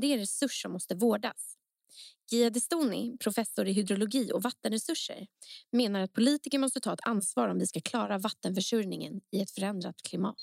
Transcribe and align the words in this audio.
men 0.00 0.08
det 0.08 0.14
är 0.14 0.14
en 0.14 0.20
resurs 0.20 0.62
som 0.62 0.72
måste 0.72 0.94
vårdas. 0.94 1.56
Gia 2.30 2.50
Destoni, 2.50 3.16
professor 3.20 3.68
i 3.68 3.72
hydrologi 3.72 4.32
och 4.32 4.42
vattenresurser 4.42 5.26
menar 5.72 6.00
att 6.00 6.12
politiker 6.12 6.58
måste 6.58 6.80
ta 6.80 6.92
ett 6.92 7.06
ansvar 7.06 7.48
om 7.48 7.58
vi 7.58 7.66
ska 7.66 7.80
klara 7.80 8.18
vattenförsörjningen 8.18 9.20
i 9.30 9.40
ett 9.40 9.50
förändrat 9.50 10.02
klimat. 10.02 10.36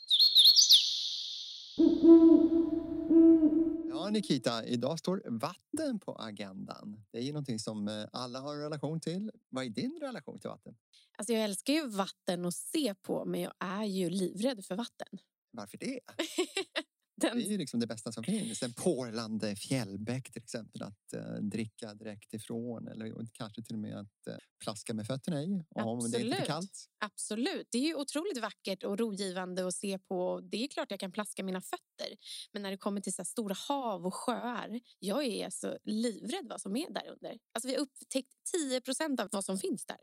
Ja, 3.89 4.09
Nikita, 4.09 4.65
idag 4.65 4.99
står 4.99 5.23
vatten 5.25 5.99
på 5.99 6.15
agendan. 6.15 7.03
Det 7.11 7.17
är 7.17 7.23
ju 7.23 7.31
någonting 7.31 7.59
som 7.59 7.87
eh, 7.87 8.05
alla 8.13 8.39
har 8.39 8.53
en 8.53 8.61
relation 8.61 8.99
till. 8.99 9.31
Vad 9.49 9.65
är 9.65 9.69
din 9.69 9.99
relation 10.01 10.39
till 10.39 10.49
vatten? 10.49 10.75
Alltså 11.17 11.33
jag 11.33 11.43
älskar 11.43 11.73
ju 11.73 11.87
vatten 11.87 12.45
att 12.45 12.55
se 12.55 12.95
på, 12.95 13.25
men 13.25 13.41
jag 13.41 13.53
är 13.59 13.83
ju 13.83 14.09
livrädd 14.09 14.65
för 14.65 14.75
vatten. 14.75 15.19
Varför 15.51 15.77
det? 15.77 15.99
Den... 17.21 17.37
Det 17.37 17.43
är 17.43 17.49
ju 17.49 17.57
liksom 17.57 17.79
det 17.79 17.87
bästa 17.87 18.11
som 18.11 18.23
finns. 18.23 18.63
En 18.63 18.73
porlande 18.73 19.55
fjällbäck 19.55 20.31
till 20.31 20.41
exempel 20.41 20.83
att 20.83 21.13
uh, 21.15 21.41
dricka 21.41 21.93
direkt 21.93 22.33
ifrån 22.33 22.87
eller 22.87 23.27
kanske 23.31 23.63
till 23.63 23.75
och 23.75 23.79
med 23.79 23.99
att 23.99 24.27
uh, 24.27 24.35
plaska 24.63 24.93
med 24.93 25.07
fötterna 25.07 25.43
i 25.43 25.63
om 25.75 26.11
det 26.11 26.17
är 26.17 26.35
för 26.35 26.45
kallt. 26.45 26.89
Absolut. 26.99 27.67
Det 27.71 27.77
är 27.77 27.81
ju 27.81 27.95
otroligt 27.95 28.41
vackert 28.41 28.83
och 28.83 28.99
rogivande 28.99 29.67
att 29.67 29.73
se 29.73 29.99
på. 29.99 30.41
Det 30.51 30.63
är 30.63 30.67
klart 30.67 30.91
jag 30.91 30.99
kan 30.99 31.11
plaska 31.11 31.43
mina 31.43 31.61
fötter. 31.61 32.17
Men 32.51 32.61
när 32.61 32.71
det 32.71 32.77
kommer 32.77 33.01
till 33.01 33.13
så 33.13 33.25
stora 33.25 33.55
hav 33.67 34.05
och 34.05 34.13
sjöar, 34.13 34.79
jag 34.99 35.25
är 35.25 35.45
alltså 35.45 35.77
livrädd 35.83 36.47
vad 36.49 36.61
som 36.61 36.75
är 36.75 36.93
där 36.93 37.07
under. 37.07 37.37
Alltså 37.53 37.67
vi 37.67 37.73
har 37.73 37.81
upptäckt 37.81 38.33
10 38.51 38.81
procent 38.81 39.19
av 39.19 39.29
vad 39.31 39.45
som 39.45 39.57
finns 39.57 39.85
där. 39.85 39.99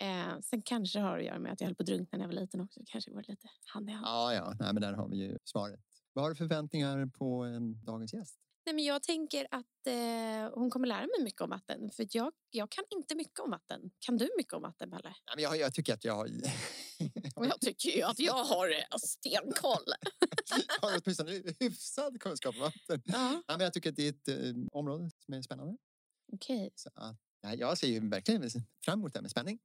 Eh, 0.00 0.40
sen 0.40 0.62
kanske 0.62 0.98
det 0.98 1.02
har 1.02 1.18
att 1.18 1.24
göra 1.24 1.38
med 1.38 1.52
att 1.52 1.60
jag 1.60 1.68
höll 1.68 1.74
på 1.74 1.82
att 1.82 1.86
drunkna 1.86 2.18
när 2.18 2.24
jag 2.24 2.28
var 2.28 2.40
liten 2.40 2.60
också. 2.60 2.80
Kanske 2.86 3.10
går 3.10 3.24
lite 3.28 3.48
hand 3.64 3.90
i 3.90 3.92
hand. 3.92 4.06
Ja, 4.06 4.34
ja. 4.34 4.54
Nej, 4.60 4.72
men 4.72 4.82
där 4.82 4.92
har 4.92 5.08
vi 5.08 5.16
ju 5.16 5.38
svaret. 5.44 5.80
Vad 6.14 6.24
har 6.24 6.30
du 6.30 6.34
för 6.36 6.44
förväntningar 6.44 7.06
på 7.06 7.46
eh, 7.46 7.60
dagens 7.60 8.14
gäst? 8.14 8.38
Nej, 8.66 8.74
men 8.74 8.84
jag 8.84 9.02
tänker 9.02 9.46
att 9.50 9.86
eh, 9.86 10.54
hon 10.54 10.70
kommer 10.70 10.86
lära 10.86 11.00
mig 11.00 11.24
mycket 11.24 11.40
om 11.40 11.50
vatten. 11.50 11.90
För 11.90 12.06
jag, 12.10 12.32
jag 12.50 12.70
kan 12.70 12.84
inte 12.90 13.14
mycket 13.14 13.40
om 13.40 13.50
vatten. 13.50 13.90
Kan 13.98 14.16
du 14.16 14.30
mycket 14.36 14.52
om 14.52 14.62
vatten, 14.62 14.90
Pelle? 14.90 15.08
Nej, 15.08 15.34
men 15.34 15.44
jag, 15.44 15.56
jag 15.56 15.74
tycker 15.74 15.94
att 15.94 16.04
jag 16.04 16.14
har... 16.14 16.26
Och 17.36 17.46
jag 17.46 17.60
tycker 17.60 17.90
ju 17.90 18.02
att 18.02 18.18
jag 18.18 18.44
har 18.44 18.70
eh, 18.70 18.98
stenkoll. 18.98 19.92
jag 20.80 20.88
har 20.90 21.00
åtminstone 21.04 21.42
hyfsad 21.60 22.20
kunskap 22.20 22.54
om 22.54 22.60
vatten. 22.60 23.02
Ja. 23.04 23.30
Nej, 23.30 23.42
men 23.48 23.60
jag 23.60 23.72
tycker 23.72 23.90
att 23.90 23.96
det 23.96 24.08
är 24.08 24.10
ett 24.10 24.28
eh, 24.28 24.54
område 24.72 25.10
som 25.18 25.34
är 25.34 25.42
spännande. 25.42 25.76
Okej. 26.32 26.70
Okay. 27.42 27.56
jag 27.56 27.78
ser 27.78 27.88
ju 27.88 28.08
verkligen 28.08 28.50
fram 28.84 28.98
emot 28.98 29.14
det 29.14 29.22
med 29.22 29.30
spänning. 29.30 29.58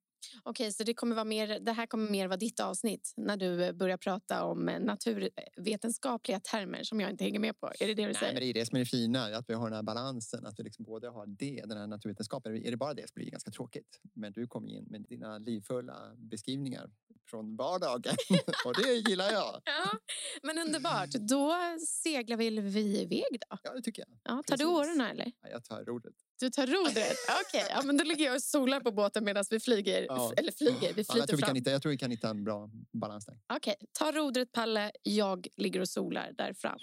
Okej, 0.44 0.74
så 0.74 0.84
det, 0.84 0.94
kommer 0.94 1.16
vara 1.16 1.26
mer, 1.26 1.60
det 1.60 1.72
här 1.72 1.86
kommer 1.86 2.10
mer 2.12 2.28
vara 2.28 2.38
ditt 2.38 2.60
avsnitt 2.60 3.14
när 3.18 3.38
du 3.38 3.64
eh, 3.64 3.72
börjar 3.72 3.98
prata 3.98 4.44
om 4.44 4.70
eh, 4.70 4.80
naturvetenskapliga 4.80 6.40
termer 6.40 6.84
som 6.84 7.02
jag 7.02 7.12
inte 7.12 7.24
hänger 7.24 7.40
med 7.40 7.60
på. 7.60 7.68
Är 7.68 7.88
det 7.88 7.94
det 7.94 7.94
du 7.94 8.04
Nej, 8.04 8.16
säger? 8.16 8.34
Men 8.34 8.42
det 8.42 8.50
är 8.50 8.54
det 8.54 8.66
som 8.66 8.76
är 8.76 8.80
det 8.80 8.86
fina, 8.86 9.24
att 9.24 9.50
vi 9.50 9.54
har 9.54 9.66
den 9.66 9.76
här 9.76 9.84
balansen. 9.84 10.46
Att 10.46 10.60
vi 10.60 10.64
liksom 10.64 10.86
både 10.86 11.10
har 11.10 11.26
det, 11.28 11.64
den 11.66 11.78
här 11.78 11.88
naturvetenskapen. 11.88 12.56
Är 12.66 12.72
det 12.72 12.78
bara 12.78 12.94
det 12.94 13.08
så 13.08 13.14
blir 13.16 13.26
det 13.26 13.32
ganska 13.32 13.52
tråkigt. 13.52 14.02
Men 14.14 14.34
du 14.34 14.48
kommer 14.48 14.70
in 14.70 14.86
med 14.90 15.02
dina 15.02 15.38
livfulla 15.38 16.16
beskrivningar 16.18 16.90
från 17.30 17.56
vardagen 17.56 18.16
och 18.66 18.74
det 18.84 19.10
gillar 19.10 19.32
jag. 19.32 19.62
Ja, 19.66 19.98
men 20.44 20.58
underbart. 20.58 21.10
Då 21.10 21.56
seglar 21.88 22.38
vi 22.38 22.48
iväg 23.02 23.40
då. 23.50 23.58
Ja, 23.64 23.74
det 23.74 23.82
tycker 23.82 24.02
jag. 24.08 24.18
Ja, 24.24 24.30
tar 24.30 24.42
Precis. 24.44 24.60
du 24.60 24.66
årorna 24.66 25.12
eller? 25.12 25.32
Ja, 25.42 25.50
jag 25.50 25.64
tar 25.64 25.86
rodret. 25.86 26.16
Du 26.40 26.50
tar 26.50 26.68
rodret? 26.68 27.18
Okej, 27.48 27.64
okay. 27.64 27.76
ja, 27.76 27.82
men 27.86 27.98
då 27.98 28.04
ligger 28.04 28.26
jag 28.26 28.36
och 28.36 28.44
solar 28.44 28.80
på 28.80 28.92
båten 28.92 29.24
medan 29.24 29.44
vi 29.50 29.60
flyger. 29.60 30.02
Ja. 30.02 30.34
Eller 30.38 30.52
flyger, 30.52 30.88
vi 30.88 30.94
flyter 30.94 31.14
ja, 31.14 31.18
jag, 31.18 31.28
tror 31.28 31.38
vi 31.38 31.44
kan 31.44 31.56
hitta, 31.56 31.72
jag 31.72 31.82
tror 31.82 31.90
vi 31.90 31.98
kan 31.98 32.12
hitta 32.12 32.30
en 32.30 32.44
bra 32.44 32.70
balans 32.94 33.26
där. 33.26 33.40
Okej, 33.54 33.76
okay. 33.80 33.88
ta 33.92 34.12
rodret 34.12 34.52
Palle. 34.52 34.92
Jag 35.04 35.48
ligger 35.56 35.80
och 35.80 35.90
solar 35.90 36.32
där 36.38 36.54
fram. 36.54 36.80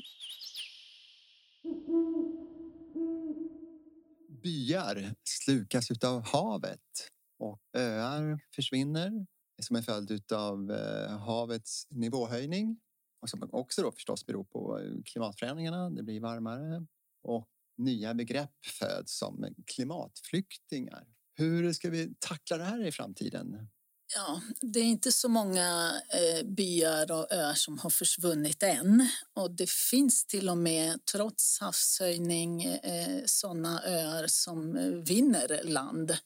Byar 4.43 5.15
slukas 5.25 5.91
av 6.05 6.21
havet 6.21 7.11
och 7.39 7.61
öar 7.77 8.41
försvinner 8.55 9.27
som 9.63 9.77
en 9.77 9.83
följd 9.83 10.33
av 10.33 10.71
eh, 10.71 11.19
havets 11.19 11.87
nivåhöjning 11.91 12.81
och 13.23 13.31
som 13.31 13.49
också 13.53 13.83
då 13.83 13.93
förstås 13.93 14.27
beror 14.27 14.45
på 14.45 14.81
klimatförändringarna. 15.05 15.91
Det 15.91 16.03
blir 16.03 16.21
varmare 16.21 16.87
och 17.23 17.49
nya 17.79 18.15
begrepp 18.15 18.67
föds 18.79 19.19
som 19.19 19.55
klimatflyktingar. 19.67 21.05
Hur 21.35 21.73
ska 21.73 21.91
vi 21.91 22.15
tackla 22.19 22.57
det 22.57 22.65
här 22.65 22.87
i 22.87 22.93
framtiden? 22.93 23.69
Ja, 24.15 24.41
det 24.61 24.81
är 24.81 24.85
inte 24.85 25.13
så 25.13 25.29
många 25.29 26.01
eh, 26.09 26.47
byar 26.47 27.13
och 27.13 27.33
öar 27.33 27.55
som 27.55 27.79
har 27.79 27.91
försvunnit 27.91 28.63
än. 28.63 29.09
Och 29.35 29.51
det 29.51 29.71
finns 29.71 30.27
till 30.27 30.49
och 30.49 30.59
med, 30.59 31.05
trots 31.13 31.61
havshöjning, 31.61 32.65
eh, 32.65 33.23
sådana 33.27 33.83
öar 33.85 34.27
som 34.27 34.77
eh, 34.77 34.85
vinner 34.85 35.61
land. 35.65 36.17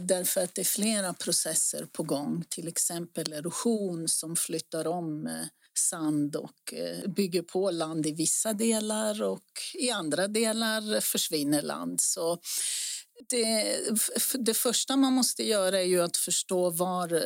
Därför 0.00 0.44
att 0.44 0.54
det 0.54 0.62
är 0.62 0.64
flera 0.64 1.14
processer 1.14 1.86
på 1.92 2.02
gång, 2.02 2.44
till 2.48 2.68
exempel 2.68 3.32
erosion 3.32 4.08
som 4.08 4.36
flyttar 4.36 4.86
om 4.86 5.28
sand 5.78 6.36
och 6.36 6.74
eh, 6.74 7.10
bygger 7.10 7.42
på 7.42 7.70
land 7.70 8.06
i 8.06 8.12
vissa 8.12 8.52
delar 8.52 9.22
och 9.22 9.44
i 9.74 9.90
andra 9.90 10.28
delar 10.28 11.00
försvinner 11.00 11.62
land. 11.62 12.00
Så 12.00 12.38
det, 13.28 13.78
det 14.38 14.54
första 14.54 14.96
man 14.96 15.12
måste 15.12 15.42
göra 15.42 15.80
är 15.80 15.86
ju 15.86 16.02
att 16.02 16.16
förstå 16.16 16.70
var 16.70 17.22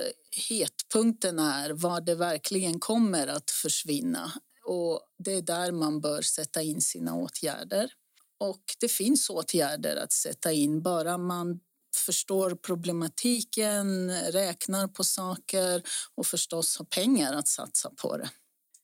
hetpunkten 0.48 1.38
är, 1.38 1.70
var 1.70 2.00
det 2.00 2.14
verkligen 2.14 2.80
kommer 2.80 3.26
att 3.26 3.50
försvinna. 3.50 4.32
Och 4.64 5.00
det 5.19 5.32
är 5.32 5.42
där 5.42 5.72
man 5.72 6.00
bör 6.00 6.22
sätta 6.22 6.62
in 6.62 6.80
sina 6.80 7.14
åtgärder. 7.14 7.92
Och 8.38 8.62
det 8.80 8.88
finns 8.88 9.30
åtgärder 9.30 9.96
att 9.96 10.12
sätta 10.12 10.52
in, 10.52 10.82
bara 10.82 11.19
man 11.19 11.60
förstår 11.96 12.54
problematiken, 12.54 14.10
räknar 14.10 14.88
på 14.88 15.04
saker 15.04 15.82
och 16.14 16.26
förstås 16.26 16.78
har 16.78 16.84
pengar 16.84 17.32
att 17.32 17.48
satsa 17.48 17.90
på 17.90 18.16
det. 18.16 18.30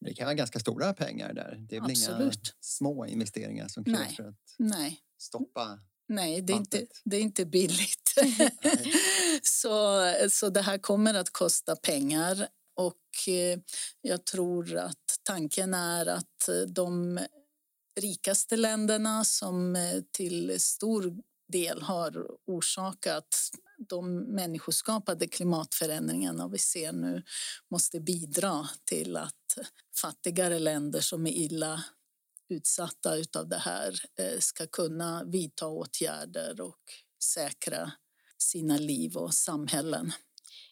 Det 0.01 0.15
kan 0.15 0.25
vara 0.25 0.35
ganska 0.35 0.61
stora 0.61 0.95
pengar 0.95 1.33
där. 1.33 1.67
Det 1.69 1.77
är 1.77 1.81
väl 1.81 1.91
Absolut. 1.91 2.35
inga 2.35 2.55
små 2.61 3.07
investeringar 3.07 3.69
som 3.69 3.85
krävs 3.85 4.17
för 4.17 4.29
att 4.29 4.55
Nej. 4.59 5.01
stoppa 5.19 5.81
Nej, 6.09 6.43
det 6.43 6.53
är, 6.53 6.57
inte, 6.57 6.87
det 7.05 7.17
är 7.17 7.21
inte 7.21 7.47
billigt. 7.47 8.15
så, 9.43 10.03
så 10.31 10.49
det 10.49 10.63
här 10.63 10.79
kommer 10.79 11.15
att 11.15 11.31
kosta 11.31 11.77
pengar 11.77 12.49
och 12.77 13.29
eh, 13.29 13.59
jag 14.01 14.25
tror 14.25 14.77
att 14.77 15.21
tanken 15.23 15.75
är 15.75 16.07
att 16.07 16.49
de 16.69 17.21
rikaste 18.01 18.57
länderna 18.57 19.25
som 19.25 19.77
eh, 19.77 20.01
till 20.13 20.61
stor 20.61 21.17
del 21.53 21.83
har 21.83 22.27
orsakat 22.47 23.29
de 23.89 24.19
människoskapade 24.19 25.29
klimatförändringarna 25.29 26.49
vi 26.49 26.59
ser 26.59 26.93
nu 26.93 27.23
måste 27.71 28.01
bidra 28.01 28.69
till 28.85 29.17
att 29.17 29.59
fattigare 30.01 30.59
länder 30.59 31.01
som 31.01 31.27
är 31.27 31.33
illa 31.33 31.85
utsatta 32.49 33.17
av 33.37 33.49
det 33.49 33.59
här 33.59 33.95
eh, 34.19 34.39
ska 34.39 34.67
kunna 34.67 35.25
vidta 35.25 35.67
åtgärder 35.67 36.61
och 36.61 36.81
säkra 37.23 37.93
sina 38.39 38.77
liv 38.77 39.17
och 39.17 39.35
samhällen. 39.35 40.13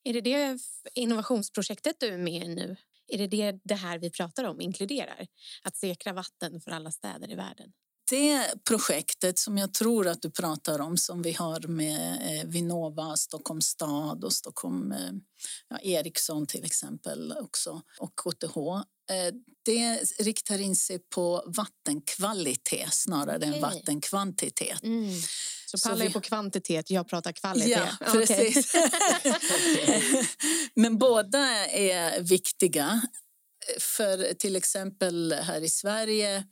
Är 0.04 0.12
det 0.12 0.21
det 0.21 0.59
innovationsprojektet 0.94 1.97
du 2.00 2.06
är 2.06 2.19
med 2.19 2.43
i 2.43 2.48
nu? 2.48 2.77
Är 3.09 3.19
det 3.19 3.27
det, 3.27 3.60
det 3.65 3.75
här 3.75 3.98
vi 3.98 4.10
pratar 4.10 4.44
om 4.44 4.60
inkluderar? 4.60 5.27
Att 5.62 5.77
säkra 5.77 6.12
vatten 6.12 6.60
för 6.60 6.71
alla 6.71 6.91
städer 6.91 7.31
i 7.31 7.34
världen? 7.34 7.72
Det 8.11 8.65
projektet 8.65 9.39
som 9.39 9.59
jag 9.59 9.75
tror 9.75 10.07
att 10.07 10.22
du 10.22 10.31
pratar 10.31 10.81
om 10.81 10.97
som 10.97 11.22
vi 11.22 11.33
har 11.33 11.60
med 11.60 12.41
eh, 12.41 12.48
Vinnova, 12.48 13.16
Stockholms 13.16 13.66
stad 13.66 14.25
och 14.25 14.33
Stockholm, 14.33 14.92
eh, 14.92 15.13
ja, 15.69 15.78
Ericsson 15.78 16.47
till 16.47 16.65
exempel 16.65 17.34
också 17.41 17.83
och 17.98 18.13
KTH 18.16 18.57
Eh, 19.10 19.34
det 19.65 20.01
riktar 20.19 20.60
in 20.60 20.77
sig 20.77 20.98
på 20.98 21.45
vattenkvalitet 21.47 22.95
snarare 22.95 23.36
okay. 23.36 23.54
än 23.54 23.60
vattenkvantitet. 23.60 24.83
Mm. 24.83 25.15
Så 25.66 25.89
Palle 25.89 26.04
är 26.04 26.10
på 26.10 26.21
kvantitet, 26.21 26.91
jag 26.91 27.09
pratar 27.09 27.33
kvalitet. 27.33 27.71
Ja, 28.01 28.13
precis. 28.13 28.72
Men 30.75 30.98
båda 30.98 31.66
är 31.66 32.21
viktiga. 32.21 33.03
För 33.81 34.34
till 34.34 34.57
exempel 34.57 35.33
här 35.33 35.60
i 35.60 35.69
Sverige 35.69 36.45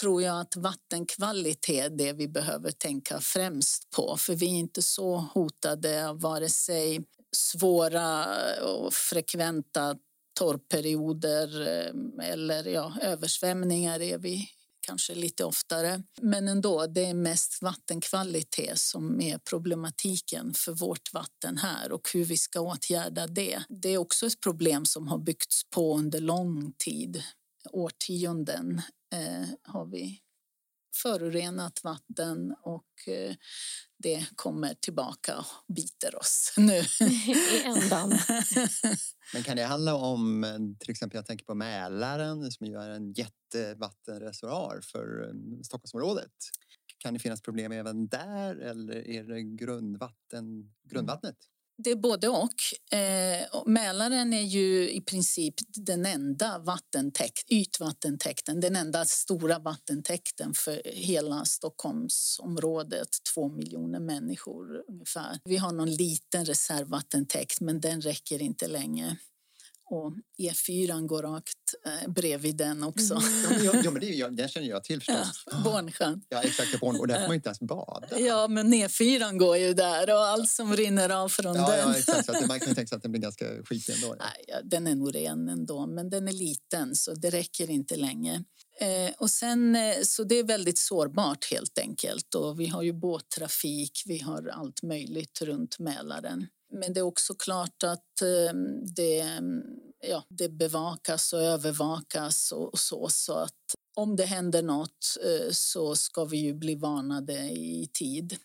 tror 0.00 0.22
jag 0.22 0.40
att 0.40 0.56
vattenkvalitet 0.56 1.84
är 1.84 1.90
det 1.90 2.12
vi 2.12 2.28
behöver 2.28 2.70
tänka 2.70 3.20
främst 3.20 3.90
på. 3.90 4.16
För 4.16 4.34
vi 4.34 4.46
är 4.46 4.58
inte 4.58 4.82
så 4.82 5.16
hotade 5.16 6.08
av 6.08 6.20
vare 6.20 6.48
sig 6.48 7.04
svåra 7.36 8.26
och 8.62 8.94
frekventa 8.94 9.96
torrperioder 10.38 11.68
eh, 11.68 12.28
eller 12.30 12.64
ja, 12.64 12.94
översvämningar 13.02 14.02
är 14.02 14.18
vi 14.18 14.48
kanske 14.86 15.14
lite 15.14 15.44
oftare. 15.44 16.02
Men 16.20 16.48
ändå, 16.48 16.86
det 16.86 17.04
är 17.04 17.14
mest 17.14 17.62
vattenkvalitet 17.62 18.78
som 18.78 19.20
är 19.20 19.38
problematiken 19.38 20.54
för 20.54 20.72
vårt 20.72 21.12
vatten 21.12 21.58
här 21.58 21.92
och 21.92 22.08
hur 22.14 22.24
vi 22.24 22.36
ska 22.36 22.60
åtgärda 22.60 23.26
det. 23.26 23.62
Det 23.68 23.88
är 23.88 23.98
också 23.98 24.26
ett 24.26 24.40
problem 24.40 24.86
som 24.86 25.08
har 25.08 25.18
byggts 25.18 25.70
på 25.70 25.96
under 25.96 26.20
lång 26.20 26.72
tid. 26.72 27.22
Årtionden 27.72 28.82
eh, 29.12 29.48
har 29.62 29.86
vi 29.86 30.20
förorenat 31.02 31.84
vatten 31.84 32.54
och 32.62 33.08
eh, 33.08 33.34
det 33.98 34.26
kommer 34.36 34.74
tillbaka 34.74 35.38
och 35.38 35.74
biter 35.74 36.18
oss 36.18 36.54
nu. 36.56 36.78
I 37.00 37.62
ändan. 37.64 38.10
Men 39.34 39.42
kan 39.42 39.56
det 39.56 39.64
handla 39.64 39.94
om, 39.94 40.76
till 40.80 40.90
exempel 40.90 41.16
jag 41.16 41.26
tänker 41.26 41.44
på 41.44 41.54
Mälaren 41.54 42.52
som 42.52 42.66
ju 42.66 42.76
är 42.76 42.90
en 42.90 43.12
jättevattenreservoar 43.12 44.80
för 44.92 45.28
eh, 45.28 45.62
Stockholmsområdet. 45.62 46.32
Kan 46.98 47.14
det 47.14 47.20
finnas 47.20 47.42
problem 47.42 47.72
även 47.72 48.08
där 48.08 48.56
eller 48.56 49.08
är 49.08 49.24
det 49.24 49.42
grundvatten, 49.42 50.72
grundvattnet? 50.90 51.36
Det 51.84 51.90
är 51.90 51.96
både 51.96 52.28
och. 52.28 52.54
Eh, 52.98 53.62
Mälaren 53.66 54.32
är 54.32 54.42
ju 54.42 54.90
i 54.90 55.00
princip 55.00 55.54
den 55.74 56.06
enda 56.06 56.58
vattentäkt, 56.58 57.44
ytvattentäkten, 57.50 58.60
den 58.60 58.76
enda 58.76 59.04
stora 59.04 59.58
vattentäkten 59.58 60.54
för 60.54 60.82
hela 60.84 61.44
Stockholmsområdet, 61.44 63.08
två 63.34 63.48
miljoner 63.48 64.00
människor 64.00 64.84
ungefär. 64.88 65.40
Vi 65.44 65.56
har 65.56 65.72
någon 65.72 65.90
liten 65.90 66.44
reservvattentäkt 66.44 67.60
men 67.60 67.80
den 67.80 68.00
räcker 68.00 68.42
inte 68.42 68.68
länge 68.68 69.16
och 69.90 70.12
E4 70.38 71.06
går 71.06 71.22
rakt 71.22 71.56
eh, 71.86 72.10
bredvid 72.10 72.56
den 72.56 72.82
också. 72.82 73.14
Mm. 73.14 73.64
Ja, 73.64 73.72
ja, 73.84 73.90
men 73.90 74.00
det, 74.00 74.28
den 74.28 74.48
känner 74.48 74.68
jag 74.68 74.84
till 74.84 75.00
förstås. 75.00 75.44
Ja, 75.46 75.60
Bornsjön. 75.64 76.22
Ja, 76.28 76.42
exakt. 76.42 76.80
Born, 76.80 77.00
och 77.00 77.08
där 77.08 77.20
får 77.20 77.26
man 77.26 77.34
inte 77.34 77.48
ens 77.48 77.60
bada. 77.60 78.18
Ja, 78.18 78.48
men 78.48 78.74
E4 78.74 79.38
går 79.38 79.56
ju 79.56 79.74
där 79.74 80.14
och 80.14 80.20
allt 80.20 80.48
som 80.48 80.76
rinner 80.76 81.10
av 81.10 81.28
från 81.28 81.56
ja, 81.56 81.70
den. 81.70 81.78
Ja, 81.78 81.98
exakt. 81.98 82.26
Så 82.26 82.32
att 82.32 82.48
man 82.48 82.60
kan 82.60 82.74
tänka 82.74 82.88
sig 82.88 82.96
att 82.96 83.02
den 83.02 83.12
blir 83.12 83.22
ganska 83.22 83.44
skitig 83.64 83.94
ändå. 83.94 84.16
Ja. 84.18 84.24
Nej, 84.24 84.44
ja, 84.48 84.56
den 84.64 84.86
är 84.86 84.94
nog 84.94 85.14
ren 85.14 85.48
ändå, 85.48 85.86
men 85.86 86.10
den 86.10 86.28
är 86.28 86.32
liten 86.32 86.94
så 86.94 87.14
det 87.14 87.30
räcker 87.30 87.70
inte 87.70 87.96
länge. 87.96 88.44
Eh, 88.80 89.12
och 89.18 89.30
sen, 89.30 89.76
eh, 89.76 89.96
så 90.02 90.24
det 90.24 90.38
är 90.38 90.44
väldigt 90.44 90.78
sårbart 90.78 91.50
helt 91.50 91.78
enkelt. 91.78 92.34
Och 92.34 92.60
vi 92.60 92.66
har 92.66 92.82
ju 92.82 92.92
båttrafik, 92.92 94.02
vi 94.06 94.18
har 94.18 94.48
allt 94.48 94.82
möjligt 94.82 95.42
runt 95.42 95.78
Mälaren. 95.78 96.46
Men 96.70 96.92
det 96.92 97.00
är 97.00 97.04
också 97.04 97.34
klart 97.34 97.82
att 97.82 98.22
eh, 98.22 98.54
det, 98.96 99.40
ja, 100.08 100.24
det 100.28 100.48
bevakas 100.48 101.32
och 101.32 101.42
övervakas 101.42 102.52
och, 102.52 102.78
så. 102.78 103.08
Så 103.08 103.32
att 103.32 103.74
om 103.96 104.16
det 104.16 104.24
händer 104.24 104.62
något 104.62 105.16
eh, 105.24 105.50
så 105.50 105.94
ska 105.94 106.24
vi 106.24 106.36
ju 106.36 106.54
bli 106.54 106.74
varnade 106.74 107.50
i 107.50 107.90
tid. 107.92 108.36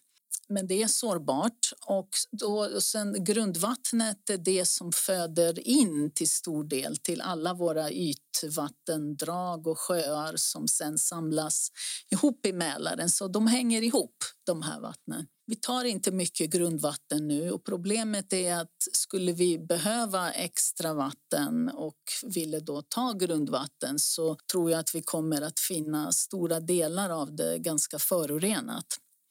Men 0.49 0.67
det 0.67 0.83
är 0.83 0.87
sårbart. 0.87 1.71
Och, 1.85 2.09
då, 2.31 2.65
och 2.75 2.83
sen 2.83 3.23
grundvattnet 3.23 4.29
är 4.29 4.37
det 4.37 4.65
som 4.65 4.91
föder 4.91 5.67
in 5.67 6.11
till 6.11 6.29
stor 6.29 6.63
del 6.63 6.97
till 6.97 7.21
alla 7.21 7.53
våra 7.53 7.91
ytvattendrag 7.91 9.67
och 9.67 9.79
sjöar 9.79 10.33
som 10.35 10.67
sen 10.67 10.97
samlas 10.97 11.69
ihop 12.11 12.45
i 12.45 12.53
Mälaren. 12.53 13.09
Så 13.09 13.27
de 13.27 13.47
hänger 13.47 13.81
ihop, 13.81 14.15
de 14.45 14.61
här 14.61 14.79
vattnen. 14.79 15.27
Vi 15.47 15.55
tar 15.55 15.85
inte 15.85 16.11
mycket 16.11 16.49
grundvatten 16.49 17.27
nu 17.27 17.51
och 17.51 17.65
problemet 17.65 18.33
är 18.33 18.55
att 18.55 18.75
skulle 18.91 19.31
vi 19.31 19.59
behöva 19.59 20.31
extra 20.31 20.93
vatten 20.93 21.69
och 21.69 21.99
ville 22.35 22.59
då 22.59 22.81
ta 22.81 23.13
grundvatten 23.13 23.99
så 23.99 24.37
tror 24.51 24.71
jag 24.71 24.79
att 24.79 24.95
vi 24.95 25.01
kommer 25.01 25.41
att 25.41 25.59
finna 25.59 26.11
stora 26.11 26.59
delar 26.59 27.09
av 27.09 27.35
det 27.35 27.59
ganska 27.59 27.99
förorenat. 27.99 28.85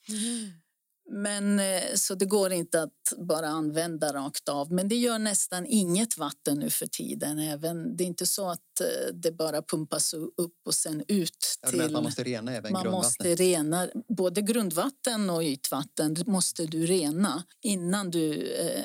Mm. 0.08 0.63
Men, 1.10 1.60
eh, 1.60 1.94
så 1.94 2.14
det 2.14 2.24
går 2.24 2.52
inte 2.52 2.82
att 2.82 3.12
bara 3.18 3.46
använda 3.46 4.12
rakt 4.12 4.48
av. 4.48 4.72
Men 4.72 4.88
det 4.88 4.94
gör 4.94 5.18
nästan 5.18 5.66
inget 5.66 6.18
vatten 6.18 6.58
nu 6.58 6.70
för 6.70 6.86
tiden. 6.86 7.38
Även, 7.38 7.96
det 7.96 8.04
är 8.04 8.06
inte 8.06 8.26
så 8.26 8.48
att 8.50 8.80
eh, 8.80 9.14
det 9.14 9.32
bara 9.32 9.62
pumpas 9.62 10.14
upp 10.14 10.58
och 10.66 10.74
sen 10.74 11.04
ut. 11.08 11.58
Till, 11.70 11.78
ja, 11.78 11.88
man 11.88 12.02
måste 12.02 12.22
rena 12.22 12.52
även 12.52 12.72
man 12.72 12.90
måste 12.90 13.34
rena 13.34 13.88
Både 14.08 14.42
grundvatten 14.42 15.30
och 15.30 15.42
ytvatten 15.42 16.16
måste 16.26 16.66
du 16.66 16.86
rena 16.86 17.44
innan 17.62 18.10
du 18.10 18.52
eh, 18.52 18.84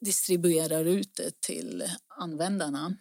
distribuerar 0.00 0.84
ut 0.84 1.14
det 1.16 1.40
till 1.40 1.84
användarna. 2.18 2.96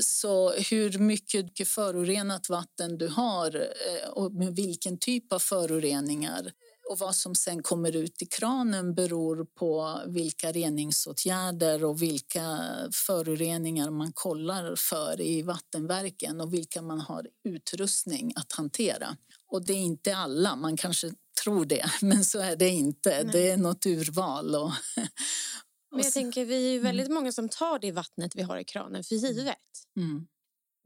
Så 0.00 0.52
hur 0.52 0.98
mycket 0.98 1.68
förorenat 1.68 2.48
vatten 2.48 2.98
du 2.98 3.08
har 3.08 3.56
eh, 3.56 4.08
och 4.10 4.32
med 4.32 4.56
vilken 4.56 4.98
typ 4.98 5.32
av 5.32 5.38
föroreningar 5.38 6.52
och 6.88 6.98
vad 6.98 7.14
som 7.16 7.34
sen 7.34 7.62
kommer 7.62 7.96
ut 7.96 8.22
i 8.22 8.26
kranen 8.26 8.94
beror 8.94 9.44
på 9.44 10.00
vilka 10.06 10.52
reningsåtgärder 10.52 11.84
och 11.84 12.02
vilka 12.02 12.58
föroreningar 13.06 13.90
man 13.90 14.12
kollar 14.12 14.74
för 14.76 15.20
i 15.20 15.42
vattenverken 15.42 16.40
och 16.40 16.54
vilka 16.54 16.82
man 16.82 17.00
har 17.00 17.26
utrustning 17.48 18.32
att 18.36 18.52
hantera. 18.52 19.16
Och 19.52 19.64
det 19.64 19.72
är 19.72 19.82
inte 19.82 20.16
alla, 20.16 20.56
man 20.56 20.76
kanske 20.76 21.12
tror 21.44 21.64
det, 21.64 21.90
men 22.02 22.24
så 22.24 22.38
är 22.38 22.56
det 22.56 22.68
inte. 22.68 23.10
Nej. 23.10 23.32
Det 23.32 23.50
är 23.50 23.56
något 23.56 23.86
urval. 23.86 24.54
Och, 24.54 24.72
men 25.90 26.04
jag 26.04 26.12
tänker, 26.12 26.44
vi 26.44 26.66
är 26.66 26.72
ju 26.72 26.78
väldigt 26.78 27.06
mm. 27.06 27.14
många 27.14 27.32
som 27.32 27.48
tar 27.48 27.78
det 27.78 27.92
vattnet 27.92 28.36
vi 28.36 28.42
har 28.42 28.58
i 28.58 28.64
kranen 28.64 29.04
för 29.04 29.14
givet. 29.14 29.56
Mm 29.96 30.26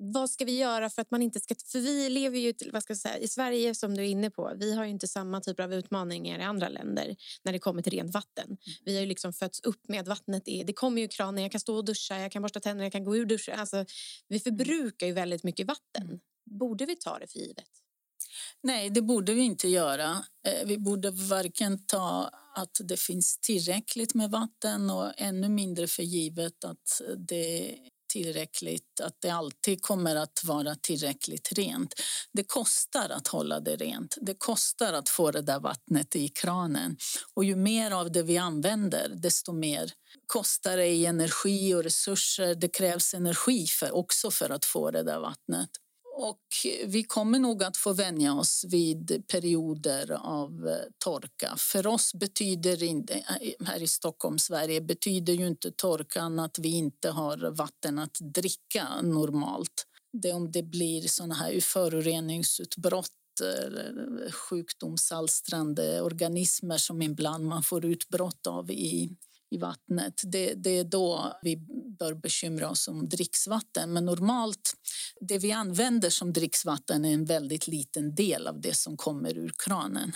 vad 0.04 0.30
ska 0.30 0.44
vi 0.44 0.58
göra 0.58 0.90
för 0.90 1.02
att 1.02 1.10
man 1.10 1.22
inte 1.22 1.40
ska... 1.40 1.54
För 1.66 1.78
vi 1.78 2.08
lever 2.08 2.38
ju 2.38 2.54
vad 2.72 2.82
ska 2.82 2.90
jag 2.90 2.98
säga, 2.98 3.18
i 3.18 3.28
Sverige 3.28 3.74
som 3.74 3.96
du 3.96 4.02
är 4.02 4.06
inne 4.06 4.30
på. 4.30 4.52
Vi 4.56 4.74
har 4.74 4.84
inte 4.84 5.08
samma 5.08 5.40
typ 5.40 5.60
av 5.60 5.74
utmaningar 5.74 6.38
i 6.38 6.42
andra 6.42 6.68
länder 6.68 7.16
när 7.42 7.52
det 7.52 7.58
kommer 7.58 7.82
till 7.82 7.92
rent 7.92 8.14
vatten. 8.14 8.46
Mm. 8.46 8.58
Vi 8.84 8.94
har 8.94 9.00
ju 9.00 9.06
liksom 9.06 9.32
fötts 9.32 9.60
upp 9.60 9.88
med 9.88 10.00
att 10.00 10.08
vattnet 10.08 10.42
är, 10.48 10.64
det 10.64 10.72
kommer 10.72 11.02
ju 11.02 11.08
kranen, 11.08 11.42
jag 11.42 11.52
kan 11.52 11.60
stå 11.60 11.76
och 11.76 11.84
duscha, 11.84 12.18
jag 12.18 12.32
kan 12.32 12.42
borsta 12.42 12.60
tänderna, 12.60 12.84
jag 12.84 12.92
kan 12.92 13.04
gå 13.04 13.16
ur 13.16 13.26
duschen. 13.26 13.60
Alltså, 13.60 13.84
vi 14.28 14.36
mm. 14.36 14.40
förbrukar 14.40 15.06
ju 15.06 15.12
väldigt 15.12 15.44
mycket 15.44 15.66
vatten. 15.66 16.02
Mm. 16.02 16.20
Borde 16.50 16.86
vi 16.86 16.96
ta 16.96 17.18
det 17.18 17.26
för 17.26 17.38
givet? 17.38 17.68
Nej, 18.62 18.90
det 18.90 19.02
borde 19.02 19.34
vi 19.34 19.42
inte 19.42 19.68
göra. 19.68 20.10
Eh, 20.46 20.66
vi 20.66 20.78
borde 20.78 21.10
varken 21.10 21.86
ta 21.86 22.30
att 22.54 22.80
det 22.84 23.00
finns 23.00 23.38
tillräckligt 23.38 24.14
med 24.14 24.30
vatten 24.30 24.90
och 24.90 25.12
ännu 25.16 25.48
mindre 25.48 25.86
för 25.86 26.02
givet 26.02 26.64
att 26.64 27.00
det 27.16 27.78
tillräckligt, 28.12 29.00
att 29.00 29.16
det 29.20 29.30
alltid 29.30 29.82
kommer 29.82 30.16
att 30.16 30.44
vara 30.44 30.74
tillräckligt 30.74 31.52
rent. 31.52 31.94
Det 32.32 32.44
kostar 32.44 33.08
att 33.08 33.28
hålla 33.28 33.60
det 33.60 33.76
rent. 33.76 34.16
Det 34.20 34.34
kostar 34.38 34.92
att 34.92 35.08
få 35.08 35.30
det 35.30 35.42
där 35.42 35.60
vattnet 35.60 36.16
i 36.16 36.28
kranen. 36.28 36.96
Och 37.34 37.44
ju 37.44 37.56
mer 37.56 37.90
av 37.90 38.12
det 38.12 38.22
vi 38.22 38.38
använder, 38.38 39.08
desto 39.08 39.52
mer 39.52 39.92
kostar 40.26 40.76
det 40.76 40.86
i 40.86 41.06
energi 41.06 41.74
och 41.74 41.82
resurser. 41.82 42.54
Det 42.54 42.68
krävs 42.68 43.14
energi 43.14 43.66
för, 43.66 43.94
också 43.94 44.30
för 44.30 44.50
att 44.50 44.64
få 44.64 44.90
det 44.90 45.02
där 45.02 45.20
vattnet. 45.20 45.70
Och 46.14 46.40
vi 46.86 47.02
kommer 47.02 47.38
nog 47.38 47.62
att 47.62 47.76
få 47.76 47.92
vänja 47.92 48.34
oss 48.34 48.64
vid 48.68 49.24
perioder 49.28 50.12
av 50.12 50.68
eh, 50.68 50.76
torka. 50.98 51.54
För 51.56 51.86
oss 51.86 52.14
betyder 52.14 52.82
inte, 52.82 53.14
eh, 53.14 53.36
eh, 53.40 53.66
här 53.66 53.82
i 53.82 53.86
Stockholm, 53.86 54.38
Sverige, 54.38 54.80
betyder 54.80 55.32
ju 55.32 55.46
inte 55.46 55.70
torkan 55.70 56.38
att 56.38 56.58
vi 56.58 56.68
inte 56.68 57.10
har 57.10 57.50
vatten 57.50 57.98
att 57.98 58.16
dricka 58.20 59.00
normalt. 59.02 59.86
Det 60.12 60.32
om 60.32 60.52
det 60.52 60.62
blir 60.62 61.08
sådana 61.08 61.34
här 61.34 61.60
föroreningsutbrott 61.60 63.08
eller 63.40 64.30
sjukdomsalstrande 64.30 66.00
organismer 66.02 66.78
som 66.78 67.02
ibland 67.02 67.44
man 67.44 67.62
får 67.62 67.84
utbrott 67.84 68.46
av 68.46 68.70
i 68.70 69.16
i 69.52 69.58
vattnet. 69.58 70.14
Det, 70.24 70.54
det, 70.54 70.78
är 70.78 70.84
då 70.84 71.38
vi 71.42 71.56
bör 71.98 72.14
bekymra 72.14 72.70
oss 72.70 72.88
om 72.88 73.08
dricksvatten. 73.08 73.92
Men 73.92 74.04
normalt, 74.04 74.72
det 75.20 75.38
vi 75.38 75.52
använder 75.52 76.10
som 76.10 76.32
dricksvatten 76.32 77.04
är 77.04 77.14
en 77.14 77.24
väldigt 77.24 77.66
liten 77.66 78.14
del 78.14 78.46
av 78.46 78.60
det 78.60 78.74
som 78.74 78.96
kommer 78.96 79.38
ur 79.38 79.52
kranen. 79.64 80.12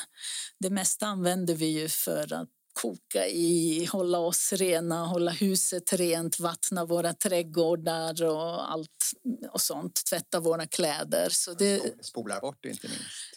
Det 0.60 0.70
mesta 0.70 1.06
använder 1.06 1.54
vi 1.54 1.66
ju 1.66 1.88
för 1.88 2.32
att 2.32 2.48
koka 2.82 3.26
i, 3.26 3.84
hålla 3.84 4.18
oss 4.18 4.52
rena, 4.52 5.06
hålla 5.06 5.30
huset 5.30 5.92
rent, 5.92 6.40
vattna 6.40 6.84
våra 6.84 7.12
trädgårdar 7.12 8.24
och 8.24 8.72
allt 8.72 9.12
och 9.52 9.60
sånt, 9.60 10.02
tvätta 10.10 10.40
våra 10.40 10.66
kläder. 10.66 11.28
Så 11.30 11.54
det... 11.54 12.04
Spolar 12.04 12.40
bort 12.40 12.64
inte 12.64 12.88
minst 12.88 13.35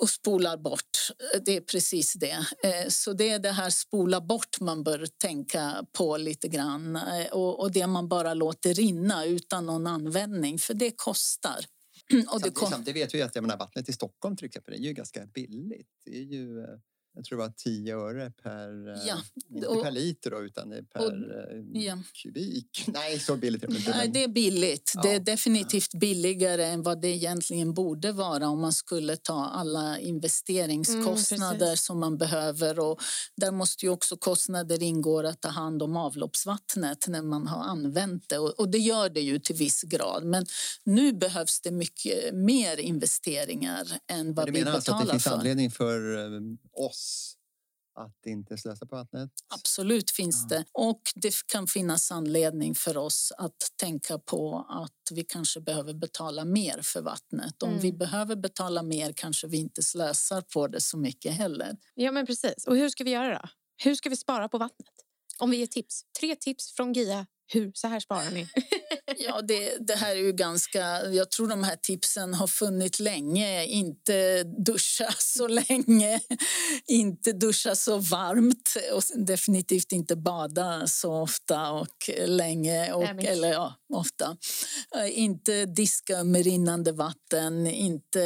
och 0.00 0.10
spolar 0.10 0.56
bort. 0.56 1.10
Det 1.44 1.56
är 1.56 1.60
precis 1.60 2.12
det. 2.12 2.46
Eh, 2.62 2.88
så 2.88 3.12
det 3.12 3.30
är 3.30 3.38
det 3.38 3.50
här 3.50 3.70
spola 3.70 4.20
bort 4.20 4.60
man 4.60 4.84
bör 4.84 5.06
tänka 5.06 5.86
på 5.92 6.16
lite 6.16 6.48
grann 6.48 6.96
eh, 6.96 7.26
och, 7.32 7.72
det 7.72 7.86
man 7.86 8.08
bara 8.08 8.34
låter 8.34 8.74
rinna 8.74 9.24
utan 9.24 9.66
någon 9.66 9.86
användning, 9.86 10.58
för 10.58 10.74
det 10.74 10.92
kostar. 10.96 11.66
Och 12.32 12.40
det, 12.40 12.50
kom... 12.50 12.84
det 12.84 12.92
vet 12.92 13.14
vi 13.14 13.22
att 13.22 13.34
jag 13.34 13.42
menar, 13.42 13.56
vattnet 13.56 13.88
i 13.88 13.92
Stockholm 13.92 14.36
till 14.36 14.46
exempel 14.46 14.74
är 14.74 14.78
ju 14.78 14.92
ganska 14.92 15.26
billigt. 15.26 15.88
Det 16.04 16.16
är 16.16 16.22
ju, 16.22 16.60
eh, 16.60 16.66
jag 17.14 17.24
tror 17.24 17.38
det 17.38 17.44
var 17.44 17.52
10 17.56 17.96
öre 17.96 18.30
per, 18.30 18.88
eh, 18.92 18.98
Ja, 19.08 19.16
inte 19.54 19.66
och- 19.66 19.82
per 19.82 19.90
liter 19.90 20.30
då, 20.30 20.42
utan 20.44 20.68
det 20.68 20.76
är 20.76 20.82
per 20.82 21.02
eh, 21.04 21.82
ja. 21.82 21.98
kubik. 22.22 22.84
Nej, 22.92 23.18
så 23.18 23.36
billigt 23.36 23.62
är 23.64 23.68
det 23.68 23.76
inte. 23.76 23.90
Nej, 23.90 24.08
det 24.14 24.24
är 24.24 24.28
billigt. 24.28 24.92
Det 25.02 25.08
är 25.08 25.12
Ja. 25.12 25.18
definitivt 25.18 25.94
billigare 25.94 26.64
än 26.64 26.82
vad 26.82 27.00
det 27.00 27.08
egentligen 27.08 27.74
borde 27.74 28.12
vara 28.12 28.48
om 28.48 28.60
man 28.60 28.72
skulle 28.72 29.16
ta 29.16 29.44
alla 29.46 29.98
investeringskostnader 29.98 31.66
Mm, 31.66 31.76
som 31.76 32.00
man 32.00 32.18
behöver. 32.18 32.78
Och 32.78 33.00
där 33.36 33.50
måste 33.52 33.86
ju 33.86 33.90
också 33.92 34.16
kostnader 34.16 34.82
ingå 34.82 35.26
att 35.26 35.40
ta 35.40 35.48
hand 35.48 35.82
om 35.82 35.96
avloppsvattnet 35.96 37.08
när 37.08 37.22
man 37.22 37.46
har 37.46 37.62
använt 37.64 38.28
det. 38.28 38.38
Och, 38.38 38.50
och 38.60 38.68
det 38.68 38.78
gör 38.78 39.08
det 39.08 39.20
ju 39.20 39.38
till 39.38 39.56
viss 39.56 39.82
grad. 39.82 40.24
Men 40.24 40.46
nu 40.84 41.12
behövs 41.12 41.60
det 41.60 41.70
mycket 41.70 42.34
mer 42.34 42.76
investeringar 42.80 43.86
än 44.10 44.34
vad 44.34 44.46
du 44.46 44.52
vi 44.52 44.58
menar 44.58 44.72
alltså 44.72 44.92
att 44.92 44.98
det 44.98 45.02
betalar 45.04 45.12
finns 45.14 45.24
för. 45.24 45.30
anledning 45.30 45.70
för 45.70 46.16
eh, 46.34 46.40
oss 47.04 47.36
att 47.96 48.26
inte 48.26 48.56
slösa 48.56 48.86
på 48.86 48.96
vattnet? 48.96 49.30
Absolut 49.48 50.10
finns 50.10 50.46
Ja. 50.50 50.56
det. 50.56 50.64
Och 50.72 51.00
det 51.14 51.34
kan 51.46 51.66
finnas 51.66 52.10
anledning 52.12 52.74
för 52.74 52.96
oss 52.96 53.32
att 53.38 53.56
tänka 53.76 54.18
på 54.18 54.66
att 54.68 55.10
vi 55.16 55.24
kanske 55.24 55.60
behöver 55.60 55.94
betala 55.94 56.44
mer 56.44 56.80
för 56.82 57.02
vattnet. 57.02 57.62
Om 57.62 57.68
Mm. 57.70 57.82
vi 57.82 57.92
behöver 57.92 58.36
betala 58.36 58.82
mer 58.82 59.12
kanske 59.12 59.46
vi 59.46 59.56
inte 59.56 59.82
slösar 59.82 60.40
på 60.42 60.66
det 60.68 60.80
så 60.80 60.96
mycket 60.98 61.32
heller. 61.34 61.76
Ja, 61.94 62.12
men 62.12 62.26
precis. 62.26 62.66
Och 62.66 62.76
hur 62.76 62.88
ska 62.88 63.04
vi 63.04 63.10
göra 63.10 63.38
då? 63.42 63.48
Hur 63.84 63.94
ska 63.94 64.08
vi 64.08 64.16
spara 64.16 64.48
på 64.48 64.58
vattnet? 64.58 64.88
Om 65.38 65.50
vi 65.50 65.56
ger 65.56 65.66
tips. 65.66 66.02
Tre 66.20 66.36
tips 66.36 66.72
från 66.72 66.92
Gia. 66.92 67.26
Hur? 67.52 67.70
Så 67.74 67.88
här 67.88 68.00
sparar 68.00 68.30
ni. 68.30 68.48
Ja, 69.18 69.42
det, 69.42 69.76
det 69.86 69.94
här 69.94 70.16
är 70.16 70.20
ju 70.20 70.32
ganska... 70.32 71.06
Jag 71.10 71.30
tror 71.30 71.48
de 71.48 71.64
här 71.64 71.76
tipsen 71.76 72.34
har 72.34 72.46
funnits 72.46 73.00
länge. 73.00 73.64
Inte 73.66 74.42
duscha 74.42 75.14
så 75.18 75.48
länge, 75.48 76.20
inte 76.86 77.32
duscha 77.32 77.74
så 77.74 77.98
varmt 77.98 78.76
och 78.92 79.02
definitivt 79.26 79.92
inte 79.92 80.16
bada 80.16 80.86
så 80.86 81.12
ofta 81.14 81.70
och 81.70 82.10
länge. 82.26 82.92
Och, 82.92 83.02
Nej, 83.02 83.14
men- 83.14 83.26
eller 83.26 83.52
ja, 83.52 83.74
ofta. 83.94 84.36
Inte 85.10 85.66
diska 85.66 86.24
med 86.24 86.44
rinnande 86.44 86.92
vatten, 86.92 87.66
inte 87.66 88.22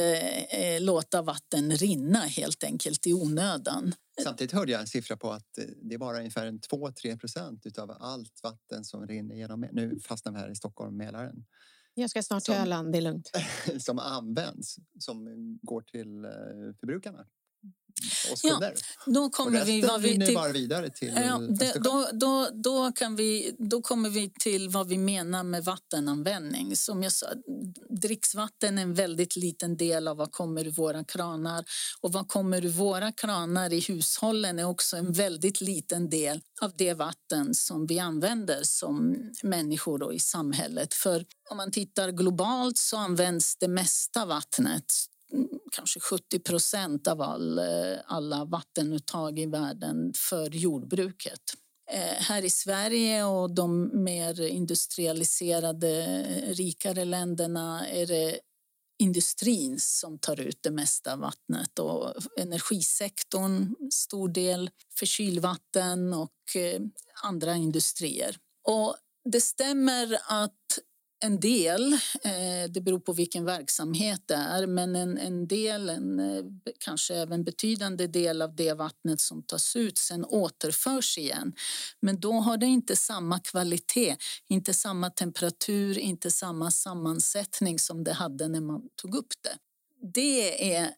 eh, 0.51 0.81
låta 0.81 1.23
vatten 1.23 1.77
rinna 1.77 2.19
helt 2.21 2.65
enkelt 2.65 3.07
i 3.07 3.13
onödan. 3.13 3.95
Samtidigt 4.23 4.53
hörde 4.53 4.73
jag 4.73 4.81
en 4.81 4.87
siffra 4.87 5.17
på 5.17 5.31
att 5.33 5.59
eh, 5.59 5.65
det 5.83 5.95
är 5.95 5.99
bara 5.99 6.19
ungefär 6.19 6.53
2-3 6.53 7.19
procent 7.19 7.79
av 7.79 7.91
allt 8.01 8.41
vatten 8.43 8.85
som 8.85 9.07
rinner 9.07 9.35
genom... 9.35 9.67
Nu 9.73 10.01
fastnar 10.01 10.33
vi 10.33 10.39
här 10.39 10.51
i 10.51 10.55
Stockholm, 10.55 10.97
Mälaren. 10.97 11.45
Jag 11.95 12.11
ska 12.11 12.23
snart 12.23 12.45
till 12.45 12.55
Öland, 12.55 12.93
det 12.93 12.99
är 12.99 13.03
lugnt. 13.03 13.31
som 13.79 13.99
används, 13.99 14.77
som 14.99 15.59
går 15.63 15.81
till 15.81 16.25
eh, 16.25 16.31
förbrukarna. 16.81 17.27
Oss 18.33 18.45
Ja, 18.45 18.51
kunder. 18.51 18.75
Då 19.07 19.21
Och 19.21 19.33
kommer 19.33 19.65
vi, 19.65 19.83
resten 19.83 20.01
vi 20.03 20.27
till, 20.27 20.35
bara 20.35 20.53
vidare 20.53 20.91
till 20.91 21.13
Ja, 21.17 21.39
det, 21.39 21.73
då, 21.81 22.09
då, 22.13 22.49
då, 22.53 22.93
kan 22.93 23.17
vi, 23.17 23.57
då 23.59 23.83
kommer 23.83 24.11
vi 24.11 24.33
till 24.41 24.69
vad 24.69 24.89
vi 24.89 24.99
menar 24.99 25.45
med 25.45 25.65
vattenanvändning. 25.65 26.77
Som 26.77 27.03
jag 27.03 27.13
sa, 27.13 27.27
dricksvatten 27.89 28.79
är 28.79 28.83
en 28.83 28.95
väldigt 28.95 29.37
liten 29.37 29.77
del 29.77 30.09
av 30.09 30.17
vad 30.17 30.33
kommer 30.33 30.67
ur 30.67 30.71
våra 30.71 31.05
kranar. 31.05 31.65
Och 32.01 32.13
vad 32.13 32.29
kommer 32.29 32.65
ur 32.65 32.69
våra 32.69 33.13
kranar 33.13 33.73
i 33.73 33.81
hushållen 33.81 34.59
är 34.59 34.65
också 34.65 34.97
en 34.97 35.13
väldigt 35.13 35.61
liten 35.61 36.11
del 36.11 36.41
av 36.61 36.73
det 36.77 36.95
vatten 36.95 37.55
som 37.55 37.87
vi 37.87 37.99
använder 37.99 38.61
som 38.63 39.17
människor 39.43 39.99
då 39.99 40.13
i 40.13 40.21
samhället. 40.21 40.95
För 40.95 41.25
om 41.51 41.57
man 41.57 41.71
tittar 41.71 42.11
globalt 42.11 42.79
så 42.79 42.97
används 42.97 43.57
det 43.57 43.69
mesta 43.69 44.27
vattnet 44.27 44.85
kanske 45.73 46.01
70 46.01 46.39
procent 46.39 47.07
av 47.07 47.23
all, 47.23 47.59
eh, 47.59 47.99
alla 48.07 48.45
vattenuttag 48.45 49.39
i 49.39 49.47
världen 49.47 50.13
för 50.17 50.51
jordbruket. 50.51 51.41
Eh, 51.91 52.23
här 52.23 52.45
i 52.45 52.51
Sverige 52.51 53.25
och 53.25 53.55
de 53.55 53.91
mer 54.05 54.41
industrialiserade, 54.41 56.05
eh, 56.05 56.55
rikare 56.55 57.05
länderna 57.05 57.89
är 57.89 58.07
det 58.07 58.39
industrin 58.99 59.81
som 59.81 60.19
tar 60.19 60.41
ut 60.41 60.59
det 60.63 60.71
mesta 60.71 61.13
av 61.13 61.19
vattnet 61.19 61.79
och 61.79 62.15
energisektorn 62.39 63.75
stor 63.93 64.29
del 64.29 64.71
för 64.99 65.07
kylvatten 65.07 66.13
och 66.13 66.33
andra 67.23 67.57
industrier. 67.57 68.37
Och 68.65 68.97
det 69.25 69.41
stämmer 69.41 70.19
att 70.29 70.79
en 71.21 71.41
del, 71.41 71.93
eh, 72.23 72.71
det 72.71 72.81
beror 72.81 73.01
på 73.01 73.13
vilken 73.13 73.45
verksamhet 73.45 74.23
det 74.27 74.35
är, 74.35 74.67
men 74.67 74.97
en, 74.97 75.19
en 75.19 75.47
del, 75.47 75.89
en, 75.89 76.21
eh, 76.21 76.45
kanske 76.79 77.15
även 77.15 77.45
betydande 77.45 78.07
del 78.07 78.43
av 78.43 78.57
det 78.57 78.75
vattnet 78.75 79.21
som 79.21 79.43
tas 79.43 79.77
ut 79.77 79.99
sen 79.99 80.25
återförs 80.25 81.19
igen. 81.19 81.53
Men 82.01 82.21
då 82.21 82.33
har 82.33 82.57
det 82.57 82.67
inte 82.67 82.97
samma 82.97 83.39
kvalitet, 83.39 84.17
inte 84.49 84.75
samma 84.75 85.11
temperatur, 85.11 85.99
inte 85.99 86.31
samma 86.31 86.71
sammansättning 86.71 87.79
som 87.79 88.05
det 88.05 88.13
hade 88.13 88.49
när 88.49 88.61
man 88.61 88.83
tog 89.03 89.15
upp 89.15 89.33
det. 89.41 89.59
Det 90.15 90.75
är 90.75 90.91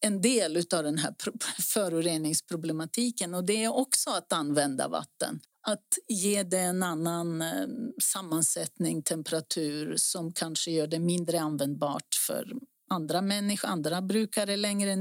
en 0.00 0.20
del 0.20 0.56
av 0.56 0.84
den 0.84 0.98
här 0.98 1.14
föroreningsproblematiken 1.62 3.34
och 3.34 3.44
det 3.44 3.64
är 3.64 3.74
också 3.74 4.10
att 4.10 4.32
använda 4.32 4.88
vatten. 4.88 5.40
Att 5.62 5.98
ge 6.08 6.42
det 6.42 6.58
en 6.58 6.82
annan 6.82 7.42
eh, 7.42 7.66
sammansättning, 8.02 9.02
temperatur 9.02 9.94
som 9.96 10.32
kanske 10.32 10.70
gör 10.70 10.86
det 10.86 10.98
mindre 10.98 11.40
användbart 11.40 12.14
för 12.26 12.52
andra 12.90 13.22
människor, 13.22 13.68
andra 13.68 14.02
brukare 14.02 14.56
längre 14.56 14.96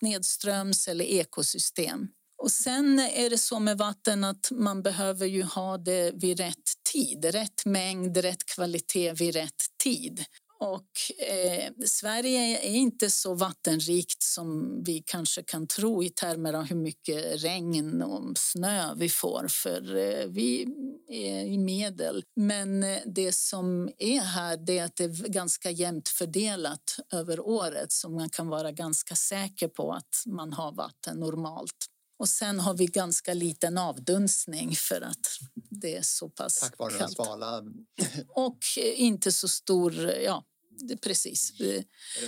nedströms 0.00 0.88
eller 0.88 1.04
ekosystem. 1.04 2.08
Och 2.42 2.50
sen 2.50 2.98
är 2.98 3.30
det 3.30 3.38
så 3.38 3.58
med 3.60 3.78
vatten 3.78 4.24
att 4.24 4.50
man 4.50 4.82
behöver 4.82 5.26
ju 5.26 5.42
ha 5.42 5.78
det 5.78 6.12
vid 6.14 6.40
rätt 6.40 6.72
tid, 6.92 7.24
rätt 7.24 7.64
mängd, 7.64 8.16
rätt 8.16 8.44
kvalitet 8.44 9.12
vid 9.12 9.34
rätt 9.34 9.62
tid. 9.84 10.24
Och 10.60 11.22
eh, 11.28 11.72
Sverige 11.86 12.58
är 12.58 12.74
inte 12.74 13.10
så 13.10 13.34
vattenrikt 13.34 14.22
som 14.22 14.78
vi 14.84 15.02
kanske 15.06 15.42
kan 15.42 15.66
tro 15.66 16.04
i 16.04 16.10
termer 16.10 16.52
av 16.52 16.62
hur 16.62 16.76
mycket 16.76 17.44
regn 17.44 18.02
och 18.02 18.38
snö 18.38 18.94
vi 18.96 19.08
får, 19.08 19.46
för 19.48 19.96
eh, 19.96 20.26
vi 20.26 20.66
är 21.08 21.44
i 21.44 21.58
medel. 21.58 22.24
Men 22.36 22.82
eh, 22.82 22.98
det 23.06 23.32
som 23.32 23.90
är 23.98 24.20
här 24.20 24.56
det 24.56 24.78
är 24.78 24.84
att 24.84 24.96
det 24.96 25.04
är 25.04 25.28
ganska 25.28 25.70
jämnt 25.70 26.08
fördelat 26.08 26.98
över 27.12 27.40
året 27.40 27.92
så 27.92 28.08
man 28.08 28.30
kan 28.30 28.48
vara 28.48 28.72
ganska 28.72 29.14
säker 29.14 29.68
på 29.68 29.92
att 29.92 30.22
man 30.26 30.52
har 30.52 30.72
vatten 30.72 31.20
normalt. 31.20 31.86
Och 32.18 32.28
sen 32.28 32.60
har 32.60 32.74
vi 32.74 32.86
ganska 32.86 33.34
liten 33.34 33.78
avdunstning 33.78 34.76
för 34.76 35.00
att 35.00 35.26
det 35.54 35.96
är 35.96 36.02
så 36.02 36.28
pass 36.28 36.60
Tack 36.60 36.78
vare 36.78 36.90
den 36.90 36.98
kallt. 36.98 37.12
svala... 37.12 37.62
Och 38.28 38.58
eh, 38.78 39.00
inte 39.00 39.32
så 39.32 39.48
stor, 39.48 39.94
ja, 40.10 40.44
det, 40.80 40.96
precis. 40.96 41.52
Det 41.58 41.84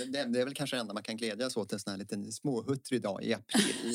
det 0.07 0.19
är 0.19 0.45
väl 0.45 0.53
kanske 0.53 0.75
det 0.75 0.79
enda 0.79 0.93
man 0.93 1.03
kan 1.03 1.17
glädjas 1.17 1.57
åt 1.57 1.73
en 1.73 1.79
sån 1.79 1.91
här 1.91 1.97
liten 1.97 2.31
småhuttrig 2.31 3.01
dag 3.01 3.23
i 3.23 3.33
april. 3.33 3.93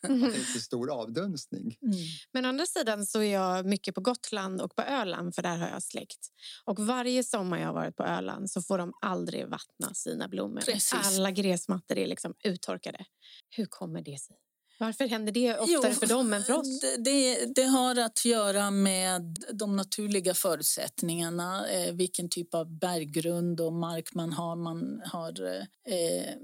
Det 0.00 0.08
är 0.08 0.52
så 0.52 0.60
stor 0.60 0.90
avdunstning. 0.90 1.78
Mm. 1.82 1.96
Men 2.32 2.44
å 2.44 2.48
andra 2.48 2.66
sidan 2.66 3.06
så 3.06 3.22
är 3.22 3.32
jag 3.32 3.66
mycket 3.66 3.94
på 3.94 4.00
Gotland 4.00 4.60
och 4.60 4.76
på 4.76 4.82
Öland 4.82 5.34
för 5.34 5.42
där 5.42 5.56
har 5.56 5.68
jag 5.68 5.82
släkt. 5.82 6.28
Och 6.64 6.86
varje 6.86 7.24
sommar 7.24 7.58
jag 7.58 7.66
har 7.66 7.74
varit 7.74 7.96
på 7.96 8.02
Öland 8.02 8.50
så 8.50 8.62
får 8.62 8.78
de 8.78 8.92
aldrig 9.00 9.48
vattna 9.48 9.94
sina 9.94 10.28
blommor. 10.28 10.60
Precis. 10.60 10.94
Alla 10.94 11.30
gräsmattor 11.30 11.98
är 11.98 12.06
liksom 12.06 12.34
uttorkade. 12.44 13.04
Hur 13.50 13.66
kommer 13.66 14.02
det 14.02 14.20
sig? 14.20 14.36
Varför 14.78 15.08
händer 15.08 15.32
det 15.32 15.58
oftare 15.58 15.92
Jo, 15.92 15.94
för 15.94 16.06
dem 16.06 16.32
än 16.32 16.44
för 16.44 16.52
oss? 16.52 16.80
Det, 16.98 17.54
det, 17.54 17.64
har 17.64 17.98
att 17.98 18.24
göra 18.24 18.70
med 18.70 19.38
de 19.52 19.76
naturliga 19.76 20.34
förutsättningarna. 20.34 21.68
Eh, 21.68 21.92
vilken 21.94 22.28
typ 22.28 22.54
av 22.54 22.78
berggrund 22.78 23.60
och 23.60 23.72
mark 23.72 24.14
man 24.14 24.32
har. 24.32 24.56
Man 24.56 25.02
har 25.04 25.58
eh, 25.88 26.34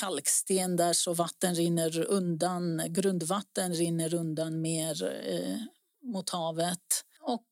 kalksten 0.00 0.76
där 0.76 0.92
så 0.92 1.14
vatten 1.14 1.54
rinner 1.54 2.04
undan. 2.04 2.82
Grundvatten 2.88 3.74
rinner 3.74 4.14
undan 4.14 4.60
mer 4.60 5.24
eh, 5.26 5.56
mot 6.02 6.30
havet. 6.30 7.04
Och 7.20 7.46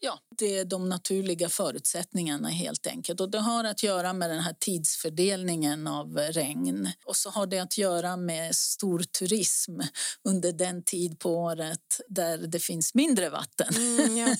ja, 0.00 0.18
det 0.38 0.58
är 0.58 0.64
de 0.64 0.88
naturliga 0.88 1.48
förutsättningarna 1.48 2.48
helt 2.48 2.86
enkelt. 2.86 3.20
Och 3.20 3.30
det 3.30 3.38
har 3.38 3.64
att 3.64 3.82
göra 3.82 4.12
med 4.12 4.30
den 4.30 4.40
här 4.40 4.54
tidsfördelningen 4.58 5.86
av 5.86 6.18
regn. 6.18 6.88
Och 7.04 7.16
så 7.16 7.30
har 7.30 7.46
det 7.46 7.58
att 7.58 7.78
göra 7.78 8.16
med 8.16 8.56
stor 8.56 8.98
turism 8.98 9.80
under 10.24 10.52
den 10.52 10.82
tid 10.82 11.18
på 11.18 11.36
året 11.36 12.00
där 12.08 12.38
det 12.38 12.60
finns 12.60 12.94
mindre 12.94 13.30
vatten. 13.30 13.74
Mm, 13.76 14.16
ja. 14.16 14.36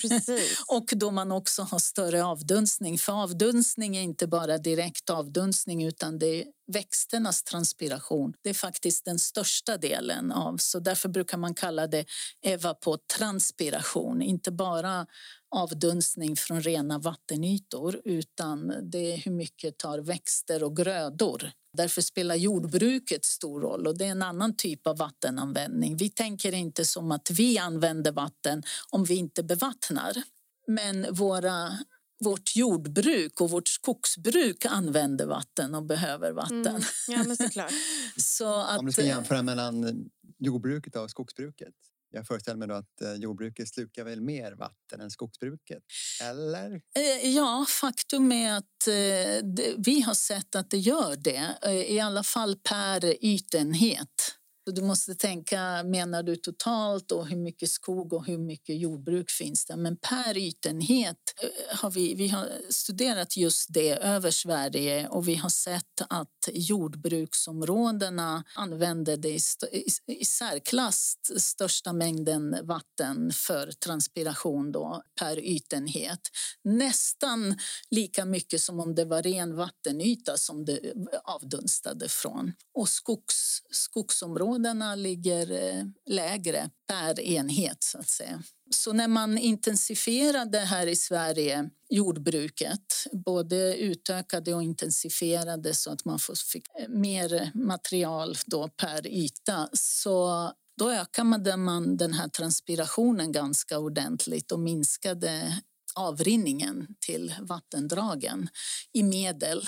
Och 0.69 0.93
då 0.97 1.11
man 1.11 1.33
också 1.33 1.63
har 1.63 1.79
större 1.79 2.25
avdunstning. 2.25 2.99
För 2.99 3.23
avdunstning 3.23 3.97
är 3.97 4.03
inte 4.03 4.27
bara 4.27 4.59
direkt 4.59 5.11
avdunstning 5.11 5.85
utan 5.85 6.19
det 6.19 6.45
växternas 6.73 7.43
transpiration. 7.43 8.35
Det 8.43 8.51
är 8.51 8.55
faktiskt 8.55 9.05
den 9.05 9.19
största 9.19 9.77
delen 9.77 10.33
av, 10.33 10.57
så 10.57 10.81
därför 10.81 11.09
brukar 11.09 11.39
man 11.39 11.55
kalla 11.55 11.87
det 11.87 12.05
evapotranspiration. 12.43 14.23
Inte 14.23 14.51
bara 14.51 15.07
avdunstning 15.51 16.37
från 16.37 16.63
rena 16.63 16.99
vattenytor 16.99 18.01
utan 18.05 18.73
det 18.83 19.13
är 19.13 19.17
hur 19.17 19.33
mycket 19.33 19.79
tar 19.79 19.99
växter 19.99 20.63
och 20.63 20.77
grödor. 20.77 21.51
Därför 21.77 22.03
spelar 22.03 22.35
jordbruket 22.35 23.25
stor 23.25 23.61
roll 23.61 23.87
och 23.87 23.99
det 23.99 24.05
är 24.05 24.11
en 24.11 24.23
annan 24.23 24.57
typ 24.57 24.87
av 24.87 24.97
vattenanvändning. 24.97 25.97
Vi 25.97 26.11
tänker 26.11 26.55
inte 26.55 26.85
som 26.85 27.13
att 27.13 27.31
vi 27.31 27.59
använder 27.59 28.13
vatten 28.13 28.63
om 28.91 29.05
vi 29.05 29.15
inte 29.15 29.43
bevattnar. 29.43 30.23
Men 30.67 31.15
våra 31.15 31.79
vårt 32.21 32.57
jordbruk 32.57 33.41
och 33.41 33.51
vårt 33.51 33.69
skogsbruk 33.69 34.65
använder 34.65 35.27
vatten 35.27 35.75
och 35.75 35.83
behöver 35.83 36.33
vatten. 36.33 36.67
Mm. 36.67 36.83
Ja, 37.09 37.23
men 37.27 37.37
såklart. 37.37 37.73
Så 38.17 38.55
att, 38.55 38.79
Om 38.79 38.87
du 38.87 38.93
ska 38.93 39.03
jämföra 39.03 39.43
mellan 39.43 40.05
jordbruket 40.39 40.97
och 40.97 41.11
skogsbruket? 41.11 41.75
Jag 42.13 42.27
föreställer 42.27 42.59
mig 42.59 42.69
då 42.69 42.75
att 42.75 43.03
eh, 43.03 43.15
jordbruket 43.15 43.69
slukar 43.69 44.05
väl 44.05 44.21
mer 44.21 44.53
vatten 44.53 45.01
än 45.01 45.11
skogsbruket? 45.11 45.83
Eller? 46.23 46.81
Eh, 46.97 47.31
ja, 47.31 47.67
faktum 47.69 48.33
är 48.33 48.53
att 48.53 48.87
eh, 48.89 49.75
vi 49.79 50.01
har 50.01 50.15
sett 50.15 50.55
att 50.55 50.71
det 50.71 50.79
gör 50.79 51.17
det, 51.17 51.55
i 51.89 52.01
alla 52.01 52.23
fall 52.23 52.57
per 52.57 53.25
ytenhet. 53.25 54.40
Du 54.71 54.83
måste 54.83 55.15
tänka, 55.15 55.83
menar 55.85 56.23
du 56.23 56.37
totalt 56.37 57.13
och 57.13 57.29
hur 57.29 57.37
mycket 57.37 57.71
skog 57.71 58.13
och 58.13 58.27
hur 58.27 58.39
mycket 58.39 58.81
jordbruk 58.81 59.31
finns 59.31 59.67
det? 59.67 59.77
Men 59.77 59.97
per 59.97 60.37
ytenhet 60.37 61.17
eh, 61.43 61.79
har 61.79 61.91
vi, 61.91 62.15
vi 62.15 62.29
har 62.29 62.49
studerat 62.71 63.37
just 63.37 63.67
det 63.69 63.91
över 63.91 64.31
Sverige 64.31 65.09
och 65.09 65.29
vi 65.29 65.35
har 65.35 65.49
sett 65.49 66.03
att 66.09 66.49
jordbruksområdena 66.53 68.45
använder 68.55 69.17
det 69.17 69.29
i, 69.29 69.41
i, 69.73 70.13
i 70.21 70.25
särklass 70.25 71.15
största 71.37 71.93
mängden 71.93 72.57
vatten 72.63 73.33
för 73.33 73.73
transpiration 73.73 74.73
då, 74.73 75.03
per 75.21 75.39
ytenhet. 75.39 76.21
Nästan 76.65 77.59
lika 77.91 78.25
mycket 78.25 78.61
som 78.61 78.81
om 78.81 78.95
det 78.95 79.05
var 79.05 79.23
ren 79.23 79.57
vattenyta 79.57 80.37
som 80.37 80.65
det 80.65 80.81
avdunstade 81.25 82.09
från. 82.09 82.53
Och 82.75 82.89
skogs, 82.89 83.63
skogsområden 83.71 84.60
områdena 84.61 84.95
ligger 84.95 85.51
eh, 85.51 85.85
lägre 86.07 86.71
per 86.89 87.21
enhet 87.21 87.83
så 87.85 87.99
att 87.99 88.09
säga. 88.09 88.43
Så 88.71 88.93
när 88.93 89.09
man 89.09 89.39
intensifierade 89.39 90.59
här 90.59 90.87
i 90.87 90.97
Sverige 90.97 91.71
jordbruket, 91.89 93.07
både 93.13 93.77
utökade 93.77 94.55
och 94.55 94.63
intensifierade 94.63 95.75
så 95.75 95.91
att 95.91 96.05
man 96.05 96.19
fick 96.53 96.65
eh, 96.79 96.89
mer 96.89 97.51
material 97.55 98.37
då 98.47 98.69
per 98.69 99.07
yta, 99.07 99.69
så 99.73 100.53
då 100.79 100.91
ökade 100.91 101.57
man 101.57 101.97
den 101.97 102.13
här 102.13 102.29
transpirationen 102.29 103.33
ganska 103.33 103.79
ordentligt 103.79 104.53
och 104.53 104.61
minskade 104.61 105.63
avrinningen 105.95 106.87
till 107.07 107.35
vattendragen 107.41 108.49
i 108.93 109.03
medel. 109.03 109.63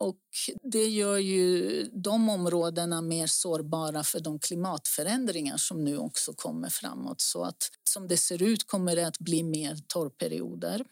Och 0.00 0.20
det 0.62 0.88
gör 0.88 1.18
ju 1.18 1.82
de 1.92 2.28
områdena 2.28 3.02
mer 3.02 3.26
sårbara 3.26 4.04
för 4.04 4.20
de 4.20 4.38
klimatförändringar 4.38 5.56
som 5.56 5.84
nu 5.84 5.98
också 5.98 6.32
kommer 6.32 6.68
framåt. 6.68 7.20
Så 7.20 7.44
att 7.44 7.70
som 7.90 8.08
det 8.08 8.16
ser 8.16 8.42
ut 8.42 8.66
kommer 8.66 8.96
det 8.96 9.06
att 9.06 9.18
bli 9.18 9.42
mer 9.42 9.76
torrperioder. 9.86 10.84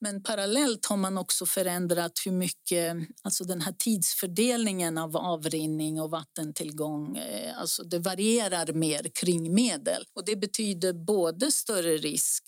Men 0.00 0.22
parallellt 0.22 0.86
har 0.86 0.96
man 0.96 1.18
också 1.18 1.46
förändrat 1.46 2.12
hur 2.26 2.32
mycket, 2.32 2.96
alltså 3.22 3.44
den 3.44 3.60
här 3.60 3.74
tidsfördelningen 3.78 4.98
av 4.98 5.16
avrinning 5.16 6.00
och 6.00 6.10
vattentillgång, 6.10 7.16
eh, 7.16 7.60
alltså 7.60 7.84
det 7.84 7.98
varierar 7.98 8.72
mer 8.72 9.10
kring 9.14 9.54
medel. 9.54 10.04
Och 10.14 10.24
det 10.24 10.36
betyder 10.36 10.92
både 10.92 11.50
större 11.50 11.96
risk 11.96 12.42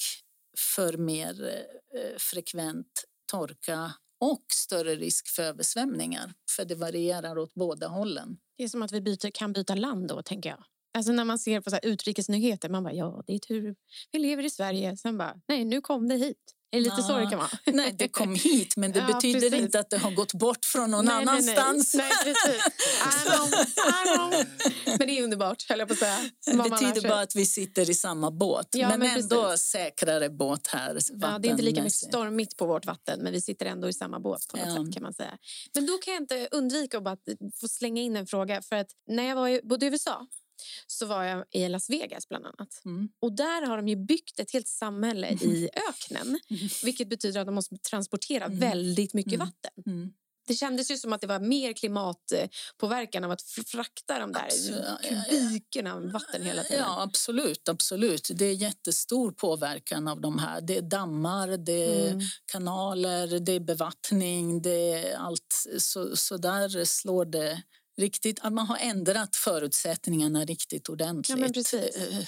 för 0.77 0.97
mer 0.97 1.65
eh, 1.95 2.19
frekvent 2.19 3.05
torka 3.33 3.93
och 4.21 4.45
större 4.53 4.97
risk 4.97 5.29
för 5.29 5.43
översvämningar, 5.43 6.35
för 6.57 6.65
det 6.65 6.75
varierar 6.75 7.39
åt 7.39 7.55
båda 7.55 7.89
hållen. 7.89 8.39
Det 8.57 8.65
är 8.65 8.69
som 8.69 8.83
att 8.83 8.93
vi 8.93 9.01
byter, 9.01 9.31
kan 9.31 9.53
byta 9.53 9.75
land 9.75 10.09
då, 10.09 10.23
tänker 10.23 10.51
jag. 10.51 10.65
Alltså 10.95 11.13
när 11.13 11.25
man 11.25 11.39
ser 11.39 11.61
på 11.61 11.71
så 11.71 11.79
utrikesnyheter, 11.83 12.69
man 12.69 12.85
bara 12.85 12.95
ja, 12.95 13.23
det 13.27 13.35
är 13.35 13.39
tur. 13.39 13.75
Vi 14.13 14.19
lever 14.19 14.43
i 14.43 14.51
Sverige. 14.51 14.97
Sen 14.97 15.19
bara, 15.19 15.35
nej, 15.49 15.65
nu 15.65 15.81
kom 15.81 16.09
det 16.09 16.17
hit. 16.17 16.55
Är 16.71 16.79
det 16.79 16.85
lite 16.85 16.97
ja, 16.99 17.03
så 17.03 17.19
det 17.19 17.27
kan 17.27 17.39
vara? 17.39 17.51
Nej, 17.73 17.95
det 17.99 18.09
kom 18.09 18.35
hit, 18.35 18.77
men 18.77 18.93
det 18.93 18.99
ja, 19.09 19.15
betyder 19.15 19.41
precis. 19.41 19.61
inte 19.61 19.81
att 19.81 19.91
det 19.91 19.99
har 19.99 20.11
gått 20.11 20.33
bort 20.33 20.65
från 20.65 20.91
någon 20.91 21.05
nej, 21.05 21.15
annanstans. 21.15 21.95
Nej, 21.95 22.11
nej. 22.25 22.35
nej. 22.47 22.57
I 22.57 23.31
know, 23.31 23.49
I 23.89 24.17
know. 24.17 24.47
Men 24.99 25.09
det 25.09 25.19
är 25.19 25.25
underbart, 25.25 25.69
höll 25.69 25.79
jag 25.79 25.89
på 25.89 25.95
att 25.95 25.99
säga. 25.99 26.19
Det 26.47 26.71
betyder 26.71 27.09
bara 27.09 27.21
att 27.21 27.37
vi 27.37 27.47
sitter 27.47 27.91
i 27.91 27.95
samma 27.95 28.31
båt, 28.31 28.69
ja, 28.71 28.89
men, 28.89 29.01
men 29.01 29.21
ändå 29.21 29.45
precis. 29.45 29.67
säkrare 29.67 30.31
båt 30.31 30.67
här. 30.67 30.99
Ja, 31.21 31.39
det 31.39 31.49
är 31.49 31.51
inte 31.51 31.63
lika 31.63 31.83
mycket 31.83 31.95
stormigt 31.95 32.57
på 32.57 32.67
vårt 32.67 32.87
vatten, 32.87 33.21
men 33.23 33.33
vi 33.33 33.41
sitter 33.41 33.67
ändå 33.67 33.89
i 33.89 33.93
samma 33.93 34.21
båt 34.21 34.49
på 34.49 34.57
något 34.57 34.87
sätt 34.87 34.95
kan 34.95 35.03
man 35.03 35.15
säga. 35.15 35.39
Men 35.75 35.87
då 35.87 35.99
kan 35.99 36.15
jag 36.15 36.23
inte 36.23 36.49
undvika 36.51 36.99
att 36.99 37.05
bara 37.05 37.17
få 37.61 37.69
slänga 37.69 38.03
in 38.03 38.17
en 38.17 38.27
fråga, 38.27 38.63
för 38.63 38.77
att 38.77 38.91
när 39.07 39.29
jag 39.29 39.37
var 39.37 39.49
i, 39.49 39.61
bodde 39.65 39.87
i 39.87 39.89
USA 39.89 40.27
så 40.87 41.07
var 41.07 41.25
jag 41.25 41.45
i 41.51 41.69
Las 41.69 41.91
Vegas 41.91 42.29
bland 42.29 42.47
annat. 42.47 42.83
Mm. 42.85 43.09
Och 43.21 43.33
där 43.33 43.67
har 43.67 43.77
de 43.77 43.89
ju 43.89 43.97
byggt 43.97 44.41
ett 44.41 44.53
helt 44.53 44.69
samhälle 44.69 45.29
i 45.29 45.69
öknen. 45.89 46.41
Vilket 46.85 47.09
betyder 47.09 47.41
att 47.41 47.47
de 47.47 47.55
måste 47.55 47.77
transportera 47.77 48.45
mm. 48.45 48.59
väldigt 48.59 49.15
mycket 49.15 49.35
mm. 49.35 49.47
vatten. 49.47 49.83
Mm. 49.87 50.13
Det 50.49 50.55
kändes 50.55 50.91
ju 50.91 50.97
som 50.97 51.13
att 51.13 51.21
det 51.21 51.27
var 51.27 51.41
mer 51.41 51.73
klimatpåverkan 51.73 53.25
av 53.25 53.31
att 53.31 53.43
frakta 53.43 54.19
de 54.19 54.33
där 54.33 54.49
kubikerna 55.31 55.95
av 55.95 56.11
vatten 56.11 56.43
hela 56.43 56.63
tiden. 56.63 56.79
Ja, 56.79 57.03
absolut, 57.03 57.69
absolut. 57.69 58.31
Det 58.35 58.45
är 58.45 58.53
jättestor 58.53 59.33
påverkan 59.33 60.09
av 60.09 60.21
de 60.21 60.39
här. 60.39 60.61
Det 60.61 60.77
är 60.77 60.83
dammar, 60.83 61.49
det 61.49 62.03
är 62.03 62.11
mm. 62.11 62.21
kanaler, 62.53 63.41
det 63.41 63.53
är 63.53 63.61
bevattning, 63.61 64.63
det 64.63 64.93
är 64.93 65.17
allt. 65.17 65.67
Så, 65.79 66.17
så 66.17 66.37
där 66.37 66.85
slår 66.85 67.25
det 67.25 67.63
riktigt, 67.99 68.41
att 68.41 68.53
man 68.53 68.67
har 68.67 68.79
ändrat 68.81 69.37
förutsättningarna 69.37 70.45
riktigt 70.45 70.89
ordentligt. 70.89 71.39
Ja, 71.39 71.49
precis. 71.49 71.97
Eh, 71.97 72.25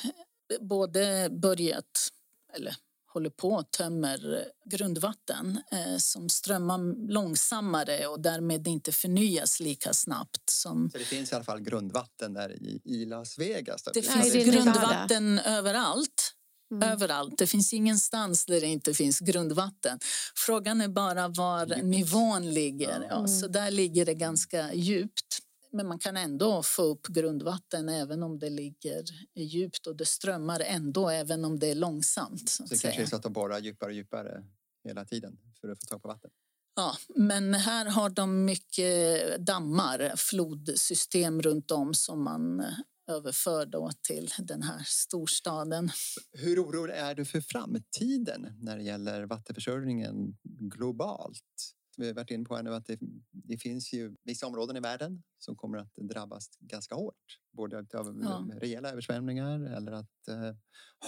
både 0.61 1.29
börjat, 1.31 2.09
eller 2.57 2.77
håller 3.13 3.31
på 3.31 3.59
att 3.59 3.71
tömmer 3.71 4.45
grundvatten 4.65 5.63
eh, 5.73 5.97
som 5.99 6.29
strömmar 6.29 7.09
långsammare 7.13 8.07
och 8.07 8.21
därmed 8.21 8.69
inte 8.69 8.93
förnyas 8.93 9.61
lika 9.61 9.93
snabbt. 9.93 10.51
Som... 10.51 10.91
Så 10.91 10.99
det 10.99 11.05
finns 11.05 11.33
i 11.33 11.35
alla 11.35 11.45
fall 11.45 11.61
grundvatten 11.61 12.35
där 12.35 12.63
i, 12.63 12.81
i 12.85 13.05
Las 13.05 13.39
Vegas? 13.39 13.83
Det 13.83 14.03
finns 14.03 14.35
Nej, 14.35 14.45
grundvatten 14.45 15.39
överallt. 15.39 16.35
Mm. 16.73 16.89
Överallt. 16.89 17.39
Det 17.39 17.47
finns 17.47 17.73
ingenstans 17.73 18.47
där 18.47 18.61
det 18.61 18.67
inte 18.67 18.95
finns 18.95 19.21
grundvatten. 19.21 19.99
Frågan 20.37 20.81
är 20.81 20.89
bara 20.89 21.29
var 21.29 21.67
nivån 21.83 22.55
ligger. 22.55 23.07
Ja, 23.11 23.27
så 23.27 23.49
där 23.49 23.71
ligger 23.71 24.07
det 24.07 24.15
ganska 24.15 24.75
djupt. 24.75 25.39
Men 25.73 25.87
man 25.87 25.99
kan 25.99 26.17
ändå 26.17 26.63
få 26.63 26.83
upp 26.83 27.07
grundvatten 27.07 27.89
även 27.89 28.23
om 28.23 28.39
det 28.39 28.51
ligger 28.51 29.05
djupt 29.35 29.87
och 29.87 29.97
det 29.97 30.07
strömmar 30.07 30.61
ändå 30.61 31.09
även 31.09 31.45
om 31.45 31.59
det 31.59 31.67
är 31.67 31.75
långsamt. 31.75 32.49
Så, 32.49 32.67
så 32.67 32.75
det 32.75 32.81
kanske 32.81 33.03
är 33.03 33.07
så 33.07 33.17
att 33.17 33.23
de 33.23 33.33
borrar 33.33 33.59
djupare 33.59 33.91
och 33.91 33.95
djupare 33.95 34.45
hela 34.85 35.05
tiden 35.05 35.39
för 35.61 35.69
att 35.69 35.81
få 35.81 35.87
tag 35.87 36.03
på 36.03 36.09
vatten? 36.09 36.31
Ja, 36.77 36.97
men 37.09 37.55
här 37.55 37.87
har 37.87 38.11
de 38.11 38.45
mycket 38.45 39.37
dammar, 39.47 40.13
flodsystem 40.17 41.43
runt 41.43 41.71
om 41.71 41.95
som 41.95 42.25
man 42.25 42.65
överför 43.11 43.67
då 43.67 43.91
till 44.03 44.31
den 44.39 44.63
här 44.63 44.83
storstaden. 44.87 45.91
Hur 46.33 46.65
orolig 46.65 46.95
är 46.95 47.15
du 47.15 47.25
för 47.25 47.41
framtiden 47.41 48.53
när 48.61 48.77
det 48.77 48.83
gäller 48.83 49.27
vattenförsörjningen 49.27 50.37
globalt? 50.43 51.75
Vi 52.01 52.07
har 52.07 52.15
varit 52.15 52.31
inne 52.31 52.45
på 52.45 52.57
här 52.57 52.63
nu 52.63 52.75
att 52.75 52.87
det, 52.87 52.99
det, 53.31 53.59
finns 53.59 53.93
ju 53.93 54.17
vissa 54.25 54.47
områden 54.47 54.77
i 54.77 54.81
världen 54.81 55.23
som 55.39 55.57
kommer 55.57 55.79
att 55.79 55.95
drabbas 55.97 56.49
ganska 56.61 56.95
hårt. 56.95 57.39
Både 57.53 57.79
av 57.79 58.21
ja. 58.23 58.47
rejäla 58.61 58.91
översvämningar 58.91 59.77
eller 59.77 59.93
att 59.93 60.29
eh, 60.29 60.55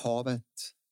havet 0.02 0.44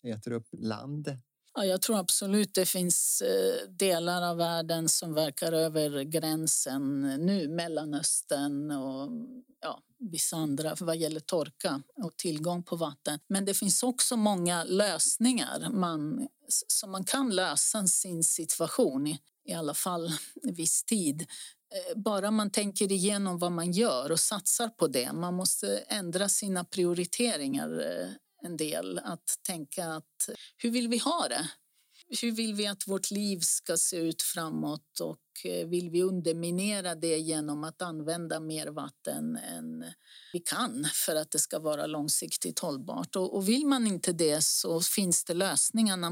äter 0.02 0.32
upp 0.32 0.48
land. 0.52 1.16
Ja, 1.54 1.64
jag 1.64 1.82
tror 1.82 1.98
absolut 1.98 2.54
det 2.54 2.66
finns 2.66 3.22
eh, 3.22 3.70
delar 3.70 4.30
av 4.30 4.36
världen 4.36 4.88
som 4.88 5.14
verkar 5.14 5.52
över 5.52 6.02
gränsen 6.02 7.00
nu, 7.00 7.48
Mellanöstern 7.48 8.70
och 8.70 9.10
ja, 9.60 9.82
vissa 9.98 10.36
andra 10.36 10.74
vad 10.80 10.96
gäller 10.96 11.20
torka 11.20 11.82
och 11.96 12.16
tillgång 12.16 12.62
på 12.62 12.76
vatten. 12.76 13.18
Men 13.28 13.44
det 13.44 13.54
finns 13.54 13.82
också 13.82 14.16
många 14.16 14.64
lösningar 14.64 15.70
man, 15.70 16.28
som 16.48 16.90
man 16.90 17.04
kan 17.04 17.30
lösa 17.30 17.86
sin 17.86 18.24
situation 18.24 19.16
i 19.50 19.54
alla 19.54 19.74
fall 19.74 20.12
viss 20.42 20.84
tid. 20.84 21.20
Eh, 21.74 21.98
bara 21.98 22.30
man 22.30 22.50
tänker 22.50 22.92
igenom 22.92 23.38
vad 23.38 23.52
man 23.52 23.72
gör 23.72 24.12
och 24.12 24.20
satsar 24.20 24.68
på 24.68 24.86
det. 24.86 25.12
Man 25.12 25.34
måste 25.34 25.78
ändra 25.78 26.28
sina 26.28 26.64
prioriteringar 26.64 27.80
eh, 27.80 28.08
en 28.42 28.56
del. 28.56 28.98
Att 28.98 29.38
tänka 29.46 29.86
att 29.86 30.28
hur 30.56 30.70
vill 30.70 30.88
vi 30.88 30.98
ha 30.98 31.28
det? 31.28 31.48
Hur 32.23 32.33
vill 32.33 32.55
vi 32.55 32.66
att 32.66 32.88
vårt 32.88 33.11
liv 33.11 33.38
ska 33.40 33.77
se 33.77 33.96
ut 33.96 34.23
framåt 34.23 35.01
och 35.01 35.20
eh, 35.44 35.68
vill 35.68 35.90
vi 35.90 36.03
underminera 36.03 36.94
det 36.94 37.18
genom 37.18 37.64
att 37.64 37.83
använda 37.83 38.40
mer 38.40 38.66
vatten 38.66 39.37
än 39.37 39.85
vi 40.33 40.40
kan 40.40 40.87
för 41.07 41.16
att 41.16 41.31
det 41.31 41.38
ska 41.38 41.59
vara 41.59 41.87
långsiktigt 41.87 42.59
hållbart. 42.59 43.16
Och, 43.16 43.49
vill 43.49 43.66
man 43.66 43.87
inte 43.87 44.12
det 44.12 44.44
så 44.44 44.81
finns 44.81 45.25
det 45.25 45.35
lösningarna, 45.35 46.11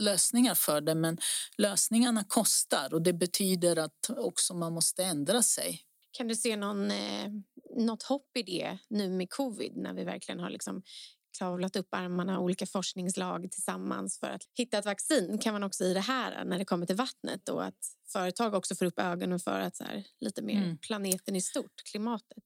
lösningar 0.00 0.54
för 0.54 0.80
det 0.80 0.94
men 0.94 1.18
lösningarna 1.58 2.24
kostar 2.24 2.94
och 2.94 3.02
det 3.02 3.12
betyder 3.12 3.76
att 3.76 4.10
också 4.16 4.54
man 4.54 4.72
måste 4.72 5.04
ändra 5.04 5.42
sig. 5.42 5.82
Kan 6.12 6.28
du 6.28 6.36
se 6.36 6.56
någon, 6.56 6.90
eh, 6.90 7.28
något 7.76 8.02
hopp 8.02 8.36
i 8.36 8.42
det 8.42 8.78
nu 8.88 9.08
med 9.08 9.30
covid 9.30 9.76
när 9.76 9.94
vi 9.94 10.04
verkligen 10.04 10.40
har 10.40 10.50
liksom 10.50 10.82
kravlat 11.38 11.76
upp 11.76 11.94
armarna 11.94 12.40
olika 12.40 12.66
forskningslag 12.66 13.52
tillsammans 13.52 14.18
för 14.18 14.26
att 14.26 14.42
hitta 14.54 14.78
ett 14.78 14.84
vaccin 14.86 15.38
kan 15.38 15.52
man 15.52 15.62
också 15.62 15.84
i 15.84 15.94
det 15.94 16.00
här 16.00 16.44
när 16.44 16.58
det 16.58 16.64
kommer 16.64 16.86
till 16.86 16.96
vattnet 16.96 17.48
och 17.48 17.64
att 17.64 17.78
företag 18.12 18.54
också 18.54 18.74
får 18.74 18.86
upp 18.86 18.98
ögonen 18.98 19.40
för 19.40 19.60
att 19.60 19.76
så 19.76 19.84
här, 19.84 20.04
lite 20.20 20.42
mer 20.42 20.62
mm. 20.62 20.78
planeten 20.78 21.36
i 21.36 21.40
stort, 21.40 21.82
klimatet. 21.90 22.44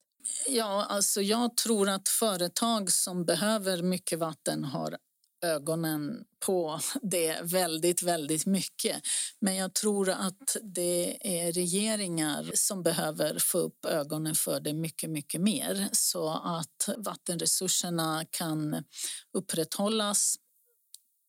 Ja, 0.49 0.87
alltså 0.89 1.23
jag 1.23 1.57
tror 1.57 1.89
att 1.89 2.09
företag 2.09 2.91
som 2.91 3.25
behöver 3.25 3.83
mycket 3.83 4.19
vatten 4.19 4.65
har 4.65 4.97
ögonen 5.45 6.25
på 6.47 6.81
det 7.03 7.41
väldigt, 7.43 8.03
väldigt 8.03 8.47
mycket. 8.47 8.97
Men 9.41 9.55
jag 9.55 9.75
tror 9.75 10.11
att 10.11 10.57
det 10.63 11.19
är 11.21 11.53
regeringar 11.53 12.51
som 12.55 12.83
behöver 12.83 13.39
få 13.39 13.59
upp 13.59 13.85
ögonen 13.85 14.35
för 14.35 14.61
det 14.61 14.73
mycket, 14.73 15.11
mycket 15.11 15.41
mer 15.41 15.89
så 15.93 16.29
att 16.31 16.89
vattenresurserna 16.97 18.25
kan 18.31 18.85
upprätthållas 19.33 20.37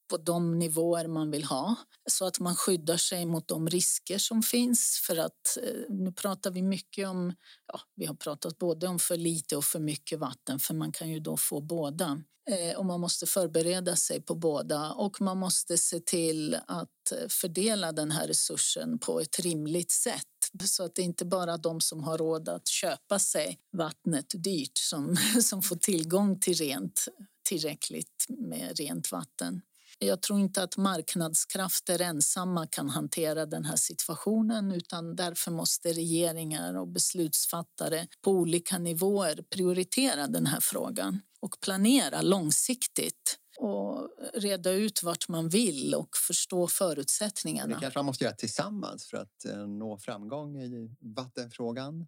på 0.08 0.18
de 0.18 0.60
nivåer 0.60 1.08
man 1.08 1.32
vill 1.32 1.44
ha 1.44 1.76
så 2.10 2.26
att 2.26 2.39
man 2.39 2.56
skyddar 2.56 2.98
sig 2.98 3.26
mot 3.26 3.48
de 3.48 3.70
risker 3.70 4.18
som 4.18 4.44
finns. 4.44 5.02
För 5.08 5.18
att 5.18 5.58
eh, 5.63 5.80
nu 5.89 6.12
pratar 6.12 6.52
vi 6.52 6.62
mycket 6.62 7.08
om, 7.08 7.34
ja, 7.68 7.80
vi 7.96 8.06
har 8.06 8.15
pratat 8.15 8.58
både 8.58 8.88
om 8.88 9.00
för 9.00 9.18
lite 9.18 9.58
och 9.58 9.65
för 9.65 9.80
mycket 9.80 10.20
vatten 10.20 10.60
för 10.60 10.74
man 10.74 10.91
kan 10.91 11.10
ju 11.10 11.20
då 11.20 11.38
få 11.38 11.62
båda. 11.62 12.22
Eh, 12.50 12.78
och 12.78 12.86
man 12.86 13.00
måste 13.00 13.26
förbereda 13.26 13.96
sig 13.96 14.22
på 14.22 14.36
båda 14.36 14.91
och 14.91 15.22
man 15.22 15.38
måste 15.38 15.78
se 15.78 16.00
till 16.00 16.58
att 16.68 17.12
eh, 17.12 17.28
fördela 17.30 17.91
den 17.91 18.12
här 18.12 18.28
resursen 18.28 19.00
på 19.00 19.20
ett 19.20 19.39
rimligt 19.39 19.91
sätt 19.91 20.26
så 20.63 20.84
att 20.84 20.96
det 20.96 21.02
inte 21.02 21.26
bara 21.26 21.58
de 21.58 21.82
som 21.82 22.04
har 22.04 22.18
råd 22.18 22.50
att 22.50 22.68
köpa 22.68 23.20
sig 23.20 23.60
vattnet 23.72 24.26
dyrt 24.44 24.78
som, 24.78 25.18
som 25.41 25.62
får 25.62 25.76
tillgång 25.76 26.39
till 26.39 26.54
rent 26.54 27.08
tillräckligt 27.44 28.26
med 28.30 28.80
rent 28.80 29.12
vatten. 29.12 29.62
Jag 30.00 30.22
tror 30.22 30.40
inte 30.40 30.64
att 30.64 30.78
marknadskrafter 30.78 32.02
ensamma 32.02 32.68
kan 32.68 32.90
hantera 32.90 33.46
den 33.46 33.66
här 33.66 33.76
situationen 33.76 34.72
utan 34.72 35.16
därför 35.16 35.52
måste 35.52 35.94
regeringar 35.94 36.74
och 36.74 36.88
beslutsfattare 36.88 38.08
på 38.22 38.32
olika 38.32 38.78
nivåer 38.78 39.44
prioritera 39.50 40.28
den 40.28 40.46
här 40.46 40.60
frågan 40.60 41.22
och 41.40 41.60
planera 41.62 42.22
långsiktigt 42.22 43.40
och 43.58 44.10
reda 44.34 44.72
ut 44.72 45.04
vart 45.04 45.28
man 45.28 45.50
vill 45.50 45.96
och 45.96 46.10
förstå 46.28 46.68
förutsättningarna. 46.68 47.76
Det 47.76 47.82
kanske 47.82 48.00
man 48.00 48.06
måste 48.06 48.24
göra 48.24 48.36
tillsammans 48.36 49.06
för 49.06 49.18
att 49.18 49.46
eh, 49.46 49.68
nå 49.68 49.98
framgång 49.98 50.62
i 50.62 50.96
vattenfrågan. 51.00 52.08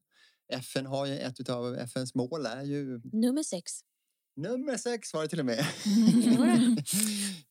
FN 0.54 0.86
har 0.86 1.06
ju 1.06 1.18
ett 1.18 1.50
av 1.50 1.76
FNs 1.76 2.16
mål 2.16 2.46
är 2.46 2.62
ju... 2.62 3.02
Nummer 3.14 3.44
sex. 3.44 3.72
Nummer 4.38 4.78
sex 4.78 5.14
var 5.14 5.22
det 5.22 5.28
till 5.28 5.40
och 5.40 5.46
med. 5.46 5.66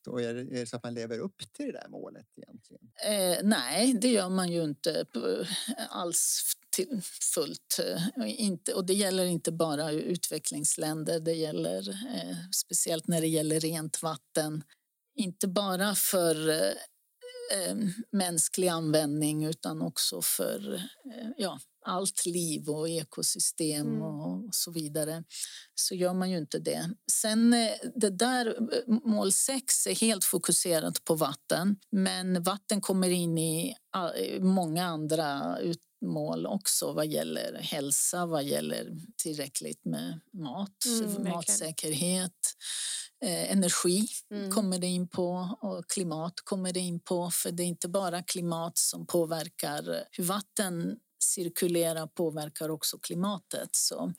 Då 0.05 0.21
är 0.21 0.35
det, 0.35 0.41
är 0.41 0.61
det 0.61 0.67
så 0.67 0.77
att 0.77 0.83
man 0.83 0.95
lever 0.95 1.19
upp 1.19 1.53
till 1.53 1.67
det 1.67 1.73
där 1.73 1.89
målet 1.89 2.27
egentligen? 2.37 2.91
Eh, 3.07 3.39
nej, 3.43 3.95
det 4.01 4.09
gör 4.09 4.29
man 4.29 4.53
ju 4.53 4.65
inte 4.65 5.07
alls 5.89 6.43
till 6.71 7.01
fullt. 7.35 7.81
Eh, 7.85 8.41
inte, 8.41 8.75
och 8.75 8.87
det 8.87 8.95
gäller 8.95 9.25
inte 9.25 9.53
bara 9.53 9.91
utvecklingsländer, 9.91 11.21
det 11.21 11.35
gäller 11.35 11.89
eh, 11.89 12.37
speciellt 12.53 13.07
när 13.07 13.21
det 13.21 13.29
gäller 13.29 13.61
rent 13.61 14.03
vatten. 14.03 14.65
Inte 15.15 15.49
bara 15.49 15.95
för 15.95 16.49
eh, 16.49 16.73
eh 17.53 17.77
mänsklig 18.13 18.69
användning 18.69 19.45
utan 19.45 19.83
också 19.83 20.23
för 20.23 20.75
eh, 20.75 21.29
ja, 21.37 21.61
allt 21.87 22.27
liv 22.27 22.69
och 22.69 22.89
ekosystem 22.89 23.87
mm. 23.87 24.03
och 24.03 24.55
så 24.55 24.71
vidare 24.71 25.25
så 25.75 25.95
gör 25.95 26.15
man 26.15 26.31
ju 26.31 26.39
inte 26.39 26.59
det. 26.59 26.91
Sen 27.13 27.53
eh, 27.53 27.71
det 27.95 28.11
där 28.11 28.47
eh, 28.47 28.95
mål 29.05 29.33
6 29.33 29.87
är 29.87 29.95
helt 29.95 30.25
fokuserat 30.25 31.05
på 31.05 31.15
vatten 31.15 31.77
men 31.91 32.43
vatten 32.43 32.81
kommer 32.81 33.09
in 33.09 33.39
i 33.39 33.75
många 34.41 34.87
andra 34.87 35.59
mål 36.05 36.47
också 36.47 36.93
vad 36.93 37.07
gäller 37.07 37.55
hälsa, 37.55 38.27
vad 38.27 38.45
gäller 38.45 38.97
tillräckligt 39.17 39.85
med 39.85 40.21
mat, 40.33 40.85
mm, 40.87 41.33
matsäkerhet, 41.33 42.33
eh, 43.25 43.53
energi 43.53 44.07
mm. 44.31 44.51
kommer 44.51 44.79
det 44.79 44.87
in 44.87 45.09
på 45.09 45.57
och 45.61 45.91
klimat 45.91 46.35
kommer 46.45 46.73
det 46.73 46.81
in 46.81 47.01
på 47.01 47.31
för 47.31 47.53
det 47.53 47.63
är 47.63 47.67
inte 47.67 47.89
bara 47.89 48.23
klimat 48.23 48.79
som 48.79 49.07
påverkar 49.07 50.05
hur 50.13 50.25
vatten 50.25 50.97
cirkulera 51.27 52.07
påverkar 52.07 52.69
också 52.69 52.99
klimatet. 52.99 53.69
Så 53.73 54.13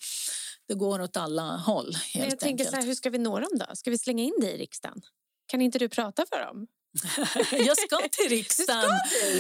det 0.68 0.74
går 0.74 1.02
åt 1.02 1.18
alla 1.18 1.58
håll. 1.58 1.94
Helt 1.96 2.14
Men 2.14 2.30
jag 2.30 2.40
tänker 2.40 2.66
så 2.66 2.76
här, 2.76 2.86
hur 2.86 2.96
ska 2.96 3.10
vi 3.10 3.18
nå 3.18 3.40
dem 3.40 3.50
då? 3.54 3.76
Ska 3.76 3.90
vi 3.90 3.98
slänga 3.98 4.24
in 4.24 4.34
dig 4.42 4.54
i 4.54 4.58
riksdagen? 4.58 5.02
Kan 5.48 5.62
inte 5.62 5.80
du 5.80 5.90
prata 5.90 6.26
för 6.30 6.46
dem? 6.46 6.68
jag 7.52 7.78
ska 7.78 7.98
till 8.12 8.30
riksdagen, 8.30 8.90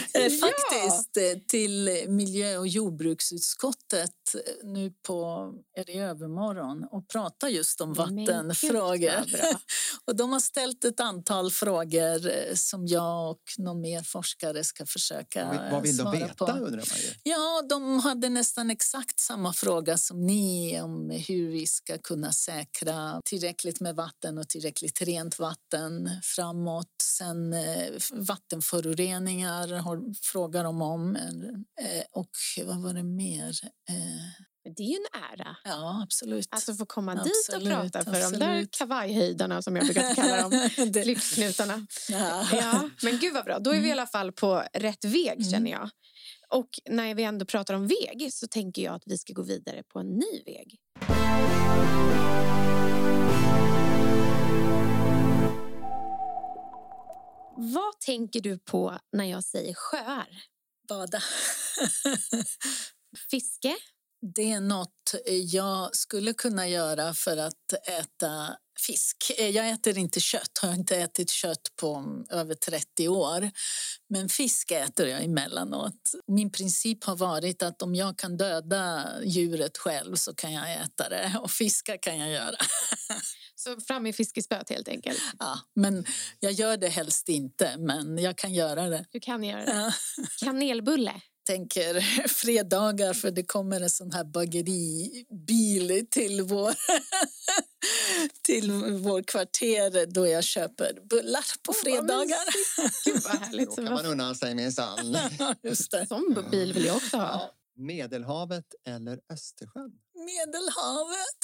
ska 0.09 0.19
eh, 0.19 0.31
faktiskt 0.31 1.09
ja. 1.13 1.21
Eh, 1.21 1.37
till 1.47 2.05
miljö 2.07 2.57
och 2.57 2.67
jordbruksutskottet 2.67 4.11
eh, 4.33 4.67
nu 4.67 4.93
på 5.07 5.51
är 5.77 5.85
det 5.85 5.99
övermorgon 5.99 6.87
och 6.91 7.07
prata 7.07 7.49
just 7.49 7.81
om 7.81 7.93
vattenfrågor. 7.93 9.25
och 10.05 10.15
de 10.15 10.31
har 10.31 10.39
ställt 10.39 10.85
ett 10.85 10.99
antal 10.99 11.51
frågor 11.51 12.55
som 12.55 12.87
jag 12.87 13.31
och 13.31 13.41
någon 13.57 13.81
mer 13.81 14.01
forskare 14.01 14.63
ska 14.63 14.85
försöka 14.85 15.53
svara 15.53 15.69
på. 15.69 15.75
Vad 15.75 15.83
vill 15.83 15.97
de 15.97 16.11
veta 16.11 16.33
på. 16.33 16.45
undrar 16.45 16.69
man 16.69 16.99
ju. 16.99 17.09
Ja, 17.23 17.61
de 17.69 17.99
hade 17.99 18.29
nästan 18.29 18.69
exakt 18.69 19.19
samma 19.19 19.53
fråga 19.53 19.97
som 19.97 20.25
ni 20.25 20.81
om 20.81 21.09
hur 21.09 21.51
vi 21.51 21.67
ska 21.67 21.97
kunna 21.97 22.31
säkra 22.31 23.21
tillräckligt 23.25 23.79
med 23.79 23.95
vatten 23.95 24.37
och 24.37 24.49
tillräckligt 24.49 25.01
rent 25.01 25.39
vatten 25.39 26.09
framåt. 26.23 26.87
Sen 27.03 27.36
Eh, 27.53 27.99
vattenföroreningar 28.11 29.73
har, 29.73 30.13
frågar 30.21 30.63
de 30.63 30.81
om. 30.81 31.15
Eh, 31.15 32.03
och 32.11 32.31
vad 32.65 32.81
var 32.81 32.93
det 32.93 33.03
mer? 33.03 33.49
Eh, 33.89 34.45
det 34.75 34.83
är 34.83 34.87
ju 34.87 34.95
en 34.95 35.21
ära. 35.31 35.55
Ja, 35.63 36.03
absolut. 36.03 36.47
Alltså 36.51 36.73
få 36.73 36.85
komma 36.85 37.11
absolut, 37.11 37.33
dit 37.49 37.55
och 37.55 37.63
prata 37.63 38.03
för 38.03 38.21
absolut. 38.21 38.39
de 38.39 38.45
där 38.45 38.67
kavajhöjdarna 38.71 39.61
som 39.61 39.75
jag 39.75 39.85
brukar 39.85 40.15
kalla 40.15 40.41
dem, 40.41 40.69
livsknutarna. 41.05 41.87
Ja. 42.09 42.47
ja. 42.51 42.89
men 43.01 43.17
gud 43.19 43.33
vad 43.33 43.45
bra, 43.45 43.59
då 43.59 43.69
är 43.69 43.81
vi 43.81 43.87
i 43.87 43.91
mm. 43.91 43.99
alla 43.99 44.07
fall 44.07 44.31
på 44.31 44.63
rätt 44.73 45.05
väg 45.05 45.39
mm. 45.39 45.51
känner 45.51 45.71
jag. 45.71 45.89
Och 46.49 46.69
när 46.89 47.15
vi 47.15 47.23
ändå 47.23 47.45
pratar 47.45 47.73
om 47.73 47.87
väg 47.87 48.29
så 48.33 48.47
tänker 48.47 48.81
jag 48.81 48.95
att 48.95 49.03
vi 49.05 49.17
ska 49.17 49.33
gå 49.33 49.43
vidare 49.43 49.83
på 49.83 49.99
en 49.99 50.07
ny 50.07 50.43
väg. 50.45 50.77
Tänker 58.07 58.41
du 58.41 58.57
på 58.57 58.99
när 59.11 59.25
jag 59.25 59.43
säger 59.43 59.73
sjöar? 59.73 60.43
Bada. 60.89 61.21
Fiske? 63.31 63.75
Det 64.35 64.51
är 64.51 64.61
något 64.61 65.15
jag 65.51 65.95
skulle 65.95 66.33
kunna 66.33 66.67
göra 66.67 67.13
för 67.13 67.37
att 67.37 67.73
äta 67.87 68.57
fisk. 68.79 69.31
Jag 69.37 69.69
äter 69.69 69.97
inte 69.97 70.19
kött, 70.19 70.57
har 70.61 70.73
inte 70.73 70.97
ätit 70.97 71.29
kött 71.29 71.75
på 71.81 72.23
över 72.29 72.55
30 72.55 73.07
år. 73.07 73.51
Men 74.09 74.29
fisk 74.29 74.71
äter 74.71 75.07
jag 75.07 75.23
emellanåt. 75.23 76.11
Min 76.27 76.51
princip 76.51 77.03
har 77.03 77.15
varit 77.15 77.63
att 77.63 77.81
om 77.81 77.95
jag 77.95 78.17
kan 78.17 78.37
döda 78.37 79.05
djuret 79.23 79.77
själv 79.77 80.15
så 80.15 80.35
kan 80.35 80.53
jag 80.53 80.73
äta 80.73 81.09
det 81.09 81.39
och 81.41 81.51
fiska 81.51 81.97
kan 81.97 82.17
jag 82.17 82.29
göra. 82.29 82.57
Så 83.67 83.81
fram 83.81 84.03
med 84.03 84.15
fiskespöet 84.15 84.69
helt 84.69 84.87
enkelt? 84.87 85.19
Ja, 85.39 85.59
men 85.73 86.05
jag 86.39 86.51
gör 86.51 86.77
det 86.77 86.89
helst 86.89 87.29
inte, 87.29 87.77
men 87.77 88.17
jag 88.17 88.37
kan 88.37 88.53
göra 88.53 88.89
det. 88.89 89.05
Du 89.11 89.19
kan 89.19 89.43
göra 89.43 89.65
det. 89.65 89.71
Ja. 89.71 89.91
Kanelbulle? 90.45 91.21
tänker 91.47 91.99
fredagar 92.27 93.13
för 93.13 93.31
det 93.31 93.43
kommer 93.43 93.81
en 93.81 93.89
sån 93.89 94.11
här 94.11 94.23
bageribil 94.23 96.07
till 96.11 96.41
vår, 96.41 96.73
till 98.41 98.71
vår 98.71 99.23
kvarter 99.23 100.05
då 100.05 100.27
jag 100.27 100.43
köper 100.43 100.99
bullar 101.09 101.63
på 101.63 101.73
fredagar. 101.73 102.45
Gud 103.05 103.23
vad 103.23 103.39
härligt. 103.39 103.69
Då 103.69 103.75
kan 103.75 103.93
man 103.93 104.05
unna 104.05 104.35
sig 104.35 104.55
minsann. 104.55 105.17
Just 105.63 105.91
det. 105.91 106.07
Sån 106.07 106.45
bil 106.51 106.73
vill 106.73 106.85
jag 106.85 106.95
också 106.95 107.17
ha. 107.17 107.51
Medelhavet 107.75 108.65
eller 108.87 109.19
Östersjön? 109.33 109.91
Medelhavet. 110.25 111.39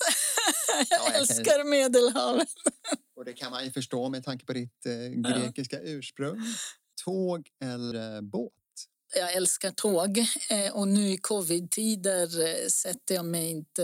Jag 0.89 0.99
ja, 0.99 1.11
älskar 1.11 1.57
kan... 1.57 1.69
Medelhavet. 1.69 2.49
Och 3.15 3.25
det 3.25 3.33
kan 3.33 3.51
man 3.51 3.65
ju 3.65 3.71
förstå 3.71 4.09
med 4.09 4.23
tanke 4.23 4.45
på 4.45 4.53
ditt 4.53 4.85
eh, 4.85 5.31
grekiska 5.31 5.75
ja. 5.75 5.89
ursprung. 5.89 6.41
tåg 7.05 7.49
eller 7.63 8.21
båt? 8.21 8.51
Jag 9.15 9.33
älskar 9.33 9.71
tåg 9.71 10.17
eh, 10.49 10.73
och 10.73 10.87
nu 10.87 11.09
i 11.09 11.17
covid-tider 11.17 12.41
eh, 12.41 12.67
sätter 12.67 13.15
jag 13.15 13.25
mig 13.25 13.49
inte, 13.49 13.81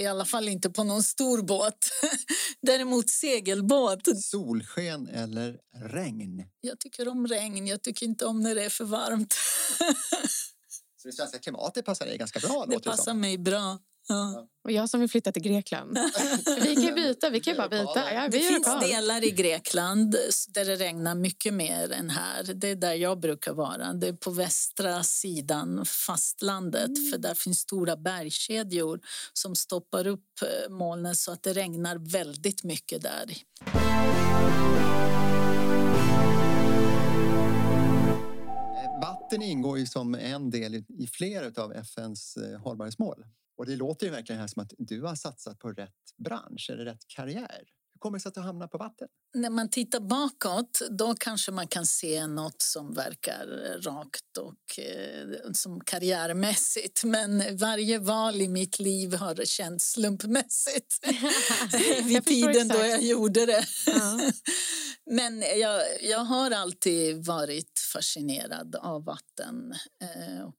i 0.00 0.06
alla 0.06 0.24
fall 0.24 0.48
inte 0.48 0.70
på 0.70 0.84
någon 0.84 1.02
stor 1.02 1.42
båt. 1.42 1.78
Däremot 2.62 3.10
segelbåt. 3.10 4.22
Solsken 4.22 5.08
eller 5.08 5.58
regn? 5.74 6.44
Jag 6.60 6.80
tycker 6.80 7.08
om 7.08 7.26
regn, 7.26 7.66
jag 7.66 7.82
tycker 7.82 8.06
inte 8.06 8.26
om 8.26 8.40
när 8.40 8.54
det 8.54 8.64
är 8.64 8.70
för 8.70 8.84
varmt. 8.84 9.34
Så 10.96 11.08
det 11.08 11.12
svenska 11.12 11.38
klimatet 11.38 11.84
passar 11.84 12.06
dig 12.06 12.18
ganska 12.18 12.40
bra? 12.40 12.66
Det 12.68 12.80
passar 12.80 13.14
mig 13.14 13.38
bra. 13.38 13.78
Ja. 14.08 14.48
Och 14.64 14.72
jag 14.72 14.90
som 14.90 15.00
vill 15.00 15.08
flytta 15.08 15.32
till 15.32 15.42
Grekland. 15.42 15.98
vi 16.62 16.86
kan 16.86 16.94
byta, 16.94 17.30
vi 17.30 17.40
kan 17.40 17.56
bara 17.56 17.68
byta. 17.68 18.12
Ja, 18.14 18.28
det 18.28 18.38
finns 18.38 18.80
delar 18.80 19.24
i 19.24 19.30
Grekland 19.30 20.16
där 20.48 20.64
det 20.64 20.76
regnar 20.76 21.14
mycket 21.14 21.54
mer 21.54 21.92
än 21.92 22.10
här. 22.10 22.54
Det 22.54 22.68
är 22.68 22.76
där 22.76 22.94
jag 22.94 23.20
brukar 23.20 23.52
vara. 23.52 23.92
Det 23.92 24.08
är 24.08 24.12
på 24.12 24.30
västra 24.30 25.02
sidan 25.02 25.84
fastlandet 25.86 26.98
mm. 26.98 27.10
för 27.10 27.18
där 27.18 27.34
finns 27.34 27.58
stora 27.58 27.96
bergskedjor 27.96 29.00
som 29.32 29.54
stoppar 29.54 30.06
upp 30.06 30.42
eh, 30.42 30.70
molnen 30.70 31.16
så 31.16 31.32
att 31.32 31.42
det 31.42 31.52
regnar 31.52 32.12
väldigt 32.12 32.64
mycket 32.64 33.02
där. 33.02 33.36
Vatten 39.02 39.42
ingår 39.42 39.78
ju 39.78 39.86
som 39.86 40.14
en 40.14 40.50
del 40.50 40.74
i 40.74 41.06
flera 41.12 41.62
av 41.62 41.72
FNs 41.72 42.36
eh, 42.36 42.60
hållbarhetsmål. 42.60 43.24
Och 43.62 43.68
det 43.68 43.76
låter 43.76 44.06
ju 44.06 44.12
verkligen 44.12 44.40
här 44.40 44.48
som 44.48 44.62
att 44.62 44.72
du 44.78 45.02
har 45.02 45.14
satsat 45.14 45.58
på 45.58 45.72
rätt 45.72 46.16
bransch 46.24 46.70
eller 46.72 46.84
rätt 46.84 47.08
karriär. 47.08 47.62
Hur 47.92 47.98
kommer 47.98 48.18
det 48.18 48.22
sig 48.22 48.28
att 48.28 48.34
du 48.34 48.40
hamnar 48.40 48.68
på 48.68 48.78
vatten? 48.78 49.08
När 49.34 49.50
man 49.50 49.70
tittar 49.70 50.00
bakåt 50.00 50.82
då 50.90 51.14
kanske 51.14 51.52
man 51.52 51.68
kan 51.68 51.86
se 51.86 52.26
något 52.26 52.62
som 52.62 52.94
verkar 52.94 53.46
rakt 53.82 54.38
och 54.38 54.78
eh, 54.78 55.52
som 55.52 55.80
karriärmässigt. 55.80 57.04
Men 57.04 57.56
varje 57.56 57.98
val 57.98 58.40
i 58.40 58.48
mitt 58.48 58.78
liv 58.78 59.14
har 59.14 59.44
känts 59.44 59.92
slumpmässigt 59.92 60.98
vid 62.04 62.24
tiden 62.24 62.68
då 62.68 62.78
jag 62.78 63.02
gjorde 63.02 63.46
det. 63.46 63.64
Ja. 63.86 64.20
Men 65.10 65.40
jag, 65.40 65.82
jag 66.02 66.24
har 66.24 66.50
alltid 66.50 67.26
varit 67.26 67.78
fascinerad 67.92 68.76
av 68.76 69.04
vatten. 69.04 69.74
Eh, 70.02 70.44
och 70.44 70.56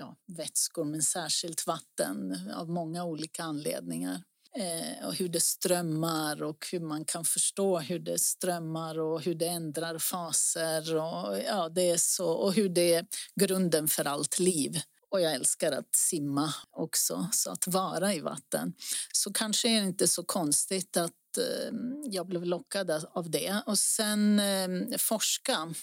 ja, 0.00 0.16
vätskor 0.26 0.84
men 0.84 1.02
särskilt 1.02 1.66
vatten 1.66 2.50
av 2.54 2.68
många 2.68 3.04
olika 3.04 3.42
anledningar. 3.42 4.22
Eh, 4.56 5.06
och 5.06 5.14
hur 5.14 5.28
det 5.28 5.40
strömmar 5.40 6.42
och 6.42 6.66
hur 6.72 6.80
man 6.80 7.04
kan 7.04 7.24
förstå 7.24 7.78
hur 7.78 7.98
det 7.98 8.18
strömmar 8.18 8.98
och 8.98 9.22
hur 9.22 9.34
det 9.34 9.46
ändrar 9.46 9.98
faser 9.98 10.96
och, 10.96 11.38
ja, 11.46 11.68
det 11.68 11.90
är 11.90 11.96
så, 11.96 12.30
och 12.32 12.54
hur 12.54 12.68
det 12.68 12.94
är 12.94 13.06
grunden 13.40 13.88
för 13.88 14.04
allt 14.04 14.38
liv. 14.38 14.80
Och 15.10 15.20
jag 15.20 15.34
älskar 15.34 15.72
att 15.72 15.96
simma 15.96 16.54
också, 16.70 17.28
så 17.32 17.50
att 17.50 17.66
vara 17.66 18.14
i 18.14 18.20
vatten. 18.20 18.72
Så 19.12 19.32
kanske 19.32 19.68
är 19.68 19.80
det 19.80 19.86
inte 19.86 20.08
så 20.08 20.24
konstigt 20.24 20.96
att 20.96 21.38
eh, 21.38 21.74
jag 22.04 22.26
blev 22.26 22.44
lockad 22.44 22.90
av 22.90 23.30
det. 23.30 23.62
Och 23.66 23.78
sen 23.78 24.40
eh, 24.40 24.98
forska 24.98 25.74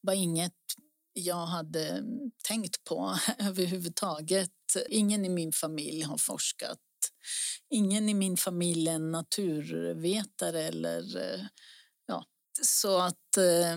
var 0.00 0.12
inget 0.12 0.52
jag 1.14 1.46
hade 1.46 2.04
tänkt 2.48 2.84
på 2.84 3.18
överhuvudtaget. 3.38 4.50
Ingen 4.88 5.24
i 5.24 5.28
min 5.28 5.52
familj 5.52 6.02
har 6.02 6.18
forskat. 6.18 6.78
Ingen 7.70 8.08
i 8.08 8.14
min 8.14 8.36
familj 8.36 8.88
är 8.88 8.98
naturvetare 8.98 10.62
eller 10.62 11.02
ja, 12.06 12.24
så 12.62 12.98
att 12.98 13.36
eh, 13.36 13.76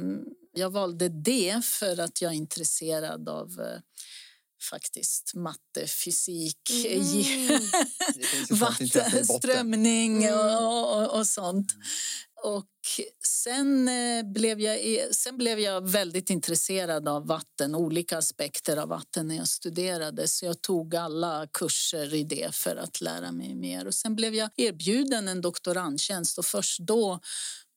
jag 0.53 0.69
valde 0.69 1.09
det 1.09 1.65
för 1.65 1.99
att 1.99 2.21
jag 2.21 2.31
är 2.31 2.35
intresserad 2.35 3.29
av 3.29 3.59
eh, 3.59 3.79
faktiskt 4.69 5.33
matte, 5.35 5.87
fysik, 6.05 6.69
mm. 6.85 7.61
vatten, 8.59 9.25
strömning 9.25 10.23
mm. 10.23 10.39
och, 10.39 10.97
och, 10.97 11.19
och, 11.19 11.27
sånt. 11.27 11.71
Och 12.43 12.65
sen, 13.27 13.87
eh, 13.87 14.23
blev 14.23 14.61
jag, 14.61 14.79
sen 15.15 15.37
blev 15.37 15.59
jag 15.59 15.89
väldigt 15.89 16.29
intresserad 16.29 17.07
av 17.07 17.27
vatten, 17.27 17.75
olika 17.75 18.17
aspekter 18.17 18.77
av 18.77 18.89
vatten 18.89 19.27
när 19.27 19.35
jag 19.35 19.47
studerade. 19.47 20.27
Så 20.27 20.45
jag 20.45 20.61
tog 20.61 20.95
alla 20.95 21.47
kurser 21.53 22.13
i 22.13 22.23
det 22.23 22.55
för 22.55 22.75
att 22.75 23.01
lära 23.01 23.31
mig 23.31 23.55
mer. 23.55 23.87
Och 23.87 23.93
sen 23.93 24.15
blev 24.15 24.35
jag 24.35 24.49
erbjuden 24.55 25.27
en 25.27 25.41
doktorandtjänst 25.41 26.37
och 26.37 26.45
först 26.45 26.79
då 26.79 27.19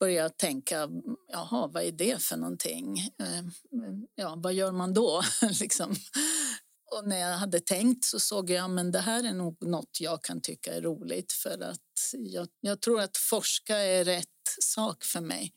började 0.00 0.22
jag 0.22 0.36
tänka, 0.36 0.88
jaha, 1.32 1.66
vad 1.66 1.82
är 1.82 1.92
det 1.92 2.22
för 2.22 2.36
någonting? 2.36 2.98
Eh, 2.98 3.44
ja, 4.14 4.34
vad 4.36 4.54
gör 4.54 4.72
man 4.72 4.94
då? 4.94 5.22
liksom. 5.60 5.96
Och 6.90 7.08
när 7.08 7.18
jag 7.18 7.36
hade 7.36 7.60
tänkt 7.60 8.04
så 8.04 8.20
såg 8.20 8.50
jag 8.50 8.70
men 8.70 8.92
det 8.92 8.98
här 8.98 9.24
är 9.24 9.32
nog 9.32 9.66
något 9.66 10.00
jag 10.00 10.24
kan 10.24 10.40
tycka 10.40 10.74
är 10.74 10.80
roligt 10.80 11.32
för 11.32 11.62
att 11.62 11.80
jag, 12.12 12.48
jag 12.60 12.80
tror 12.80 13.00
att 13.00 13.16
forska 13.16 13.76
är 13.76 14.04
rätt 14.04 14.26
sak 14.62 15.04
för 15.04 15.20
mig. 15.20 15.52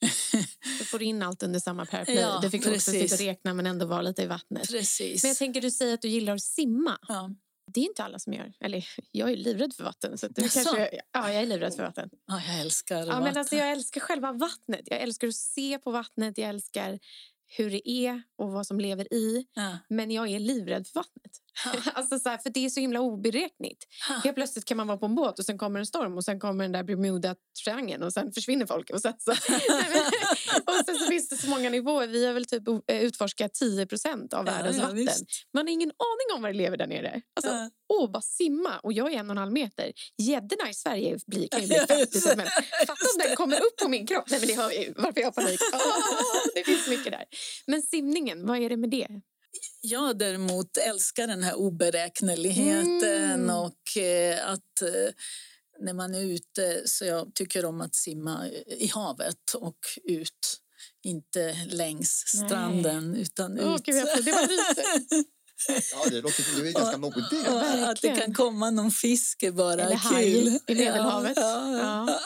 Du 0.78 0.84
får 0.84 1.02
in 1.02 1.22
allt 1.22 1.42
under 1.42 1.60
samma 1.60 1.86
paraply. 1.86 2.14
Ja, 2.14 2.38
du 2.42 2.50
fick 2.50 2.64
precis. 2.64 2.88
också 2.88 2.90
sitta 2.90 3.14
och 3.14 3.20
räkna 3.28 3.54
men 3.54 3.66
ändå 3.66 3.86
vara 3.86 4.02
lite 4.02 4.22
i 4.22 4.26
vattnet. 4.26 4.68
Precis. 4.68 5.22
Men 5.22 5.28
jag 5.28 5.38
tänker 5.38 5.60
du 5.60 5.70
säger 5.70 5.94
att 5.94 6.02
du 6.02 6.08
gillar 6.08 6.34
att 6.34 6.42
simma. 6.42 6.98
Ja. 7.08 7.30
Det 7.74 7.80
är 7.80 7.84
inte 7.84 8.04
alla 8.04 8.18
som 8.18 8.32
gör. 8.32 8.52
Eller 8.60 8.88
jag 9.10 9.32
är 9.32 9.36
livrädd 9.36 9.74
för 9.74 9.84
vatten. 9.84 10.18
Så 10.18 10.28
du 10.28 10.48
kanske, 10.48 11.00
ja, 11.12 11.32
jag 11.32 11.42
är 11.42 11.46
livrädd 11.46 11.74
för 11.74 11.82
vatten. 11.82 12.10
Ja, 12.26 12.42
jag 12.46 12.60
älskar 12.60 12.98
ja, 12.98 13.06
vatten. 13.06 13.22
Men 13.22 13.36
alltså, 13.36 13.56
jag 13.56 13.72
älskar 13.72 14.00
själva 14.00 14.32
vattnet. 14.32 14.80
Jag 14.84 15.00
älskar 15.00 15.28
att 15.28 15.34
se 15.34 15.78
på 15.78 15.90
vattnet. 15.90 16.38
Jag 16.38 16.48
älskar 16.48 16.98
hur 17.56 17.70
det 17.70 17.90
är 17.90 18.22
och 18.38 18.52
vad 18.52 18.66
som 18.66 18.80
lever 18.80 19.14
i. 19.14 19.46
Ja. 19.54 19.78
Men 19.88 20.10
jag 20.10 20.28
är 20.28 20.38
livrädd 20.38 20.86
för 20.86 21.00
vattnet. 21.00 21.32
alltså 21.94 22.18
så 22.18 22.28
här, 22.28 22.38
för 22.38 22.50
det 22.50 22.64
är 22.64 22.70
så 22.70 22.80
himla 22.80 23.00
oberäkneligt. 23.00 23.84
Helt 24.24 24.34
plötsligt 24.34 24.64
kan 24.64 24.76
man 24.76 24.86
vara 24.86 24.98
på 24.98 25.06
en 25.06 25.14
båt 25.14 25.38
och 25.38 25.44
sen 25.44 25.58
kommer 25.58 25.80
en 25.80 25.86
storm 25.86 26.16
och 26.16 26.24
sen 26.24 26.40
kommer 26.40 26.64
den 26.64 26.72
där 26.72 26.82
Bermuda-triangeln 26.82 28.02
och 28.02 28.12
sen 28.12 28.32
försvinner 28.32 28.66
folk. 28.66 28.90
Och 28.90 29.00
sen, 29.00 29.14
så, 29.18 29.30
och 30.66 30.84
sen 30.86 30.98
så 30.98 31.06
finns 31.06 31.28
det 31.28 31.36
så 31.36 31.48
många 31.48 31.70
nivåer. 31.70 32.06
Vi 32.06 32.26
har 32.26 32.32
väl 32.32 32.44
typ 32.44 32.62
eh, 32.68 33.02
utforskat 33.02 33.52
10% 33.60 34.34
av 34.34 34.44
världens 34.44 34.76
ja, 34.76 34.82
ja, 34.82 34.88
vatten. 34.88 34.96
Visst. 34.96 35.24
Man 35.54 35.66
har 35.66 35.72
ingen 35.72 35.90
aning 35.90 36.36
om 36.36 36.42
vad 36.42 36.50
det 36.50 36.58
lever 36.58 36.76
där 36.76 36.86
nere. 36.86 37.22
Alltså, 37.36 37.52
ja. 37.52 37.70
Åh, 37.88 38.10
bara 38.10 38.22
simma! 38.22 38.78
Och 38.78 38.92
jag 38.92 39.12
är 39.12 39.16
en 39.16 39.30
och 39.30 39.34
en 39.34 39.38
halv 39.38 39.52
meter. 39.52 39.92
Gäddorna 40.18 40.70
i 40.70 40.74
Sverige 40.74 41.18
blir, 41.26 41.48
kan 41.48 41.60
ju 41.60 41.66
bli 41.66 41.76
50 41.76 42.20
cm. 42.20 42.40
Fatta 42.86 43.06
om 43.14 43.18
den 43.18 43.36
kommer 43.36 43.56
upp 43.56 43.76
på 43.82 43.88
min 43.88 44.06
kropp. 44.06 44.30
Nej, 44.30 44.40
men 44.40 44.48
det 44.48 44.54
hör 44.54 45.02
varför 45.02 45.20
jag 45.20 45.26
har 45.26 45.32
panik. 45.32 45.60
Oh, 45.72 46.46
det 46.54 46.64
finns 46.64 46.88
mycket 46.88 47.12
där. 47.12 47.24
Men 47.66 47.82
simningen, 47.82 48.46
vad 48.46 48.58
är 48.58 48.68
det 48.68 48.76
med 48.76 48.90
det? 48.90 49.08
Jag 49.80 50.18
däremot 50.18 50.76
älskar 50.76 51.26
den 51.26 51.42
här 51.42 51.54
oberäkneligheten 51.54 53.42
mm. 53.44 53.56
och 53.56 54.02
eh, 54.02 54.50
att 54.50 54.82
eh, 54.82 55.12
när 55.82 55.94
man 55.94 56.14
är 56.14 56.22
ute 56.22 56.82
så 56.84 57.04
jag 57.04 57.34
tycker 57.34 57.64
om 57.64 57.80
att 57.80 57.94
simma 57.94 58.48
i 58.66 58.86
havet 58.86 59.54
och 59.54 59.78
ut. 60.04 60.58
Inte 61.04 61.56
längs 61.66 62.08
stranden 62.26 63.12
Nej. 63.12 63.22
utan 63.22 63.58
ut. 63.58 63.82
Gud, 63.82 63.94
det 64.24 64.32
var 64.32 64.48
Ja, 65.68 66.10
det 66.10 66.20
låter 66.20 66.44
du 66.56 66.68
är 66.68 66.72
ganska 66.72 66.98
modig. 66.98 67.24
Att 67.86 68.02
det 68.02 68.16
kan 68.16 68.34
komma 68.34 68.70
någon 68.70 68.90
fisk 68.90 69.42
är 69.42 69.52
bara 69.52 69.82
Eller 69.82 70.00
kul. 70.10 70.58
Eller 70.66 70.82
i 70.82 70.84
Medelhavet. 70.84 71.36
Ja, 71.36 71.78
ja, 71.78 72.08
ja. 72.08 72.20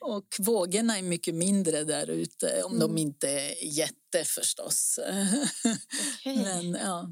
Och 0.14 0.36
vågorna 0.38 0.98
är 0.98 1.02
mycket 1.02 1.34
mindre 1.34 1.84
där 1.84 2.10
ute, 2.10 2.62
om 2.62 2.76
mm. 2.76 2.80
de 2.80 2.98
inte 2.98 3.28
är 3.28 3.64
jätte 3.64 4.24
förstås. 4.24 4.98
Okay. 6.20 6.36
Men, 6.36 6.72
ja. 6.72 7.10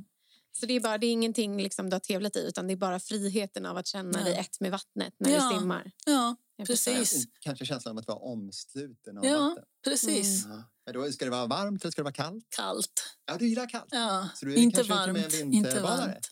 Så 0.60 0.66
det 0.66 0.76
är, 0.76 0.80
bara, 0.80 0.98
det 0.98 1.06
är 1.06 1.12
ingenting 1.12 1.62
liksom 1.62 1.90
du 1.90 1.94
har 1.94 2.00
tävlat 2.00 2.36
i 2.36 2.40
utan 2.40 2.66
det 2.66 2.72
är 2.72 2.76
bara 2.76 3.00
friheten 3.00 3.66
av 3.66 3.76
att 3.76 3.86
känna 3.86 4.18
ja. 4.18 4.24
dig 4.24 4.34
ett 4.34 4.60
med 4.60 4.70
vattnet 4.70 5.14
när 5.18 5.30
ja. 5.30 5.50
du 5.52 5.58
simmar? 5.58 5.92
Ja, 6.06 6.36
precis. 6.66 7.24
Kanske 7.40 7.66
känslan 7.66 7.92
av 7.92 7.98
att 7.98 8.08
vara 8.08 8.18
omsluten 8.18 9.18
av 9.18 9.24
ja, 9.26 9.38
vatten? 9.38 9.64
Precis. 9.84 10.44
Mm. 10.44 10.62
Men 10.86 10.94
då 10.94 11.12
ska 11.12 11.24
det 11.24 11.30
vara 11.30 11.46
varmt 11.46 11.84
eller 11.84 11.92
ska 11.92 12.00
det 12.00 12.04
vara 12.04 12.14
kallt? 12.14 12.46
Kallt. 12.56 13.16
Ja, 13.26 13.36
du 13.38 13.48
gillar 13.48 13.68
kallt? 13.68 13.88
Ja, 13.90 14.28
Så 14.34 14.46
du 14.46 14.52
är 14.52 14.56
inte 14.56 14.82
varmt. 14.82 15.34
Inte 15.34 15.80
varmt. 15.80 16.30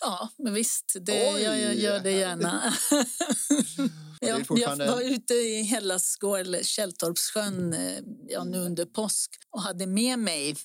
Ja, 0.00 0.28
men 0.38 0.54
visst, 0.54 0.96
det, 1.00 1.34
Oj, 1.34 1.42
jag, 1.42 1.60
jag 1.60 1.74
gör 1.74 2.00
det 2.00 2.12
gärna. 2.12 2.74
jag, 4.20 4.46
jag 4.48 4.76
var 4.76 5.00
ute 5.00 5.34
i 5.34 5.62
Hellasgård, 5.62 6.40
eller 6.40 6.62
Källtorpssjön, 6.62 7.72
eh, 7.72 8.02
ja, 8.28 8.44
nu 8.44 8.58
under 8.58 8.86
påsk 8.86 9.30
och 9.50 9.62
hade 9.62 9.86
med 9.86 10.18
mig 10.18 10.56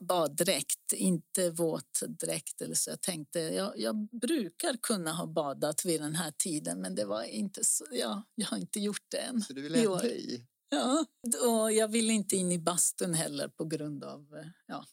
baddräkt, 0.00 0.92
inte 0.92 1.50
våtdräkt. 1.50 2.60
Eller 2.60 2.74
så. 2.74 2.90
Jag 2.90 3.00
tänkte, 3.00 3.40
jag, 3.40 3.72
jag, 3.76 4.08
brukar 4.20 4.76
kunna 4.82 5.12
ha 5.12 5.26
badat 5.26 5.84
vid 5.84 6.00
den 6.00 6.14
här 6.14 6.32
tiden 6.38 6.80
men 6.80 6.94
det 6.94 7.04
var 7.04 7.22
inte 7.22 7.64
så, 7.64 7.84
ja, 7.90 8.22
jag 8.34 8.46
har 8.46 8.56
inte 8.56 8.80
gjort 8.80 9.06
det 9.08 9.18
än. 9.18 9.42
Så 9.42 9.52
du 9.52 9.62
vill 9.62 9.74
ändra 9.74 10.06
i? 10.06 10.46
Ja, 10.68 11.06
och 11.48 11.72
jag 11.72 11.88
vill 11.88 12.10
inte 12.10 12.36
in 12.36 12.52
i 12.52 12.58
bastun 12.58 13.14
heller 13.14 13.48
på 13.48 13.64
grund 13.64 14.04
av 14.04 14.20
eh, 14.36 14.46
ja, 14.66 14.84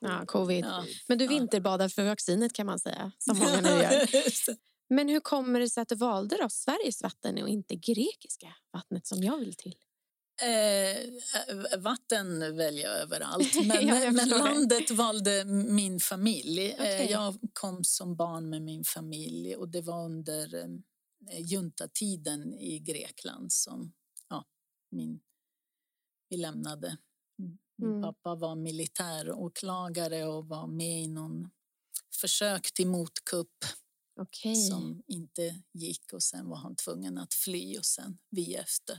Ja, 0.00 0.24
covid. 0.26 0.64
Ja. 0.64 0.84
Men 1.08 1.18
du 1.18 1.26
vinterbadar 1.26 1.88
för 1.88 2.04
vaccinet 2.04 2.52
kan 2.52 2.66
man 2.66 2.78
säga, 2.78 3.12
som 3.18 3.38
många 3.38 3.60
nu 3.60 3.68
gör. 3.68 4.08
Men 4.94 5.08
hur 5.08 5.20
kommer 5.20 5.60
det 5.60 5.70
sig 5.70 5.80
att 5.80 5.88
du 5.88 5.94
valde 5.94 6.36
då 6.36 6.48
Sveriges 6.48 7.02
vatten 7.02 7.42
och 7.42 7.48
inte 7.48 7.74
grekiska 7.74 8.54
vattnet 8.72 9.06
som 9.06 9.22
jag 9.22 9.38
vill 9.38 9.54
till? 9.54 9.74
Eh, 10.42 11.78
vatten 11.78 12.56
väljer 12.56 12.84
jag 12.88 12.98
överallt, 12.98 13.54
men, 13.66 13.86
Ja, 13.86 13.98
jag 14.04 14.14
men 14.14 14.28
det. 14.28 14.38
landet 14.38 14.90
valde 14.90 15.44
min 15.44 16.00
familj. 16.00 16.66
Eh, 16.70 16.74
Okej. 16.74 17.08
Jag 17.10 17.38
kom 17.52 17.84
som 17.84 18.16
barn 18.16 18.48
med 18.50 18.62
min 18.62 18.84
familj 18.84 19.56
och 19.56 19.68
det 19.68 19.80
var 19.80 20.04
under 20.04 20.54
eh, 20.54 21.40
juntatiden 21.40 22.54
i 22.54 22.78
Grekland 22.78 23.52
som 23.52 23.92
ja, 24.28 24.44
min, 24.90 25.20
vi 26.28 26.36
lämnade. 26.36 26.96
Min 27.38 27.58
Mm. 27.82 28.02
pappa 28.02 28.34
var 28.34 28.56
militäråklagare 28.56 30.24
och 30.24 30.48
var 30.48 30.66
med 30.66 31.02
i 31.02 31.08
någon 31.08 31.50
försök 32.20 32.72
till 32.74 32.86
motkupp 32.86 33.64
Okej. 34.20 34.54
som 34.56 35.02
inte 35.06 35.62
gick 35.72 36.12
och 36.12 36.22
sen 36.22 36.48
var 36.48 36.56
han 36.56 36.76
tvungen 36.76 37.18
att 37.18 37.34
fly 37.34 37.78
och 37.78 37.84
sen 37.84 38.18
vi 38.30 38.54
efter. 38.54 38.98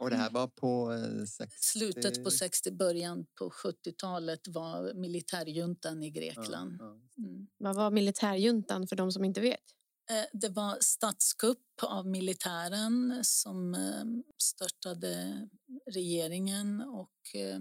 Och 0.00 0.10
det 0.10 0.16
här 0.16 0.30
var 0.30 0.48
på 0.48 0.92
eh, 0.92 1.24
60... 1.24 1.56
Slutet 1.60 2.24
på 2.24 2.30
60, 2.30 2.70
början 2.70 3.26
på 3.38 3.50
70-talet 3.50 4.40
var 4.48 4.94
militärjuntan 4.94 6.02
i 6.02 6.10
Grekland. 6.10 6.80
Mm. 6.80 7.46
Vad 7.58 7.76
var 7.76 7.90
militärjuntan 7.90 8.86
för 8.86 8.96
de 8.96 9.12
som 9.12 9.24
inte 9.24 9.40
vet? 9.40 9.64
Eh, 10.10 10.24
Det 10.32 10.48
var 10.48 10.76
statskupp 10.80 11.82
av 11.82 12.06
militären 12.06 13.18
som 13.22 13.74
eh, 13.74 14.04
störtade 14.42 15.48
regeringen 15.86 16.82
och 16.82 17.34
eh, 17.34 17.58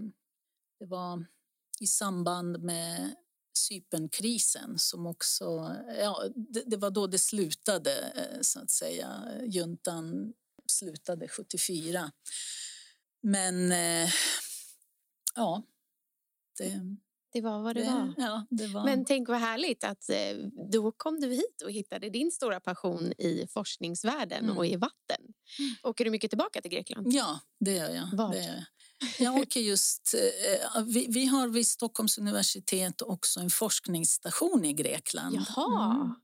det 0.79 0.85
var 0.85 1.25
i 1.79 1.87
samband 1.87 2.63
med 2.63 3.15
Cypernkrisen 3.57 4.79
som 4.79 5.05
också... 5.05 5.75
Ja, 5.99 6.23
det, 6.35 6.63
det 6.65 6.77
var 6.77 6.91
då 6.91 7.07
det 7.07 7.19
slutade, 7.19 7.99
eh, 8.15 8.41
så 8.41 8.59
att 8.59 8.71
säga. 8.71 9.23
Juntan 9.47 10.33
slutade 10.71 11.27
74. 11.27 12.11
Men 13.23 13.71
eh, 13.71 14.09
ja, 15.35 15.63
det, 16.57 16.81
Det 17.33 17.41
var 17.41 17.61
vad 17.61 17.75
det, 17.75 17.81
det, 17.83 17.89
var. 17.91 18.13
ja, 18.17 18.45
det 18.49 18.67
var... 18.67 18.83
Men 18.85 19.05
tänk 19.05 19.27
vad 19.29 19.39
härligt 19.39 19.83
att 19.83 20.09
eh, 20.09 20.37
då 20.71 20.91
kom 20.91 21.19
du 21.19 21.27
hit 21.27 21.61
och 21.63 21.71
hittade 21.71 22.09
din 22.09 22.31
stora 22.31 22.59
passion 22.59 23.13
i 23.17 23.47
forskningsvärlden 23.49 24.43
Mm. 24.45 24.57
och 24.57 24.65
i 24.65 24.75
vatten. 24.75 25.21
Åker 25.83 26.05
du 26.05 26.11
mycket 26.11 26.31
tillbaka 26.31 26.61
till 26.61 26.71
Grekland? 26.71 27.07
Ja, 27.13 27.39
det 27.59 27.71
gör 27.75 27.89
jag. 27.89 28.31
Det 28.31 28.37
gör 28.43 28.53
jag. 28.55 28.65
jag 29.19 29.35
åker 29.37 29.59
just... 29.59 30.13
Eh, 30.75 30.83
vi, 30.83 31.07
vi 31.09 31.25
har 31.25 31.47
vid 31.47 31.67
Stockholms 31.67 32.17
universitet 32.17 33.01
också 33.01 33.39
en 33.39 33.49
forskningsstation 33.49 34.65
i 34.65 34.73
Grekland. 34.73 35.35
Jaha. 35.35 35.95
Mm. 35.95 36.15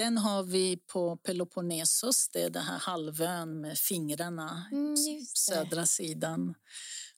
Den 0.00 0.18
har 0.18 0.42
vi 0.42 0.76
på 0.76 1.16
Peloponnesos, 1.16 2.28
det 2.28 2.42
är 2.42 2.50
den 2.50 2.62
här 2.62 2.78
halvön 2.78 3.60
med 3.60 3.78
fingrarna, 3.78 4.66
Mm, 4.72 4.96
södra 5.34 5.86
sidan. 5.86 6.54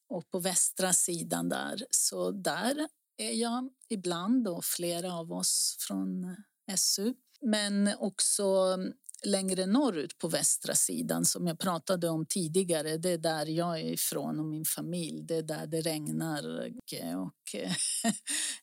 Och 0.08 0.30
på 0.30 0.38
västra 0.38 0.92
sidan 0.92 1.48
där. 1.48 1.86
Så 1.90 2.30
där 2.30 2.88
är 3.16 3.32
jag 3.32 3.70
ibland 3.88 4.48
och 4.48 4.64
flera 4.64 5.14
av 5.14 5.32
oss 5.32 5.76
från 5.80 6.36
SU. 6.76 7.14
Men 7.40 7.94
också 7.98 8.78
längre 9.26 9.66
norrut 9.66 10.18
på 10.18 10.28
västra 10.28 10.74
sidan 10.74 11.24
som 11.24 11.46
jag 11.46 11.58
pratade 11.58 12.08
om 12.08 12.26
tidigare. 12.26 12.96
Det 12.96 13.10
är 13.10 13.18
där 13.18 13.46
jag 13.46 13.80
är 13.80 13.84
ifrån 13.84 14.38
och 14.38 14.46
min 14.46 14.64
familj. 14.64 15.22
Det 15.22 15.36
är 15.36 15.42
där 15.42 15.66
det 15.66 15.80
regnar 15.80 16.68
och 17.16 17.54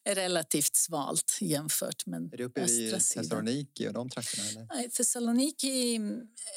är 0.06 0.16
relativt 0.16 0.76
svalt 0.76 1.38
jämfört 1.42 2.06
med 2.06 2.34
Är 2.34 2.38
det 2.38 2.44
uppe 2.44 2.62
i. 2.62 2.92
Thessaloniki 2.92 3.88
och 3.88 3.94
de 3.94 4.10
trakterna? 4.10 4.50
Eller? 4.50 4.68
Nej, 4.74 4.90
Thessaloniki 4.90 5.96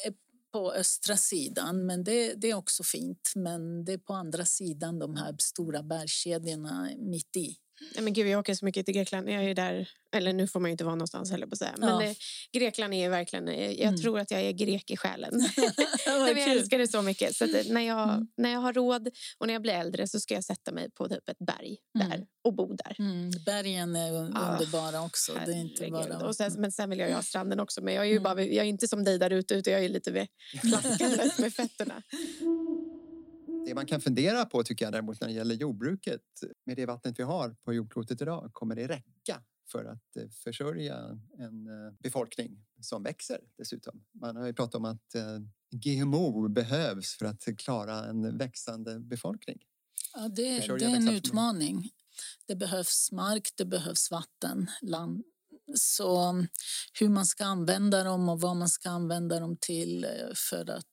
är 0.05 0.15
på 0.53 0.73
östra 0.73 1.17
sidan, 1.17 1.87
men 1.87 2.05
det, 2.05 2.35
det 2.35 2.51
är 2.51 2.55
också 2.55 2.83
fint. 2.83 3.33
Men 3.37 3.85
det 3.85 3.93
är 3.93 3.99
på 3.99 4.15
andra 4.15 4.45
sidan 4.45 4.99
de 4.99 5.17
här 5.17 5.37
stora 5.38 5.83
bergskedjorna 5.83 6.91
mitt 6.99 7.37
i. 7.37 7.57
Nej, 7.95 8.05
men 8.05 8.12
gud, 8.12 8.27
jag 8.27 8.40
åker 8.40 8.55
så 8.55 8.64
mycket 8.64 8.87
till 8.87 8.95
Grekland. 8.95 9.29
Jag 9.31 9.45
är 9.45 9.55
där, 9.55 9.88
eller 10.16 10.33
nu 10.33 10.47
får 10.49 10.61
man 10.61 10.68
ju 10.68 10.73
inte 10.73 10.85
vara 10.85 10.95
någonstans 10.95 11.31
heller 11.31 11.47
på 11.47 11.57
säga. 11.57 11.75
Men 11.79 11.88
Ja. 11.88 12.03
eh, 12.03 12.14
Grekland 12.53 12.95
är 12.95 13.09
verkligen, 13.11 13.49
eh, 13.49 13.71
jag 13.71 13.81
Mm. 13.88 14.01
tror 14.01 14.18
att 14.21 14.31
jag 14.31 14.40
är 14.40 14.53
grek 14.53 14.90
i 14.90 14.97
själen. 14.97 15.31
Nej, 16.07 16.35
jag 16.37 16.38
älskar 16.57 16.79
det 16.79 16.88
så 16.88 17.03
mycket. 17.03 17.37
Så 17.37 17.45
eh, 17.45 17.64
när, 17.68 17.81
jag, 17.81 18.09
Mm. 18.09 18.27
när 18.37 18.53
jag 18.53 18.61
har 18.61 18.73
råd 18.73 19.09
och 19.38 19.47
när 19.47 19.55
jag 19.55 19.62
blir 19.62 19.73
äldre 19.75 20.09
så 20.09 20.21
ska 20.21 20.35
jag 20.35 20.45
sätta 20.45 20.73
mig 20.73 20.90
på 20.90 21.09
typ 21.09 21.29
ett 21.29 21.38
berg 21.47 21.77
Mm. 21.99 22.11
där 22.11 22.27
och 22.45 22.55
bo 22.55 22.75
där. 22.77 22.97
Mm, 22.99 23.31
bergen 23.47 23.97
är 23.97 24.12
Ah, 24.37 24.53
underbara 24.53 25.03
också. 25.03 25.33
Det 25.47 25.53
är 25.53 25.57
inte 25.61 25.88
bara... 25.90 26.27
och 26.27 26.37
sen, 26.37 26.53
men 26.59 26.73
sen 26.73 26.90
vill 26.90 26.99
jag 26.99 27.09
ju 27.09 27.14
ha 27.14 27.23
stranden 27.23 27.61
också. 27.61 27.83
Men 27.83 27.95
jag 27.95 28.05
är 28.05 28.09
ju 28.09 28.12
Mm. 28.16 28.23
bara, 28.23 28.42
jag 28.42 28.64
är 28.64 28.68
inte 28.68 28.88
som 28.88 29.05
dig 29.05 29.18
där 29.18 29.31
ute 29.31 29.55
utan 29.55 29.73
jag 29.73 29.85
är 29.85 29.88
lite 29.88 30.27
plaskandes 30.62 31.38
med 31.38 31.55
fötterna. 31.55 32.03
Det 33.66 33.75
man 33.75 33.87
kan 33.87 34.01
fundera 34.01 34.44
på 34.44 34.62
tycker 34.62 34.85
jag 34.85 34.92
däremot 34.92 35.20
när 35.20 35.29
det 35.29 35.35
gäller 35.35 35.55
jordbruket 35.55 36.22
med 36.66 36.77
det 36.77 36.87
vattnet 36.87 37.18
vi 37.18 37.22
har 37.22 37.57
på 37.64 37.75
jordklotet 37.75 38.22
idag, 38.22 38.51
kommer 38.53 38.77
det 38.77 38.88
räcka 38.88 39.42
för 39.72 39.85
att 39.85 40.16
eh, 40.16 40.29
försörja 40.29 41.18
en 41.38 41.66
eh, 41.66 41.92
befolkning 41.98 42.64
som 42.81 43.03
växer 43.03 43.40
dessutom? 43.59 44.05
Man 44.12 44.37
har 44.37 44.46
ju 44.46 44.53
pratat 44.53 44.75
om 44.75 44.85
att 44.85 45.14
eh, 45.14 45.38
GMO 45.70 46.48
behövs 46.48 47.16
för 47.18 47.27
att 47.27 47.48
klara 47.59 48.05
en 48.05 48.38
växande 48.38 49.01
befolkning. 49.01 49.59
Ja, 50.14 50.29
det, 50.29 50.59
det 50.59 50.85
är 50.85 50.96
en 50.96 51.09
utmaning. 51.09 51.90
Det 52.46 52.57
behövs 52.57 53.12
mark, 53.12 53.53
det 53.57 53.64
behövs 53.64 54.11
vatten, 54.11 54.70
land. 54.83 55.22
Så 55.75 56.29
um, 56.29 56.48
hur 57.01 57.09
man 57.09 57.27
ska 57.27 57.44
använda 57.44 58.05
dem 58.05 58.29
och 58.29 58.40
vad 58.40 58.57
man 58.57 58.68
ska 58.68 58.90
använda 58.90 59.40
dem 59.40 59.57
till 59.61 60.07
för 60.51 60.70
att 60.70 60.87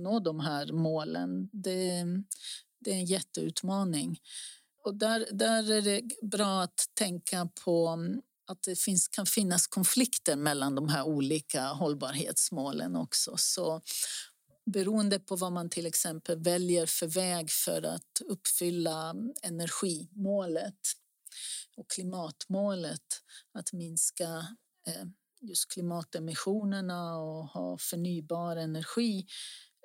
uppnå 0.00 0.20
de 0.20 0.40
här 0.40 0.72
målen, 0.72 1.48
det, 1.52 2.04
det 2.80 2.90
är 2.90 2.94
en 2.94 3.04
jätteutmaning. 3.04 4.18
Och 4.84 4.94
där, 4.94 5.26
där 5.32 5.70
är 5.70 5.82
det 5.82 6.02
bra 6.22 6.62
att 6.62 6.86
tänka 6.94 7.48
på 7.64 7.88
mm, 7.88 8.22
att 8.46 8.62
det 8.62 8.78
finns, 8.78 9.08
kan 9.08 9.26
finnas 9.26 9.66
konflikter 9.66 10.36
mellan 10.36 10.74
de 10.74 10.88
här 10.88 11.04
olika 11.04 11.62
hållbarhetsmålen 11.62 12.96
också. 12.96 13.34
Så 13.36 13.80
beroende 14.66 15.18
på 15.18 15.36
vad 15.36 15.52
man 15.52 15.70
till 15.70 15.86
exempel 15.86 16.42
väljer 16.42 16.86
för 16.86 17.06
väg 17.06 17.50
för 17.50 17.82
att 17.82 18.20
uppfylla 18.28 19.10
mm, 19.10 19.32
energimålet 19.42 20.80
och 21.76 21.90
klimatmålet, 21.90 23.22
att 23.54 23.72
minska 23.72 24.46
eh, 24.86 25.04
just 25.40 25.70
klimatemissionerna 25.70 27.16
och 27.16 27.44
ha 27.44 27.78
förnybar 27.78 28.56
energi 28.56 29.26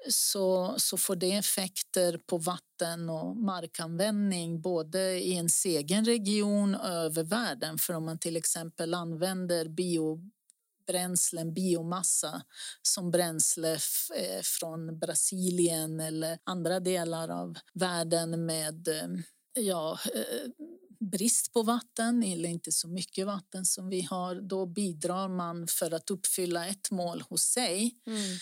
så, 0.10 0.76
så 0.78 0.98
får 0.98 1.16
det 1.16 1.32
effekter 1.32 2.18
på 2.18 2.38
vatten 2.38 3.10
och 3.10 3.38
markanvändning 3.38 4.62
både 4.62 5.00
i 5.00 5.32
ens 5.32 5.66
egen 5.66 6.06
region 6.06 6.76
och 6.76 6.88
över 6.88 7.24
världen. 7.24 7.78
För 7.78 7.94
om 7.94 8.06
man 8.06 8.20
till 8.20 8.38
exempel 8.38 8.94
använder 8.94 9.68
biobränslen, 9.68 11.54
biomassa 11.54 12.42
som 12.82 13.12
bränsle 13.12 13.74
eh, 14.16 14.42
från 14.44 15.00
Brasilien 15.00 16.00
eller 16.00 16.38
andra 16.44 16.80
delar 16.80 17.30
av 17.30 17.58
världen 17.74 18.46
med 18.46 18.88
eh, 18.88 19.08
ja, 19.54 20.00
eh, 20.14 20.66
brist 21.00 21.54
på 21.54 21.64
vatten 21.64 22.24
eller 22.24 22.50
inte 22.50 22.72
så 22.72 22.88
mycket 22.88 23.26
vatten 23.26 23.66
som 23.66 23.90
vi 23.90 24.02
har, 24.02 24.36
då 24.36 24.66
bidrar 24.66 25.28
man 25.28 25.68
för 25.68 25.94
att 25.94 26.12
uppfylla 26.12 26.68
ett 26.68 26.92
mål 26.92 27.22
hos 27.22 27.42
sig 27.42 27.96
Mm 28.08 28.38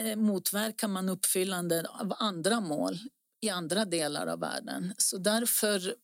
eh, 0.00 0.16
motverkar 0.16 0.88
man 0.88 1.08
uppfyllande 1.08 1.86
av 1.88 2.14
andra 2.18 2.60
mål 2.60 2.98
i 3.40 3.48
andra 3.48 3.84
delar 3.84 4.26
av 4.26 4.40
världen. 4.40 4.94
Så 4.98 5.18
därför 5.18 5.94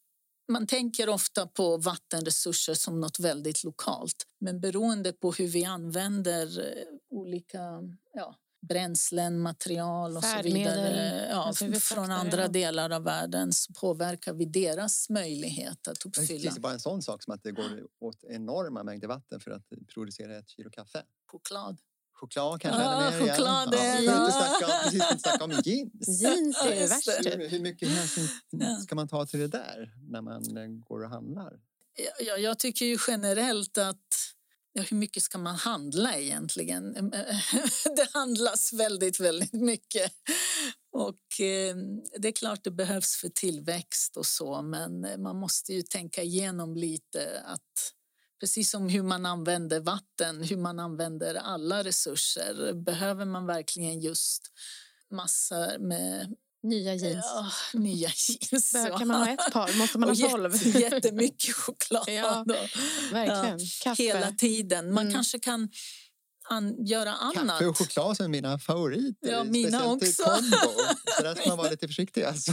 man 0.52 0.66
tänker 0.66 1.08
ofta 1.08 1.46
på 1.46 1.76
vattenresurser 1.76 2.74
som 2.74 3.00
något 3.00 3.20
väldigt 3.20 3.64
lokalt. 3.64 4.26
Men 4.40 4.60
beroende 4.60 5.12
på 5.12 5.32
hur 5.32 5.48
vi 5.48 5.64
använder 5.64 6.58
eh, 6.58 6.84
olika 7.10 7.82
ja, 8.14 8.36
bränslen, 8.68 9.40
material 9.40 10.16
och 10.16 10.24
så 10.24 10.28
Färdmedel, 10.28 10.62
vidare 10.62 11.28
ja, 11.30 11.44
alltså 11.44 11.66
vi 11.66 11.80
från 11.80 12.10
andra 12.10 12.48
delar 12.48 12.90
av 12.90 13.02
världen 13.02 13.52
så 13.52 13.72
påverkar 13.72 14.34
vi 14.34 14.44
deras 14.44 15.10
möjlighet 15.10 15.88
att 15.88 16.06
uppfylla 16.06 16.42
Precis, 16.42 16.58
bara 16.58 16.72
en 16.72 16.80
sån 16.80 17.02
sak 17.02 17.22
som 17.22 17.34
att 17.34 17.42
det 17.42 17.52
går 17.52 17.86
åt 18.00 18.24
enorma 18.24 18.82
mängder 18.82 19.08
vatten 19.08 19.40
för 19.40 19.50
att 19.50 19.62
producera 19.94 20.38
ett 20.38 20.48
kilo 20.48 20.70
kaffe. 20.70 21.02
choklad. 21.26 21.78
Choklad 22.20 22.60
kanske 22.60 22.82
Ah, 22.82 23.10
igen. 23.10 23.28
choklad 23.28 23.74
ja, 23.74 23.96
vi 24.00 24.06
har 24.06 24.20
inte 24.20 24.32
snackat 24.32 24.82
precis 24.84 25.02
inte 25.10 25.18
snackat 25.18 25.42
om 25.42 25.50
jeans. 25.64 25.92
Jeans 26.22 26.56
är 26.62 26.70
det. 27.22 27.22
typ. 27.22 27.40
Hur, 27.40 27.48
hur 27.48 27.60
mycket 27.60 27.88
hänsyn 27.88 28.28
ska 28.82 28.94
man 28.94 29.08
ta 29.08 29.26
till 29.26 29.40
det 29.40 29.48
där 29.48 29.94
när 30.10 30.20
man 30.22 30.56
eh, 30.56 30.66
går 30.66 31.04
och 31.04 31.10
handlar? 31.10 31.52
Ja, 31.98 32.24
jag, 32.26 32.40
jag 32.40 32.58
tycker 32.58 32.86
ju 32.86 32.98
generellt 33.08 33.78
att 33.78 34.06
ja, 34.72 34.82
hur 34.82 34.96
mycket 34.96 35.22
ska 35.22 35.38
man 35.38 35.54
handla 35.54 36.16
egentligen? 36.16 37.10
Det 37.96 38.08
handlas 38.12 38.72
väldigt, 38.72 39.20
väldigt 39.20 39.52
mycket. 39.52 40.12
Och 40.92 41.40
eh, 41.40 41.76
det 42.18 42.28
är 42.28 42.32
klart 42.32 42.64
det 42.64 42.70
behövs 42.70 43.16
för 43.16 43.28
tillväxt 43.28 44.16
och 44.16 44.26
så, 44.26 44.62
men 44.62 45.04
eh, 45.04 45.18
man 45.18 45.36
måste 45.36 45.72
ju 45.72 45.82
tänka 45.82 46.22
igenom 46.22 46.76
lite 46.76 47.42
att 47.44 47.92
precis 48.40 48.70
som 48.70 48.88
hur 48.88 49.02
man 49.02 49.26
använder 49.26 49.80
vatten, 49.80 50.42
hur 50.42 50.56
man 50.56 50.78
använder 50.78 51.34
alla 51.34 51.84
resurser, 51.84 52.72
behöver 52.74 53.24
man 53.24 53.46
verkligen 53.46 54.00
just 54.00 54.42
massor 55.10 55.78
med 55.78 56.34
Nya 56.62 56.94
jeans. 56.94 57.24
Ja, 57.34 57.50
nya 57.74 58.10
jeans. 58.28 58.72
Bör, 58.72 58.98
kan 58.98 59.08
man 59.08 59.16
ha 59.22 59.28
ett 59.32 59.52
par? 59.52 59.78
Måste 59.78 59.98
man 59.98 60.10
och 60.10 60.16
ha 60.16 60.28
tolv? 60.30 60.54
Jätte, 60.66 60.78
jättemycket 60.96 61.54
choklad. 61.54 62.04
Ja, 62.08 62.44
Verkligen. 63.12 63.58
Kaffe. 63.82 64.02
hela 64.02 64.32
tiden. 64.32 64.92
Man 64.92 65.02
Mm. 65.02 65.14
kanske 65.14 65.38
kan 65.38 65.68
an, 66.48 66.86
göra 66.86 67.12
annat. 67.12 67.58
Kaffe 67.58 67.66
och 67.66 67.78
choklad 67.78 68.20
är 68.20 68.28
mina 68.28 68.58
favoriter. 68.58 69.30
Ja, 69.30 69.44
mina 69.44 69.92
också. 69.92 70.22
Kombo. 70.22 70.56
Så 71.16 71.22
där 71.22 71.34
ska 71.34 71.48
man 71.48 71.58
vara 71.58 71.70
lite 71.76 71.86
försiktig. 71.86 72.22
Alltså. 72.22 72.52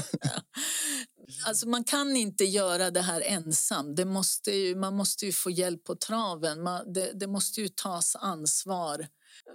Alltså 1.45 1.67
man 1.67 1.83
kan 1.83 2.15
inte 2.15 2.43
göra 2.43 2.91
det 2.91 3.01
här 3.01 3.21
ensam. 3.21 3.95
Det 3.95 4.05
måste 4.05 4.51
ju, 4.51 4.75
man 4.75 4.95
måste 4.95 5.25
ju 5.25 5.31
få 5.31 5.51
hjälp 5.51 5.83
på 5.83 5.95
traven. 5.95 6.63
Man, 6.63 6.93
det, 6.93 7.11
det 7.13 7.27
måste 7.27 7.61
ju 7.61 7.67
tas 7.67 8.15
ansvar 8.15 9.07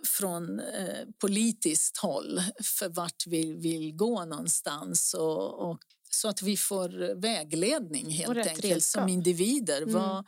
från 0.07 0.61
eh, 0.61 1.05
politiskt 1.21 1.97
håll 1.97 2.43
för 2.63 2.89
vart 2.89 3.27
vi 3.27 3.53
vill 3.53 3.97
gå 3.97 4.25
någonstans. 4.25 5.15
Och, 5.15 5.71
och, 5.71 5.79
så 6.11 6.29
att 6.29 6.43
vi 6.43 6.57
får 6.57 7.21
vägledning 7.21 8.11
helt 8.11 8.39
enkelt 8.39 8.65
redskap. 8.65 9.03
som 9.03 9.09
individer. 9.09 9.83
Mm. 9.83 9.95
Vad, 9.95 10.25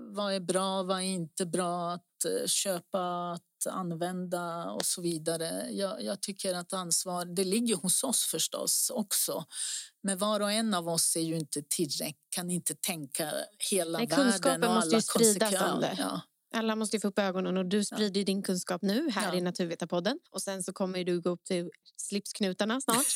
vad 0.00 0.34
är 0.34 0.40
bra, 0.40 0.82
vad 0.82 0.96
är 0.96 1.02
inte 1.02 1.46
bra 1.46 1.90
att 1.92 2.24
eh, 2.24 2.46
köpa, 2.46 3.32
att 3.32 3.66
använda 3.70 4.70
och 4.70 4.84
så 4.84 5.02
vidare. 5.02 5.70
Jag, 5.70 6.04
jag 6.04 6.20
tycker 6.22 6.54
att 6.54 6.72
ansvar, 6.72 7.24
det 7.24 7.44
ligger 7.44 7.76
hos 7.76 8.04
oss 8.04 8.24
förstås 8.24 8.90
också. 8.94 9.44
Men 10.02 10.18
var 10.18 10.40
och 10.40 10.52
en 10.52 10.74
av 10.74 10.88
oss 10.88 11.16
är 11.16 11.20
ju 11.20 11.36
inte 11.36 11.62
tillräckligt, 11.68 12.30
kan 12.30 12.50
inte 12.50 12.74
tänka 12.74 13.32
hela 13.70 13.98
Nej, 13.98 14.06
världen 14.06 14.24
kunskapen 14.24 14.64
och 14.64 14.74
måste 14.74 14.90
ju 14.90 14.94
alla 14.94 15.02
spridas 15.02 15.52
om 15.52 15.58
konsekvenser. 15.58 15.80
det. 15.80 15.96
Ja. 15.98 16.20
Alla 16.54 16.76
måste 16.76 16.96
ju 16.96 17.00
få 17.00 17.08
upp 17.08 17.18
ögonen 17.18 17.56
och 17.56 17.66
du 17.66 17.84
sprider 17.84 18.20
ju 18.20 18.24
din 18.24 18.42
kunskap 18.42 18.82
nu 18.82 19.10
här 19.10 19.32
Ja. 19.32 19.38
i 19.38 19.40
Naturvetarpodden. 19.40 20.18
Och 20.30 20.42
sen 20.42 20.62
så 20.62 20.72
kommer 20.72 21.04
du 21.04 21.20
gå 21.20 21.30
upp 21.30 21.44
till 21.44 21.70
slipsknutarna 21.96 22.80
snart 22.80 23.06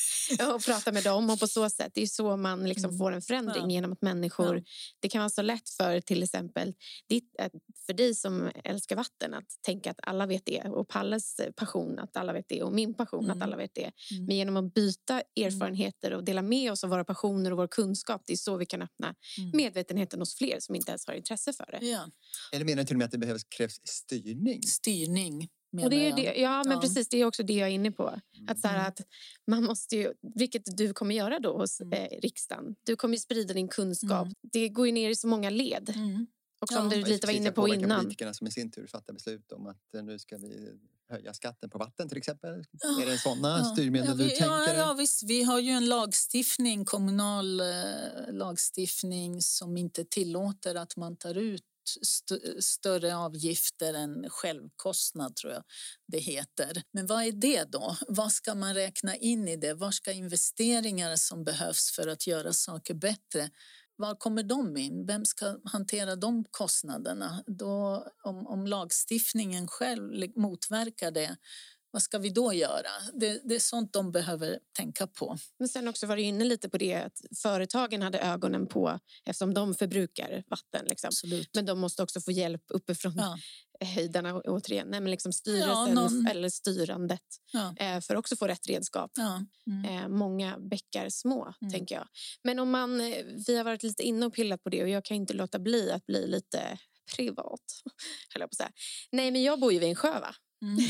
och 0.55 0.63
prata 0.65 0.93
med 0.93 1.05
dem. 1.05 1.31
Och 1.31 1.41
på 1.41 1.47
så 1.49 1.71
sätt, 1.71 1.93
det 1.95 2.03
är 2.03 2.07
så 2.07 2.37
man 2.37 2.69
liksom 2.69 2.85
Mm. 2.91 2.99
får 2.99 3.13
en 3.13 3.23
förändring 3.23 3.63
Ja. 3.65 3.71
genom 3.71 3.93
att 3.93 4.03
människor... 4.03 4.57
Ja. 4.57 4.63
Det 5.01 5.09
kan 5.09 5.19
vara 5.19 5.31
så 5.31 5.43
lätt 5.43 5.69
för 5.69 6.01
till 6.01 6.23
exempel 6.23 6.75
ditt, 7.09 7.35
eh, 7.39 7.49
för 7.87 7.93
dig 7.93 8.15
som 8.15 8.51
älskar 8.65 8.97
vatten 8.97 9.35
att 9.35 9.45
tänka 9.63 9.91
att 9.91 9.99
alla 10.03 10.27
vet 10.27 10.43
det. 10.47 10.61
Och 10.63 10.89
Palles 10.89 11.39
eh, 11.39 11.51
passion 11.53 11.99
att 11.99 12.17
alla 12.17 12.33
vet 12.33 12.49
det 12.49 12.63
och 12.63 12.73
min 12.73 12.95
passion 12.95 13.25
att 13.31 13.37
Mm. 13.37 13.43
alla 13.43 13.57
vet 13.57 13.75
det. 13.75 13.91
Mm. 14.11 14.27
Men 14.27 14.37
genom 14.37 14.57
att 14.57 14.75
byta 14.75 15.23
erfarenheter 15.37 16.13
och 16.15 16.25
dela 16.25 16.43
med 16.43 16.73
oss 16.73 16.85
av 16.85 16.91
våra 16.91 17.05
passioner 17.05 17.51
och 17.51 17.57
vår 17.57 17.69
kunskap, 17.69 18.23
det 18.27 18.33
är 18.33 18.37
så 18.37 18.57
vi 18.57 18.67
kan 18.67 18.83
öppna 18.83 19.15
Mm. 19.39 19.51
medvetenheten 19.57 20.19
hos 20.21 20.35
fler 20.37 20.61
som 20.61 20.75
inte 20.75 20.91
ens 20.91 21.07
har 21.07 21.15
intresse 21.15 21.53
för 21.53 21.79
det. 21.81 21.87
Ja. 21.87 22.09
Eller 22.53 22.65
menar 22.65 22.83
du 22.83 22.87
till 22.87 22.95
och 22.97 22.99
med 22.99 23.05
att 23.05 23.11
det 23.11 23.19
behövs, 23.27 23.45
krävs 23.45 23.81
styrning? 23.85 24.63
Styrning, 24.63 25.49
Och 25.83 25.91
det 25.91 25.97
är 26.09 26.17
det, 26.17 26.35
ja, 26.41 26.63
men 26.65 26.73
Ja. 26.73 26.81
precis. 26.81 27.09
Det 27.09 27.17
är 27.21 27.25
också 27.25 27.43
det 27.43 27.53
jag 27.55 27.69
är 27.69 27.73
inne 27.73 27.91
på. 27.93 28.19
Att 28.49 28.61
så 28.61 28.69
här, 28.69 28.75
Mm. 28.75 28.87
att 28.89 29.01
man 29.47 29.65
måste 29.65 29.97
ju, 29.97 30.13
vilket 30.35 30.63
du 30.77 30.93
kommer 30.93 31.15
göra 31.15 31.39
då 31.41 31.59
hos 31.59 31.81
Mm. 31.81 31.93
eh, 31.93 32.21
riksdagen. 32.23 32.75
Du 32.85 32.97
kommer 32.97 33.15
ju 33.15 33.19
sprida 33.21 33.55
din 33.55 33.69
kunskap. 33.69 34.27
Mm. 34.27 34.35
Det 34.53 34.69
går 34.69 34.87
ju 34.87 34.93
ner 34.93 35.11
i 35.11 35.17
så 35.17 35.27
många 35.29 35.51
led. 35.51 35.93
Mm. 35.97 36.27
Och 36.61 36.69
som 36.69 36.91
Ja. 36.91 36.97
du 36.97 37.05
lite 37.05 37.27
var 37.27 37.35
inne 37.35 37.53
på 37.53 37.69
innan. 37.69 38.01
politikerna 38.01 38.35
som 38.35 38.47
i 38.47 38.51
sin 38.51 38.71
tur 38.71 38.87
fattar 38.87 39.13
beslut 39.15 39.53
om 39.53 39.67
att 39.67 39.95
eh, 39.95 40.03
nu 40.03 40.19
ska 40.19 40.37
vi 40.37 40.71
höja 41.11 41.35
skatten 41.35 41.71
på 41.71 41.79
vatten 41.79 42.09
till 42.09 42.19
exempel. 42.19 42.65
Ja. 42.83 43.03
Är 43.03 43.07
det 43.07 43.19
sådana 43.19 43.59
Ja. 43.59 43.65
styrmedel 43.65 44.09
ja, 44.09 44.15
du 44.15 44.25
vi, 44.25 44.31
tänker? 44.31 44.47
Ja, 44.47 44.75
ja, 44.75 44.95
visst. 44.95 45.23
Vi 45.23 45.43
har 45.43 45.61
ju 45.61 45.71
en 45.71 45.87
lagstiftning, 45.87 46.85
kommunal 46.85 47.61
eh, 47.61 47.67
lagstiftning 48.33 49.43
som 49.43 49.77
inte 49.77 50.05
tillåter 50.05 50.75
att 50.75 50.97
man 50.97 51.17
tar 51.17 51.35
ut 51.35 51.63
st- 52.03 52.63
större 52.63 53.17
avgifter 53.17 53.95
än 53.95 54.31
självkostnad, 54.31 55.37
tror 55.37 55.53
jag 55.53 55.63
det 56.07 56.19
heter. 56.19 56.83
Men 56.93 57.07
vad 57.07 57.25
är 57.25 57.33
det 57.33 57.65
då? 57.65 57.97
Vad 58.09 58.33
ska 58.33 58.55
man 58.55 58.75
räkna 58.75 59.17
in 59.17 59.49
i 59.49 59.57
det? 59.57 59.75
Var 59.75 59.91
ska 59.91 60.13
investeringar 60.13 61.17
som 61.17 61.45
behövs 61.45 61.93
för 61.97 62.09
att 62.09 62.27
göra 62.27 62.53
saker 62.53 62.95
bättre 62.95 63.51
var 63.97 64.15
kommer 64.15 64.43
de 64.43 64.77
in? 64.77 65.07
Vem 65.07 65.25
ska 65.25 65.59
hantera 65.65 66.17
de 66.17 66.45
kostnaderna? 66.51 67.43
Då, 67.47 68.07
om, 68.23 68.47
om 68.47 68.67
lagstiftningen 68.67 69.69
själv 69.69 70.33
motverkar 70.37 71.11
det, 71.11 71.37
vad 71.95 72.03
ska 72.03 72.19
vi 72.19 72.31
då 72.31 72.53
göra? 72.53 72.89
Det, 73.13 73.41
det 73.45 73.55
är 73.55 73.59
sånt 73.61 73.93
de 73.93 74.13
behöver 74.13 74.59
tänka 74.77 75.07
på. 75.07 75.37
Men 75.59 75.69
sen 75.69 75.89
också 75.89 76.07
var 76.07 76.17
du 76.17 76.23
inne 76.23 76.45
lite 76.45 76.69
på 76.69 76.79
det 76.79 76.95
att 76.95 77.21
företagen 77.43 78.03
hade 78.03 78.19
ögonen 78.19 78.67
på 78.67 78.99
eftersom 79.25 79.55
de 79.55 79.75
förbrukar 79.75 80.45
vatten. 80.49 80.87
Liksom. 80.89 81.09
Absolut. 81.09 81.51
Men 81.55 81.67
de 81.67 81.79
måste 81.81 82.03
också 82.03 82.21
få 82.21 82.31
hjälp 82.33 82.63
uppifrån 82.69 83.13
Ja, 83.17 83.39
höjderna 83.87 84.35
återigen. 84.41 84.89
Nej, 84.91 85.01
men 85.01 85.11
liksom 85.11 85.33
styrelsen 85.33 85.69
Ja, 85.71 85.87
någon- 85.95 86.27
eller 86.27 86.49
styrandet 86.49 87.21
ja, 87.53 87.75
eh, 87.77 88.01
för 88.01 88.15
att 88.15 88.19
också 88.19 88.37
få 88.37 88.47
rätt 88.47 88.69
redskap. 88.69 89.11
ja. 89.15 89.45
Mm. 89.67 89.85
Eh, 90.03 90.09
många 90.09 90.59
bäckar 90.59 91.09
små, 91.09 91.55
Mm. 91.63 91.73
tänker 91.73 91.95
jag. 91.95 92.07
Men 92.43 92.59
om 92.59 92.71
man, 92.71 93.01
eh, 93.01 93.25
vi 93.47 93.57
har 93.57 93.65
varit 93.65 93.83
lite 93.83 94.03
inne 94.03 94.27
och 94.27 94.35
pillat 94.35 94.63
på 94.63 94.69
det 94.71 94.83
och 94.83 94.89
jag 94.89 95.05
kan 95.05 95.17
inte 95.17 95.35
låta 95.35 95.59
bli 95.59 95.91
att 95.93 96.07
bli 96.07 96.27
lite 96.27 96.79
privat. 97.17 97.61
höll 98.35 98.41
jag 98.41 98.51
på 98.51 98.55
att 98.55 98.57
säga. 98.57 98.73
Nej, 99.13 99.31
men 99.31 99.43
jag 99.43 99.61
bor 99.61 99.73
ju 99.73 99.79
vid 99.79 99.89
en 99.89 99.95
sjö, 99.97 100.21
va? 100.21 100.35
Mm. 100.65 100.77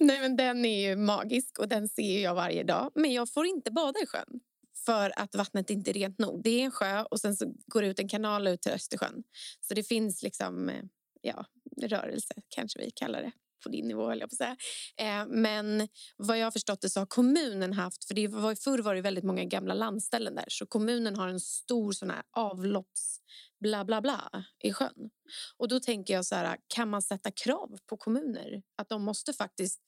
Nej, 0.00 0.20
men 0.20 0.36
den 0.36 0.64
är 0.64 0.88
ju 0.88 0.96
magisk 0.96 1.58
och 1.58 1.68
den 1.68 1.88
ser 1.88 2.22
jag 2.22 2.34
varje 2.34 2.64
dag. 2.64 2.90
Men 2.94 3.12
jag 3.12 3.32
får 3.32 3.46
inte 3.46 3.70
bada 3.70 4.00
i 4.00 4.06
sjön 4.06 4.40
för 4.84 5.12
att 5.16 5.34
vattnet 5.34 5.70
inte 5.70 5.90
är 5.90 5.92
rent 5.92 6.18
nog. 6.18 6.42
Det 6.42 6.50
är 6.50 6.64
en 6.64 6.70
sjö 6.70 7.02
och 7.02 7.20
sen 7.20 7.36
så 7.36 7.54
går 7.66 7.82
det 7.82 7.88
ut 7.88 7.98
en 7.98 8.08
kanal 8.08 8.46
ut 8.46 8.62
till 8.62 8.72
Östersjön. 8.72 9.22
Så 9.60 9.74
det 9.74 9.82
finns 9.82 10.22
liksom, 10.22 10.68
eh, 10.68 10.82
ja, 11.20 11.46
rörelse 11.82 12.34
kanske 12.48 12.78
vi 12.78 12.90
kallar 12.90 13.22
det 13.22 13.32
på 13.60 13.68
din 13.68 13.88
nivå, 13.88 14.08
höll 14.08 14.20
jag 14.20 14.30
på 14.30 14.34
att 14.34 14.38
säga. 14.38 14.56
Eh, 14.96 15.26
men 15.28 15.88
vad 16.16 16.38
jag 16.38 16.46
har 16.46 16.50
förstått 16.50 16.80
det 16.80 16.90
så 16.90 17.00
har 17.00 17.06
kommunen 17.06 17.72
haft, 17.72 18.04
för 18.04 18.14
det 18.14 18.28
var, 18.28 18.54
förr 18.54 18.78
var 18.78 18.94
det 18.94 19.00
väldigt 19.00 19.24
många 19.24 19.44
gamla 19.44 19.74
landställen 19.74 20.34
där, 20.34 20.44
så 20.48 20.66
kommunen 20.66 21.16
har 21.16 21.28
en 21.28 21.40
stor 21.40 21.92
sån 21.92 22.10
här 22.10 22.22
avlopps 22.36 23.20
bla 23.60 23.84
bla 23.84 24.00
bla 24.00 24.30
i 24.64 24.72
sjön. 24.72 25.10
Och 25.56 25.68
då 25.68 25.80
tänker 25.80 26.14
jag 26.14 26.26
så 26.26 26.34
här, 26.34 26.56
kan 26.74 26.90
man 26.90 27.02
sätta 27.02 27.30
krav 27.30 27.78
på 27.86 27.96
kommuner 27.96 28.62
att 28.76 28.88
de 28.88 29.02
måste 29.02 29.32
faktiskt 29.32 29.80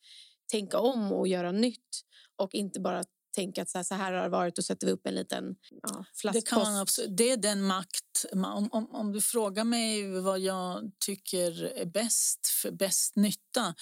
tänka 0.50 0.78
om 0.78 1.12
och 1.12 1.28
göra 1.28 1.52
nytt 1.52 2.02
och 2.36 2.54
inte 2.54 2.80
bara 2.80 3.04
tänka 3.33 3.62
att 3.62 3.70
så 3.70 3.78
här, 3.78 3.83
så 3.85 3.95
här 3.95 4.12
har 4.12 4.22
det 4.22 4.28
varit 4.28 4.59
och 4.59 4.64
sätter 4.64 4.87
vi 4.87 4.93
upp 4.93 5.07
en 5.07 5.14
liten 5.14 5.45
ja, 5.83 5.89
Det, 5.99 6.05
flaskpost. 6.20 6.49
kan 6.49 6.59
man 6.62 6.76
absolut, 6.76 7.16
det 7.16 7.30
är 7.30 7.37
den 7.37 7.62
makt... 7.62 8.24
Om, 8.33 8.68
om, 8.72 8.91
om 8.95 9.12
du 9.12 9.20
frågar 9.20 9.64
mig 9.64 10.20
vad 10.20 10.41
jag 10.41 10.91
tycker 11.07 11.64
är 11.64 11.87
bäst 11.87 12.47
för 12.62 12.70
bäst 12.70 13.16
nytta 13.16 13.74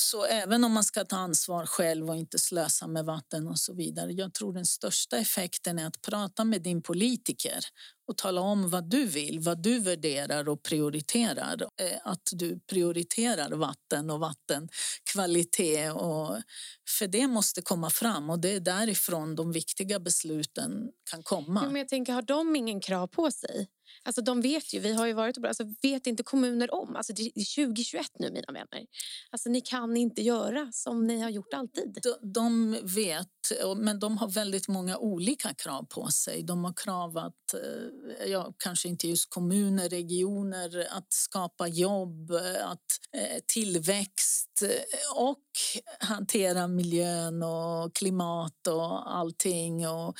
så 0.00 0.24
även 0.24 0.64
om 0.64 0.72
man 0.72 0.84
ska 0.84 1.04
ta 1.04 1.16
ansvar 1.16 1.66
själv 1.66 2.10
och 2.10 2.16
inte 2.16 2.38
slösa 2.38 2.86
med 2.86 3.04
vatten 3.04 3.48
och 3.48 3.58
så 3.58 3.74
vidare. 3.74 4.12
Jag 4.12 4.34
tror 4.34 4.52
den 4.52 4.66
största 4.66 5.16
effekten 5.16 5.78
är 5.78 5.86
att 5.86 6.02
prata 6.02 6.44
med 6.44 6.62
din 6.62 6.82
politiker 6.82 7.58
och 8.08 8.16
tala 8.16 8.40
om 8.40 8.70
vad 8.70 8.90
du 8.90 9.06
vill, 9.06 9.40
vad 9.40 9.62
du 9.62 9.78
värderar 9.78 10.48
och 10.48 10.62
prioriterar. 10.62 11.62
Eh, 11.62 11.98
att 12.04 12.28
du 12.32 12.60
prioriterar 12.60 13.50
vatten 13.50 14.10
och 14.10 14.20
vattenkvalitet. 14.20 15.92
Och, 15.92 16.36
för 16.98 17.06
det 17.06 17.26
måste 17.26 17.62
komma 17.62 17.90
fram 17.90 18.30
och 18.30 18.38
det 18.38 18.52
är 18.52 18.60
därifrån 18.60 19.34
de 19.34 19.52
viktiga 19.52 20.00
besluten 20.00 20.90
kan 21.10 21.22
komma. 21.22 21.62
Men 21.66 21.76
jag 21.76 21.88
tänker, 21.88 22.12
har 22.12 22.22
de 22.22 22.56
ingen 22.56 22.80
krav 22.80 23.06
på 23.06 23.30
sig? 23.30 23.68
Alltså, 24.02 24.22
de 24.22 24.40
vet 24.40 24.74
ju, 24.74 24.80
vi 24.80 24.92
har 24.92 25.06
ju 25.06 25.12
varit 25.12 25.36
och 25.36 25.44
alltså, 25.44 25.64
vet 25.82 26.06
inte 26.06 26.22
kommuner 26.22 26.74
om? 26.74 26.96
Alltså, 26.96 27.12
det 27.12 27.22
är 27.22 27.66
2021 27.66 28.06
nu, 28.18 28.30
mina 28.30 28.52
vänner. 28.52 28.86
Alltså, 29.30 29.48
ni 29.48 29.60
kan 29.60 29.96
inte 29.96 30.22
göra 30.22 30.68
som 30.72 31.06
ni 31.06 31.20
har 31.20 31.30
gjort 31.30 31.54
alltid. 31.54 31.98
De, 32.02 32.32
de 32.32 32.78
vet, 32.82 33.28
men 33.76 33.98
de 33.98 34.18
har 34.18 34.28
väldigt 34.28 34.68
många 34.68 34.98
olika 34.98 35.54
krav 35.54 35.82
på 35.82 36.08
sig. 36.08 36.42
De 36.42 36.64
har 36.64 36.72
krav 36.72 37.18
att, 37.18 37.54
eh, 37.54 38.26
ja, 38.26 38.54
kanske 38.58 38.88
inte 38.88 39.08
just 39.08 39.30
kommuner, 39.30 39.88
regioner, 39.88 40.86
att 40.90 41.12
skapa 41.12 41.68
jobb, 41.68 42.30
eh, 42.30 42.70
att 42.70 42.86
eh, 43.12 43.38
tillväxt 43.46 44.62
och 45.14 45.44
hantera 46.00 46.68
miljön 46.68 47.42
och 47.42 47.94
klimat 47.94 48.66
och 48.66 49.16
allting 49.16 49.88
och 49.88 50.16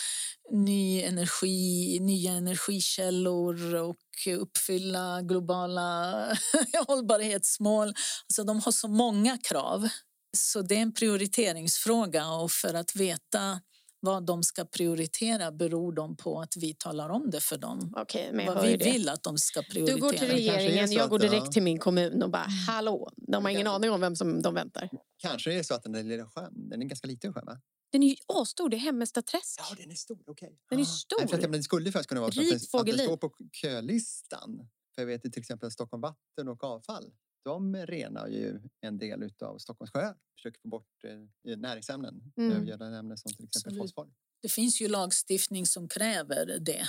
ny 0.51 1.03
energi, 1.03 1.99
nya 2.01 2.33
energikällor 2.33 3.75
och 3.75 3.97
uppfylla 4.39 5.23
globala 5.23 6.15
hållbarhetsmål. 6.87 7.89
Alltså 7.89 8.45
de 8.45 8.61
har 8.61 8.73
så 8.73 8.89
många 8.89 9.39
krav. 9.39 9.89
Så 10.37 10.63
det 10.63 10.75
är 10.75 10.83
en 10.83 10.95
prioriteringsfråga 10.95 12.29
och 12.29 12.51
för 12.51 12.75
att 12.75 12.97
veta 12.97 13.61
vad 14.01 14.27
de 14.27 14.43
ska 14.43 14.65
prioritera 14.65 15.53
beror 15.53 15.93
de 15.93 16.17
på 16.17 16.41
att 16.41 16.57
vi 16.57 16.75
talar 16.75 17.09
om 17.09 17.31
det 17.31 17.41
för 17.41 17.59
dem. 17.59 17.95
Okej, 17.97 18.31
men 18.33 18.47
jag 18.47 18.55
vad 18.55 18.67
vi 18.67 18.77
det. 18.77 18.85
vill 18.85 19.09
att 19.09 19.23
de 19.23 19.39
ska 19.39 19.63
prioritera. 19.63 19.97
Du 19.97 20.03
går 20.03 20.13
till 20.13 20.29
regeringen, 20.29 20.93
jag 20.93 21.11
går 21.11 21.19
direkt 21.19 21.53
till 21.53 21.63
min 21.63 21.79
kommun 21.79 22.23
och 22.23 22.31
bara 22.31 22.47
hallå. 22.67 23.13
De 23.17 23.45
har 23.45 23.51
ingen 23.51 23.67
aning 23.67 23.91
om 23.91 24.01
vem 24.01 24.17
som 24.17 24.43
de 24.43 24.55
väntar. 24.55 24.91
Kanske 25.19 25.51
det 25.51 25.59
är 25.59 25.63
så 25.63 25.75
att 25.75 25.83
den 25.83 25.93
där 25.93 26.03
lilla 26.03 26.27
sjön, 26.27 26.53
den 26.55 26.81
är 26.81 26.83
en 26.83 26.89
ganska 26.89 27.07
liten 27.07 27.35
sjö 27.35 27.41
va? 27.47 27.61
Den 27.91 28.03
är 28.03 28.09
ju 28.09 28.17
asstor, 28.27 28.69
det 28.69 28.77
är 28.77 28.79
Hemmesta 28.79 29.23
träsk. 29.23 29.61
Ja, 29.71 29.77
den 29.79 29.91
är 29.91 29.95
stor, 29.95 30.19
okej. 30.27 30.59
Den 30.71 30.79
är 30.79 30.83
Ah. 30.83 30.87
stor. 30.87 31.17
Nej, 31.19 31.29
för 31.29 31.37
att, 31.37 31.43
ja, 31.43 31.49
men 31.49 31.59
det 31.59 31.65
skulle 31.65 31.93
faktiskt 31.93 32.09
kunna 32.09 32.21
vara 32.21 32.33
så 32.33 32.41
att 32.41 32.49
det, 32.49 32.55
att 32.55 32.61
det 32.63 32.69
fågelliv. 32.71 33.05
står 33.05 33.17
på 33.17 33.33
kölistan. 33.53 34.69
För 34.95 35.03
jag 35.03 35.07
vet 35.07 35.23
till 35.23 35.39
exempel 35.41 35.71
Stockholm 35.71 36.01
Vatten 36.01 36.49
och 36.49 36.65
avfall. 36.65 37.13
de 37.45 37.77
renar 37.77 38.27
ju 38.29 38.61
en 38.81 38.99
del 38.99 39.31
av 39.43 39.59
Stockholms 39.59 39.91
sjöar. 39.91 40.17
Försöker 40.37 40.61
få 40.61 40.69
bort 40.69 41.05
eh, 41.05 41.57
näringsämnen, 41.57 42.33
Mm. 42.37 42.53
övergödande 42.53 42.99
ämnen 42.99 43.19
som 43.19 43.33
till 43.35 43.45
exempel 43.45 43.73
Absolut. 43.73 43.83
fosfor. 43.91 44.13
Det 44.43 44.49
finns 44.49 44.81
ju 44.81 44.89
lagstiftning 44.89 45.67
som 45.67 45.89
kräver 45.89 46.59
det. 46.61 46.87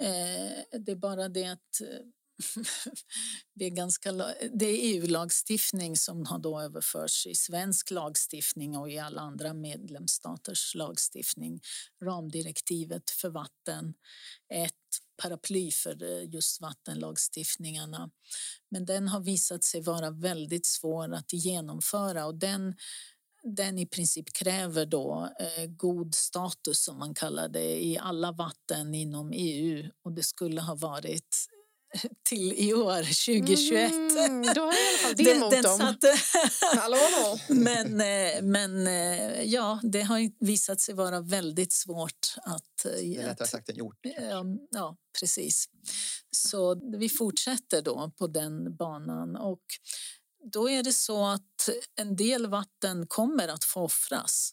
Eh, 0.00 0.80
det 0.80 0.92
är 0.92 0.96
bara 0.96 1.28
det 1.28 1.44
att 1.46 1.80
vi 2.54 2.62
det 3.54 3.64
är, 3.64 3.70
ganska, 3.70 4.12
det 4.52 4.66
är 4.66 4.94
EU-lagstiftning 4.94 5.96
som 5.96 6.26
har 6.26 6.38
då 6.38 6.60
överförts 6.60 7.26
i 7.26 7.34
svensk 7.34 7.90
lagstiftning 7.90 8.76
och 8.76 8.90
i 8.90 8.98
alla 8.98 9.20
andra 9.20 9.54
medlemsstaters 9.54 10.74
lagstiftning. 10.74 11.60
Ramdirektivet 12.04 13.10
för 13.10 13.30
vatten 13.30 13.94
är 14.48 14.64
ett 14.64 14.74
paraply 15.22 15.70
för 15.70 16.02
eh, 16.02 16.30
just 16.30 16.60
vattenlagstiftningarna. 16.60 18.10
Men 18.70 18.84
den 18.84 19.08
har 19.08 19.20
visat 19.20 19.64
sig 19.64 19.80
vara 19.80 20.10
väldigt 20.10 20.66
svår 20.66 21.14
att 21.14 21.32
genomföra 21.32 22.26
och 22.26 22.34
den 22.34 22.74
den 23.42 23.78
i 23.78 23.86
princip 23.86 24.32
kräver 24.32 24.86
då 24.86 25.28
eh, 25.40 25.66
god 25.66 26.14
status 26.14 26.84
som 26.84 26.98
man 26.98 27.14
kallar 27.14 27.48
det 27.48 27.84
i 27.84 27.98
alla 27.98 28.32
vatten 28.32 28.94
inom 28.94 29.32
EU 29.34 29.90
och 30.04 30.12
det 30.12 30.22
skulle 30.22 30.60
ha 30.60 30.74
varit 30.74 31.46
till 32.28 32.52
i 32.52 32.74
år 32.74 33.02
2021. 33.02 33.92
Mm, 33.92 34.54
då 34.54 34.60
har 34.60 34.72
jag 34.72 34.82
i 34.82 34.88
alla 34.88 34.98
fall 34.98 35.14
det 35.16 35.24
Den- 35.24 35.36
emot 35.36 35.50
den 35.50 35.62
dem. 35.62 35.78
satte- 35.78 36.16
Hallå, 36.80 36.96
hallå. 36.96 37.38
men 37.48 38.00
eh, 38.00 38.42
men 38.42 38.86
eh, 38.86 39.42
ja, 39.42 39.80
det 39.82 40.02
har 40.02 40.44
visat 40.44 40.80
sig 40.80 40.94
vara 40.94 41.20
väldigt 41.20 41.72
svårt 41.72 42.34
att... 42.42 42.84
eh, 42.84 42.90
Det 42.92 43.16
är 43.16 43.26
lättare 43.26 43.48
sagt 43.48 43.68
än 43.68 43.76
gjort. 43.76 43.98
Ja, 44.02 44.44
ja, 44.70 44.96
precis. 45.20 45.64
Så 46.36 46.80
vi 46.98 47.08
fortsätter 47.08 47.82
då 47.82 48.12
på 48.18 48.26
den 48.26 48.76
banan 48.76 49.36
och 49.36 49.62
då 50.52 50.70
är 50.70 50.82
det 50.82 50.92
så 50.92 51.26
att 51.26 51.68
en 52.00 52.16
del 52.16 52.46
vatten 52.46 53.06
kommer 53.06 53.48
att 53.48 53.64
få 53.64 53.80
offras. 53.80 54.52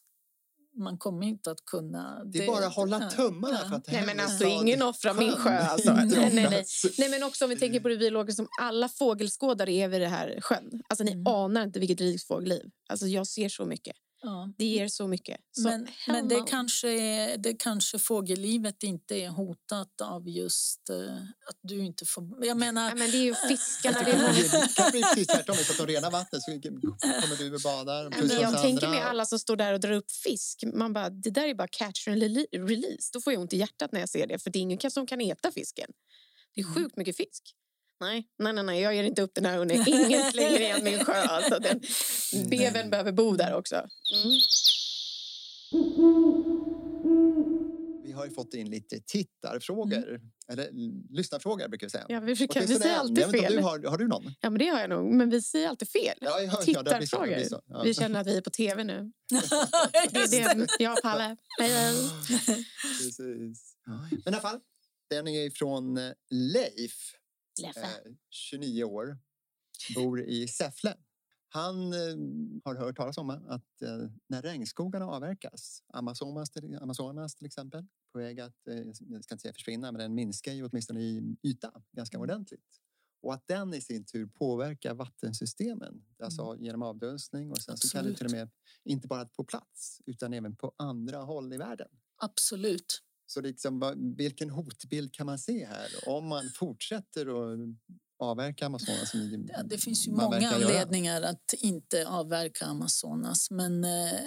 Man 0.77 0.97
kommer 0.97 1.27
inte 1.27 1.51
att 1.51 1.65
kunna... 1.65 2.23
Det 2.25 2.43
är 2.43 2.47
bara 2.47 2.65
att 2.65 2.75
hålla 2.75 3.01
ja, 3.01 3.09
tummarna 3.09 3.59
ja. 3.63 3.69
för 3.69 3.75
att 3.75 3.85
det 3.85 3.91
Nej, 3.91 3.99
händer 3.99 4.15
men 4.15 4.25
alltså, 4.25 4.45
ingen 4.45 4.81
offrar 4.81 5.13
min 5.13 5.31
sjö. 5.31 5.57
Alltså. 5.57 5.93
Nej, 6.05 6.05
nej, 6.33 6.47
nej. 6.49 6.65
nej, 6.97 7.09
men 7.09 7.23
också 7.23 7.45
om 7.45 7.49
vi 7.49 7.55
tänker 7.57 7.79
på 7.79 7.87
det 7.87 7.97
biologiska 7.97 8.35
som 8.35 8.47
alla 8.61 8.89
fågelskådare 8.89 9.71
är 9.71 9.87
vid 9.87 10.01
det 10.01 10.07
här 10.07 10.39
sjön. 10.41 10.81
Alltså, 10.89 11.03
ni 11.03 11.11
Mm. 11.11 11.27
anar 11.27 11.63
inte 11.63 11.79
vilket 11.79 12.01
rikt 12.01 12.27
fågelliv. 12.27 12.63
Alltså, 12.89 13.07
jag 13.07 13.27
ser 13.27 13.49
så 13.49 13.65
mycket. 13.65 13.95
Ja. 14.21 14.53
Det 14.57 14.65
ger 14.65 14.87
så 14.87 15.07
mycket. 15.07 15.37
Så, 15.51 15.63
Men, 15.63 15.87
men 16.07 16.27
det, 16.27 16.43
kanske 16.47 16.89
är, 16.89 17.37
det 17.37 17.53
kanske 17.53 17.99
fågellivet 17.99 18.83
inte 18.83 19.15
är 19.15 19.29
hotat 19.29 20.01
av 20.01 20.29
just 20.29 20.89
eh, 20.89 21.15
att 21.49 21.59
du 21.61 21.85
inte 21.85 22.05
får... 22.05 22.45
Jag 22.45 22.57
menar, 22.57 22.89
Ja, 22.89 22.95
men 22.95 23.11
det 23.11 23.17
är 23.17 23.23
ju 23.23 23.35
fiskarna. 23.35 23.99
Det 24.03 24.11
kan 24.11 24.91
bli- 24.91 25.01
precis 25.01 25.27
tvärtom. 25.27 25.55
Att 25.71 25.77
de 25.77 25.87
renar 25.87 26.11
vatten 26.11 26.41
så 26.41 26.51
kommer 26.51 27.37
du 27.37 27.55
och 27.55 27.61
badar. 27.63 28.09
Men 28.09 28.29
jag 28.41 28.61
tänker 28.61 28.87
med 28.89 29.05
alla 29.07 29.25
som 29.25 29.39
står 29.39 29.55
där 29.55 29.73
och 29.73 29.79
drar 29.79 29.91
upp 29.91 30.11
fisk. 30.11 30.63
Man 30.73 30.93
bara, 30.93 31.09
det 31.09 31.29
där 31.29 31.47
är 31.47 31.53
bara 31.55 31.67
catch 31.71 32.07
and 32.07 32.17
rele- 32.23 32.47
release. 32.67 33.09
Då 33.13 33.21
får 33.21 33.33
jag 33.33 33.41
ont 33.41 33.53
i 33.53 33.57
hjärtat 33.57 33.91
när 33.91 33.99
jag 33.99 34.09
ser 34.09 34.27
det. 34.27 34.39
För 34.39 34.49
det 34.49 34.59
är 34.59 34.61
ingen 34.61 34.91
som 34.91 35.07
kan 35.07 35.21
äta 35.21 35.51
fisken. 35.51 35.89
Det 36.55 36.61
är 36.61 36.65
Mm. 36.65 36.75
sjukt 36.75 36.97
mycket 36.97 37.17
fisk. 37.17 37.43
Nej, 37.99 38.27
nej, 38.39 38.53
nej, 38.53 38.63
nej, 38.63 38.81
jag 38.81 38.95
ger 38.95 39.03
inte 39.03 39.21
upp 39.21 39.31
den 39.33 39.45
här 39.45 39.57
hunden. 39.57 39.77
Ingen 39.87 40.31
slänger 40.31 40.59
igen 40.59 40.83
min 40.83 41.05
sjö. 41.05 41.13
Alltså, 41.13 41.59
den, 41.59 41.81
beven 42.49 42.89
behöver 42.89 43.11
bo 43.11 43.35
där 43.35 43.55
också. 43.55 43.75
Mm. 43.75 44.39
Vi 48.03 48.11
har 48.11 48.25
ju 48.25 48.31
fått 48.31 48.53
in 48.53 48.69
lite 48.69 48.99
tittarfrågor. 48.99 50.21
Eller 50.51 50.69
lyssnarfrågor 51.13 51.67
brukar 51.67 51.87
vi 51.87 51.91
säga. 51.91 52.05
Ja, 52.09 52.19
vi, 52.19 52.35
brukar, 52.35 52.61
vi 52.61 52.67
säger 52.67 52.95
alltid 52.95 53.19
Jag 53.19 53.31
fel. 53.31 53.53
Du 53.53 53.61
har, 53.61 53.83
har 53.83 53.97
du 53.97 54.07
någon? 54.07 54.23
Ja, 54.41 54.49
men 54.49 54.59
det 54.59 54.67
har 54.67 54.79
jag 54.79 54.89
nog. 54.89 55.13
Men 55.13 55.29
vi 55.29 55.41
säger 55.41 55.69
alltid 55.69 55.89
fel. 55.89 56.17
Ja, 56.21 56.41
ja, 56.41 56.61
ja, 56.67 56.83
det 56.83 56.97
blir 56.97 57.07
så, 57.07 57.21
det 57.21 57.27
blir 57.27 57.37
Tittarfrågor. 57.37 57.43
så. 57.43 57.61
Ja. 57.67 57.81
Vi 57.83 57.93
känner 57.93 58.21
att 58.21 58.27
vi 58.27 58.37
är 58.37 58.41
på 58.41 58.49
tv 58.49 58.83
nu. 58.83 59.11
Det 60.11 60.17
är 60.17 60.55
det. 60.55 60.67
Jag 60.79 60.93
och 60.93 61.01
Palle. 61.01 61.37
Hej, 61.59 61.71
hej. 61.71 61.93
Precis. 62.97 63.75
Men 64.11 64.19
i 64.25 64.27
alla 64.27 64.39
fall, 64.39 64.59
den 65.09 65.27
är 65.27 65.49
från 65.49 65.97
eh, 65.97 66.11
Leif. 66.31 67.13
Eh, 67.63 68.13
29 68.29 68.83
år, 68.83 69.17
bor 69.95 70.21
i 70.21 70.47
Säffle. 70.47 70.97
Han 71.49 71.93
eh, 71.93 72.17
har 72.63 72.75
hört 72.75 72.97
talas 72.97 73.17
om 73.17 73.29
att 73.29 73.81
eh, 73.81 74.09
när 74.27 74.41
regnskogarna 74.41 75.05
avverkas, 75.05 75.83
Amazonas 75.93 76.49
till, 76.49 76.77
Amazonas 76.81 77.35
till 77.35 77.45
exempel, 77.45 77.85
på 78.13 78.19
väg 78.19 78.39
att, 78.39 78.67
eh, 78.67 78.75
jag 79.09 79.23
ska 79.23 79.33
inte 79.33 79.41
säga 79.41 79.53
försvinna, 79.53 79.91
men 79.91 79.99
den 79.99 80.15
minskar 80.15 80.53
ju 80.53 80.65
åtminstone 80.65 81.01
i 81.01 81.35
yta 81.43 81.83
ganska 81.91 82.19
ordentligt. 82.19 82.81
Och 83.21 83.33
att 83.33 83.47
den 83.47 83.73
i 83.73 83.81
sin 83.81 84.05
tur 84.05 84.25
påverkar 84.25 84.93
vattensystemen, 84.93 86.05
alltså 86.23 86.57
genom 86.59 86.81
avdunstning 86.81 87.51
och 87.51 87.57
sen 87.57 87.77
så 87.77 87.89
kan 87.89 88.05
det 88.05 88.13
till 88.13 88.25
och 88.25 88.31
med 88.31 88.49
inte 88.83 89.07
bara 89.07 89.25
på 89.25 89.43
plats 89.43 90.01
utan 90.05 90.33
även 90.33 90.55
på 90.55 90.73
andra 90.77 91.17
håll 91.17 91.53
i 91.53 91.57
världen. 91.57 91.89
Absolut. 92.15 93.03
Så 93.27 93.41
liksom, 93.41 93.93
vilken 94.17 94.49
hotbild 94.49 95.13
kan 95.13 95.25
man 95.25 95.39
se 95.39 95.65
här 95.65 95.87
om 96.05 96.27
man 96.27 96.49
fortsätter 96.55 97.25
att 97.53 97.59
avverka 98.19 98.65
Amazonas? 98.65 99.11
Som 99.11 99.47
Ja, 99.53 99.63
det 99.63 99.77
finns 99.77 100.07
ju 100.07 100.11
många 100.11 100.29
verkar 100.29 100.59
göra? 100.59 100.69
anledningar 100.69 101.21
att 101.21 101.53
inte 101.57 102.07
avverka 102.07 102.65
Amazonas 102.65 103.51
men 103.51 103.83
eh, 103.83 104.19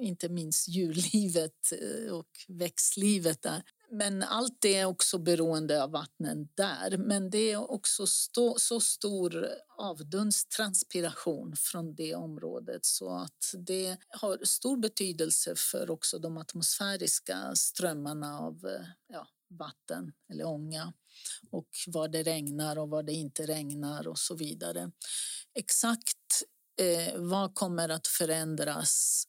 inte 0.00 0.28
minst 0.28 0.68
djurlivet 0.68 1.72
eh, 1.72 2.12
och 2.12 2.28
växtlivet 2.48 3.42
där. 3.42 3.62
Men 3.92 4.22
allt 4.22 4.56
det 4.60 4.76
är 4.76 4.84
också 4.84 5.18
beroende 5.18 5.82
av 5.82 5.90
vattnen 5.90 6.48
där. 6.54 6.98
Men 6.98 7.30
det 7.30 7.50
är 7.50 7.70
också 7.70 8.06
stå, 8.06 8.58
så 8.58 8.80
stor 8.80 9.48
avdunstranspiration 9.78 11.56
från 11.56 11.94
det 11.94 12.14
området 12.14 12.84
så 12.84 13.16
att 13.16 13.54
det 13.66 13.96
har 14.08 14.44
stor 14.44 14.76
betydelse 14.76 15.54
för 15.56 15.90
också 15.90 16.18
de 16.18 16.36
atmosfäriska 16.36 17.54
strömmarna 17.54 18.38
av 18.38 18.66
eh, 18.66 18.86
ja, 19.08 19.26
vatten 19.48 20.12
eller 20.32 20.44
ånga 20.44 20.92
och 21.50 21.68
var 21.86 22.08
det 22.08 22.22
regnar 22.22 22.78
och 22.78 22.88
var 22.88 23.02
det 23.02 23.12
inte 23.12 23.46
regnar 23.46 24.08
och 24.08 24.18
så 24.18 24.34
vidare. 24.34 24.90
Exakt 25.54 26.42
eh, 26.80 27.16
vad 27.16 27.54
kommer 27.54 27.88
att 27.88 28.06
förändras 28.06 29.24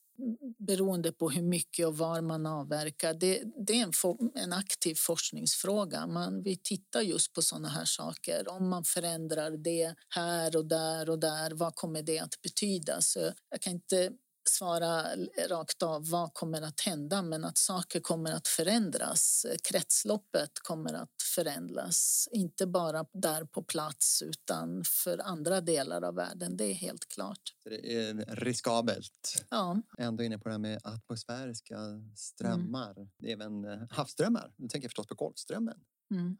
beroende 0.58 1.12
på 1.12 1.30
hur 1.30 1.42
mycket 1.42 1.86
och 1.86 1.98
var 1.98 2.20
man 2.20 2.46
avverkar. 2.46 3.14
Det, 3.14 3.42
det 3.66 3.72
är 3.72 3.82
en, 3.82 3.92
for, 3.92 4.16
en 4.34 4.52
aktiv 4.52 4.94
forskningsfråga. 4.98 6.06
Man, 6.06 6.42
vi 6.42 6.56
tittar 6.56 7.00
just 7.00 7.32
på 7.32 7.42
sådana 7.42 7.68
här 7.68 7.84
saker. 7.84 8.48
Om 8.48 8.68
man 8.68 8.84
förändrar 8.84 9.50
det 9.50 9.94
här 10.08 10.56
och 10.56 10.66
där 10.66 11.10
och 11.10 11.18
där, 11.18 11.50
vad 11.50 11.74
kommer 11.74 12.02
det 12.02 12.18
att 12.18 12.42
betyda? 12.42 13.00
Så 13.00 13.32
jag 13.50 13.60
kan 13.60 13.72
inte 13.72 14.10
svara 14.48 15.02
rakt 15.48 15.82
av 15.82 16.10
vad 16.10 16.34
kommer 16.34 16.62
att 16.62 16.80
hända 16.80 17.22
men 17.22 17.44
att 17.44 17.58
saker 17.58 18.00
kommer 18.00 18.32
att 18.32 18.48
förändras. 18.48 19.46
Kretsloppet 19.62 20.50
kommer 20.62 20.94
att 20.94 21.22
förändras, 21.34 22.28
inte 22.32 22.66
bara 22.66 23.06
där 23.12 23.44
på 23.44 23.62
plats 23.62 24.22
utan 24.22 24.84
för 24.84 25.18
andra 25.18 25.60
delar 25.60 26.02
av 26.04 26.14
världen. 26.14 26.56
Det 26.56 26.64
är 26.64 26.74
helt 26.74 27.08
klart. 27.08 27.54
Det 27.64 27.96
är 27.96 28.36
riskabelt. 28.36 29.44
Ja, 29.50 29.82
Ändå 29.98 30.22
inne 30.24 30.38
på 30.38 30.48
det 30.48 30.52
här 30.52 30.58
med 30.58 30.80
atmosfäriska 30.84 31.76
strömmar. 32.16 33.08
Även 33.26 33.64
eh, 33.64 33.78
havsströmmar. 33.90 34.52
Nu 34.56 34.68
tänker 34.68 34.84
jag 34.84 34.90
förstås 34.90 35.06
på 35.06 35.14
Golfströmmen. 35.14 35.78
mm. 36.10 36.36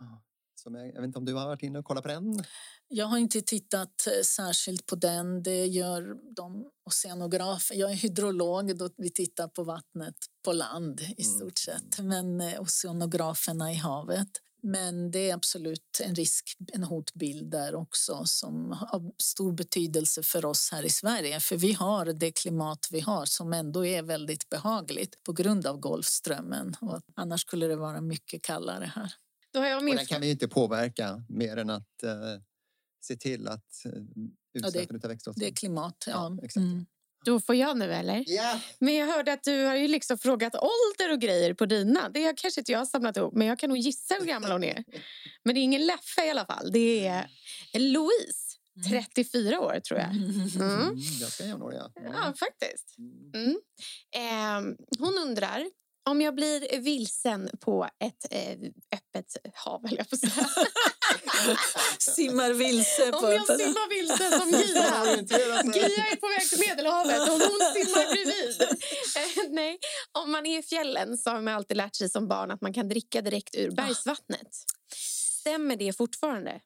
Som 0.62 0.74
jag, 0.74 0.86
jag 0.88 1.00
vet 1.00 1.04
inte 1.04 1.18
om 1.18 1.24
du 1.24 1.34
har 1.34 1.46
varit 1.46 1.62
inne 1.62 1.78
och 1.78 1.84
kollat 1.84 2.02
på 2.02 2.08
den? 2.08 2.44
Jag 2.88 3.06
har 3.06 3.18
inte 3.18 3.40
tittat 3.42 4.06
eh, 4.06 4.22
särskilt 4.24 4.86
på 4.86 4.96
den. 4.96 5.42
Det 5.42 5.66
gör 5.66 6.16
de 6.36 6.70
oceanografer. 6.86 7.74
Jag 7.74 7.90
är 7.90 7.94
hydrolog, 7.94 8.76
då 8.78 8.90
vi 8.96 9.10
tittar 9.10 9.48
på 9.48 9.64
vattnet 9.64 10.14
på 10.44 10.52
land 10.52 11.00
i 11.00 11.04
Mm. 11.24 11.36
stort 11.36 11.58
sett. 11.58 11.98
Men 11.98 12.40
eh, 12.40 12.60
oceanograferna 12.60 13.72
i 13.72 13.74
havet. 13.74 14.28
Men 14.64 15.10
det 15.10 15.30
är 15.30 15.34
absolut 15.34 16.00
en 16.04 16.14
risk, 16.14 16.56
en 16.72 16.82
hotbild 16.84 17.50
där 17.50 17.74
också 17.74 18.22
som 18.24 18.72
har 18.72 19.12
stor 19.22 19.52
betydelse 19.52 20.22
för 20.22 20.44
oss 20.44 20.68
här 20.72 20.82
i 20.82 20.90
Sverige. 20.90 21.40
För 21.40 21.56
vi 21.56 21.72
har 21.72 22.06
det 22.06 22.32
klimat 22.32 22.88
vi 22.90 23.00
har 23.00 23.24
som 23.24 23.52
ändå 23.52 23.86
är 23.86 24.02
väldigt 24.02 24.48
behagligt 24.48 25.24
på 25.24 25.32
grund 25.32 25.66
av 25.66 25.76
Golfströmmen. 25.78 26.76
Och 26.80 27.00
annars 27.16 27.40
skulle 27.40 27.66
det 27.66 27.76
vara 27.76 28.00
mycket 28.00 28.42
kallare 28.42 28.92
här. 28.94 29.12
Då 29.52 29.60
har 29.60 29.66
jag 29.66 29.78
Och 29.78 29.84
min 29.84 29.96
den 29.96 30.06
kan 30.06 30.20
vi 30.20 30.30
inte 30.30 30.48
påverka 30.48 31.24
mer 31.28 31.56
än 31.56 31.70
att 31.70 32.02
eh, 32.02 32.12
se 33.04 33.16
till 33.16 33.48
att 33.48 33.84
eh, 33.84 33.92
utsläppen 34.54 34.96
av 34.96 35.08
växthusgaser... 35.08 35.40
Det 35.40 35.46
är 35.46 35.54
klimat, 35.54 36.04
ja. 36.06 36.12
Ja, 36.12 36.44
exakt. 36.44 36.56
Mm. 36.56 36.86
Då 37.24 37.40
får 37.40 37.54
jag 37.54 37.78
nu, 37.78 37.92
eller? 37.92 38.24
Ja! 38.26 38.60
Men 38.78 38.94
jag 38.94 39.06
hörde 39.06 39.32
att 39.32 39.42
du 39.44 39.64
har 39.64 39.74
ju 39.74 39.88
liksom 39.88 40.18
frågat 40.18 40.54
ålder 40.54 41.12
och 41.12 41.20
grejer 41.20 41.54
på 41.54 41.66
dina. 41.66 42.08
Det 42.08 42.24
har 42.24 42.36
kanske 42.36 42.60
inte 42.60 42.72
jag 42.72 42.88
samlat 42.88 43.16
ihop, 43.16 43.34
men 43.34 43.46
jag 43.46 43.58
kan 43.58 43.68
nog 43.68 43.78
gissa 43.78 44.14
hur 44.20 44.26
gammal 44.26 44.52
hon 44.52 44.64
är. 44.64 44.84
Men 45.44 45.54
det 45.54 45.60
är 45.60 45.62
ingen 45.62 45.86
Leffe 45.86 46.26
i 46.26 46.30
alla 46.30 46.46
fall. 46.46 46.72
Det 46.72 47.06
är 47.06 47.28
Louise, 47.78 48.58
34 48.90 49.60
år 49.60 49.80
tror 49.80 50.00
jag. 50.00 50.10
Mm. 50.10 50.50
Mm, 50.60 50.94
ganska 51.20 51.44
jämnåriga. 51.46 51.90
Ja, 51.94 52.34
faktiskt. 52.38 52.98
Mm. 52.98 53.34
Mm. 53.34 53.56
Eh, 54.14 54.76
hon 54.98 55.18
undrar, 55.18 55.66
Om 56.04 56.20
jag 56.20 56.34
blir 56.34 56.80
vilsen 56.80 57.50
på 57.60 57.88
ett 58.04 58.26
eh, 58.30 58.52
öppet 58.92 59.36
hav, 59.54 59.88
höll 59.88 59.98
jag 59.98 60.10
på 60.10 60.16
säga. 60.16 60.48
Simmar 61.98 62.52
vilse 62.52 63.12
på 63.12 63.18
Om 63.18 63.32
jag 63.32 63.46
simmar 63.46 63.88
vilse 63.88 64.38
som 64.38 64.50
Gia. 64.50 65.16
Gia 65.74 66.06
är 66.06 66.16
på 66.16 66.28
väg 66.28 66.48
till 66.48 66.58
Medelhavet 66.68 67.20
och 67.20 67.34
hon 67.34 67.60
simmar 67.74 68.12
bredvid. 68.12 68.62
Eh, 69.16 69.44
Nej, 69.50 69.78
om 70.12 70.32
man 70.32 70.46
är 70.46 70.58
i 70.58 70.62
fjällen 70.62 71.18
så 71.18 71.30
har 71.30 71.40
man 71.40 71.54
alltid 71.54 71.76
lärt 71.76 71.96
sig 71.96 72.10
som 72.10 72.28
barn 72.28 72.50
att 72.50 72.60
man 72.60 72.72
kan 72.72 72.88
dricka 72.88 73.22
direkt 73.22 73.54
ur 73.54 73.70
bergsvattnet. 73.70 74.48
Stämmer 75.40 75.76
det 75.76 75.96
fortfarande? 75.96 76.60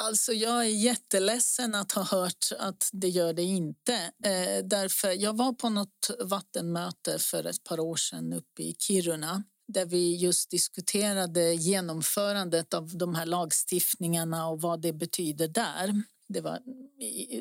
Alltså 0.00 0.32
jag 0.32 0.60
är 0.60 0.70
jätteledsen 0.70 1.74
att 1.74 1.92
ha 1.92 2.02
hört 2.02 2.46
att 2.58 2.88
det 2.92 3.08
gör 3.08 3.32
det 3.32 3.42
inte. 3.42 3.94
Eh, 4.24 4.64
därför 4.64 5.10
jag 5.10 5.36
var 5.36 5.52
på 5.52 5.68
något 5.68 6.10
vattenmöte 6.20 7.18
för 7.18 7.46
ett 7.46 7.64
par 7.64 7.80
år 7.80 7.96
sedan 7.96 8.32
uppe 8.32 8.62
i 8.62 8.76
Kiruna 8.78 9.44
där 9.68 9.86
vi 9.86 10.16
just 10.16 10.50
diskuterade 10.50 11.54
genomförandet 11.54 12.74
av 12.74 12.96
de 12.96 13.14
här 13.14 13.26
lagstiftningarna 13.26 14.48
och 14.48 14.60
vad 14.60 14.80
det 14.80 14.92
betyder 14.92 15.48
där. 15.48 16.02
Det 16.28 16.40
var 16.40 16.58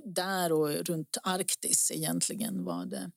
där 0.06 0.52
och 0.52 0.70
runt 0.70 1.18
Arktis 1.24 1.92
egentligen 1.92 2.64
var 2.64 2.86
det. 2.86 3.12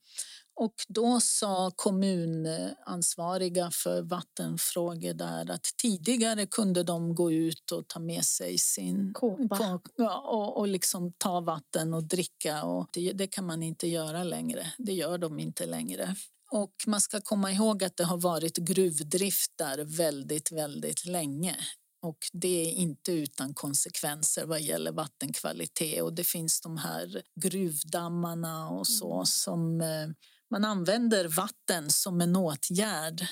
Och 0.56 0.74
då 0.88 1.20
sa 1.20 1.70
kommunansvariga 1.76 3.70
för 3.70 4.02
vattenfrågor 4.02 5.14
där 5.14 5.50
att 5.50 5.64
tidigare 5.82 6.46
kunde 6.46 6.82
de 6.82 7.14
gå 7.14 7.32
ut 7.32 7.72
och 7.72 7.88
ta 7.88 8.00
med 8.00 8.24
sig 8.24 8.58
sin 8.58 9.12
Kåpa. 9.14 9.80
och, 9.98 10.56
och 10.56 10.68
liksom 10.68 11.12
ta 11.12 11.40
vatten 11.40 11.94
och 11.94 12.04
dricka. 12.04 12.64
Och 12.64 12.88
det, 12.92 13.12
det 13.12 13.26
kan 13.26 13.46
man 13.46 13.62
inte 13.62 13.88
göra 13.88 14.24
längre. 14.24 14.72
Det 14.78 14.92
gör 14.92 15.18
de 15.18 15.38
inte 15.38 15.66
längre. 15.66 16.16
Och 16.50 16.74
man 16.86 17.00
ska 17.00 17.20
komma 17.20 17.52
ihåg 17.52 17.84
att 17.84 17.96
det 17.96 18.04
har 18.04 18.18
varit 18.18 18.56
gruvdrift 18.56 19.52
där 19.58 19.84
väldigt, 19.84 20.52
väldigt 20.52 21.06
länge. 21.06 21.56
Och 22.02 22.18
det 22.32 22.68
är 22.68 22.72
inte 22.72 23.12
utan 23.12 23.54
konsekvenser 23.54 24.44
vad 24.44 24.60
gäller 24.60 24.92
vattenkvalitet. 24.92 26.02
Och 26.02 26.12
det 26.12 26.24
finns 26.24 26.60
de 26.60 26.76
här 26.76 27.22
gruvdammarna 27.40 28.68
och 28.68 28.86
så 28.86 29.24
som 29.24 29.80
eh, 29.80 30.08
man 30.54 30.64
använder 30.64 31.28
vatten 31.28 31.90
som 31.90 32.20
en 32.20 32.36
åtgärd. 32.36 33.26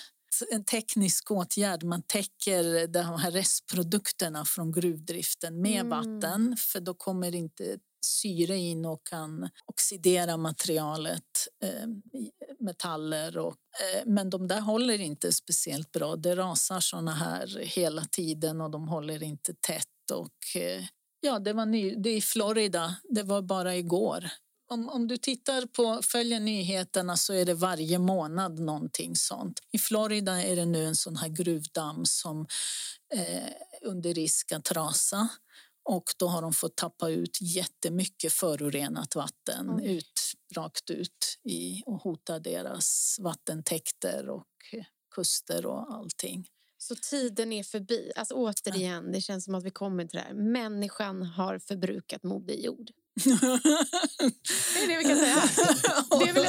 En 0.50 0.64
teknisk 0.64 1.30
åtgärd. 1.30 1.82
Man 1.84 2.02
täcker 2.02 2.86
de 2.86 2.98
här 2.98 3.30
restprodukterna 3.30 4.44
från 4.44 4.72
gruvdriften 4.72 5.60
med 5.60 5.80
Mm. 5.80 5.88
vatten 5.88 6.56
för 6.58 6.80
då 6.80 6.94
kommer 6.94 7.34
inte 7.34 7.78
syre 8.06 8.56
in 8.56 8.86
och 8.86 9.06
kan 9.06 9.48
oxidera 9.66 10.36
materialet, 10.36 11.48
eh, 11.64 11.88
metaller. 12.60 13.38
Och, 13.38 13.56
eh, 13.94 14.02
men 14.06 14.30
de 14.30 14.48
där 14.48 14.60
håller 14.60 15.00
inte 15.00 15.32
speciellt 15.32 15.92
bra. 15.92 16.16
Det 16.16 16.36
rasar 16.36 16.80
såna 16.80 17.14
här 17.14 17.58
hela 17.58 18.04
tiden 18.04 18.60
och 18.60 18.70
de 18.70 18.88
håller 18.88 19.22
inte 19.22 19.54
tätt. 19.54 20.10
Och, 20.12 20.60
eh, 20.60 20.84
ja, 21.20 21.38
det, 21.38 21.52
var 21.52 21.66
ny, 21.66 21.94
det 21.96 22.16
i 22.16 22.20
Florida. 22.20 22.96
Det 23.02 23.22
var 23.22 23.42
bara 23.42 23.76
igår. 23.76 24.30
Om, 24.72 24.88
om 24.88 25.08
du 25.08 25.16
tittar 25.16 25.66
på, 25.66 26.02
följer 26.02 26.40
nyheterna 26.40 27.16
så 27.16 27.32
är 27.32 27.44
det 27.44 27.54
varje 27.54 27.98
månad 27.98 28.58
någonting 28.58 29.16
sånt. 29.16 29.60
I 29.72 29.78
Florida 29.78 30.42
är 30.42 30.56
det 30.56 30.64
nu 30.64 30.84
en 30.84 30.96
sån 30.96 31.16
här 31.16 31.28
gruvdamm 31.28 32.06
som 32.06 32.46
eh, 33.14 33.52
under 33.82 34.14
risk 34.14 34.52
att 34.52 34.72
rasa. 34.72 35.28
Och 35.84 36.04
då 36.18 36.26
har 36.26 36.42
de 36.42 36.52
fått 36.52 36.76
tappa 36.76 37.08
ut 37.08 37.38
jättemycket 37.40 38.32
förorenat 38.32 39.16
vatten 39.16 39.70
Oj. 39.70 39.96
ut, 39.96 40.20
rakt 40.56 40.90
ut 40.90 41.38
i, 41.44 41.82
och 41.86 42.02
hota 42.02 42.38
deras 42.38 43.16
vattentäkter 43.20 44.28
och 44.28 44.46
kuster 45.14 45.66
och 45.66 45.94
allting. 45.94 46.48
Så 46.78 46.94
tiden 46.94 47.52
är 47.52 47.62
förbi. 47.62 48.12
Alltså 48.16 48.34
återigen, 48.34 49.12
det 49.12 49.20
känns 49.20 49.44
som 49.44 49.54
att 49.54 49.64
vi 49.64 49.70
kommer 49.70 50.04
till 50.04 50.18
det 50.18 50.24
här. 50.24 50.34
Människan 50.34 51.22
har 51.22 51.58
förbrukat 51.58 52.22
Moder 52.22 52.54
Jord. 52.54 52.90
Det 53.14 54.82
är 54.82 54.88
det 54.88 54.96
vi 54.98 55.04
kan 55.04 55.16
säga. 55.16 55.42
Det 56.20 56.28
är 56.28 56.34
väl... 56.34 56.44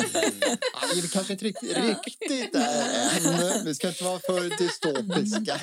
Ja, 0.73 0.87
vi 0.93 0.99
är 0.99 1.07
kanske 1.13 1.33
inte 1.33 1.45
riktigt, 1.45 1.77
riktigt 1.77 2.53
där 2.53 3.55
än. 3.59 3.65
Vi 3.65 3.75
ska 3.75 3.87
inte 3.87 4.03
vara 4.03 4.19
för 4.19 4.57
dystopiska. 4.57 5.61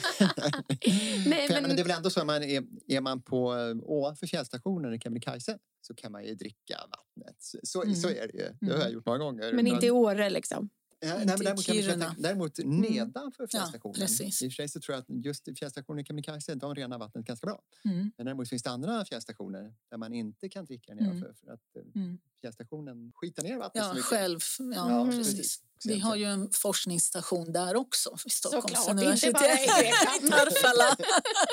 Nej, 1.26 1.48
men... 1.50 1.62
men, 1.62 1.76
det 1.76 1.82
är 1.82 1.84
väl 1.84 1.96
ändå 1.96 2.10
så 2.10 2.20
att 2.20 2.26
man 2.26 2.42
är, 2.42 2.62
är 2.86 3.00
man 3.00 3.22
på 3.22 3.56
eh, 3.56 3.76
ovanför 3.82 4.26
fjällstationen 4.26 4.94
i 4.94 5.00
Kebnekaise 5.00 5.58
så 5.80 5.94
kan 5.94 6.12
man 6.12 6.24
ju 6.24 6.34
dricka 6.34 6.76
vattnet. 6.90 7.36
Så, 7.38 7.58
så, 7.62 7.82
Mm. 7.82 7.94
så 7.96 8.08
är 8.08 8.28
det 8.32 8.38
ju. 8.38 8.48
Det 8.60 8.72
har 8.72 8.80
jag 8.80 8.92
gjort 8.92 9.06
många 9.06 9.18
gånger. 9.18 9.52
men 9.52 9.66
inte 9.66 9.86
i 9.86 9.90
Åre 9.90 10.30
liksom. 10.30 10.70
Ja, 11.02 11.08
nej, 11.08 11.22
Inte 11.22 11.26
men 11.36 11.44
däremot, 11.44 11.64
kan 11.66 11.76
man 11.76 11.84
Kiruna. 11.84 12.14
däremot 12.18 12.58
nedanför 12.58 13.46
fjällstationen. 13.46 13.94
precis. 13.94 14.42
I 14.42 14.48
och 14.48 14.52
för 14.52 14.56
sig 14.56 14.68
så 14.68 14.80
tror 14.80 14.94
jag 14.96 15.00
att 15.02 15.24
just 15.24 15.48
i 15.48 15.54
fjällstationen 15.54 16.04
Kebnekaise 16.04 16.54
de 16.54 16.74
renar 16.74 16.98
vattnet 16.98 17.24
ganska 17.26 17.46
bra. 17.46 17.62
Mm. 17.84 18.12
Men 18.16 18.24
däremot 18.26 18.48
finns 18.48 18.62
det 18.62 18.70
andra 18.70 19.04
fjällstationer 19.04 19.74
där 19.90 19.96
man 19.96 20.12
inte 20.12 20.48
kan 20.48 20.64
dricka 20.64 20.92
Mm. 20.92 21.04
nedanför 21.04 21.34
för 21.34 21.52
att 21.52 21.60
eh, 21.76 22.00
Mm. 22.02 22.18
fjällstationen 22.40 23.12
skitar 23.14 23.42
ner 23.42 23.56
vattnet 23.58 23.84
Ja, 23.96 24.02
själv. 24.02 24.38
Ja, 24.58 24.64
Ja, 24.74 25.02
Mm. 25.02 25.18
precis. 25.18 25.60
Vi 25.84 25.98
har 25.98 26.16
ju 26.16 26.24
en 26.24 26.50
forskningsstation 26.52 27.52
där 27.52 27.76
också 27.76 28.16
vid 28.24 28.32
Stockholms 28.32 28.64
Såklart, 28.64 28.88
inte 28.90 29.02
universitet. 29.02 29.32
bara 29.32 29.52
i 29.52 30.28
Tarfala. 30.30 30.96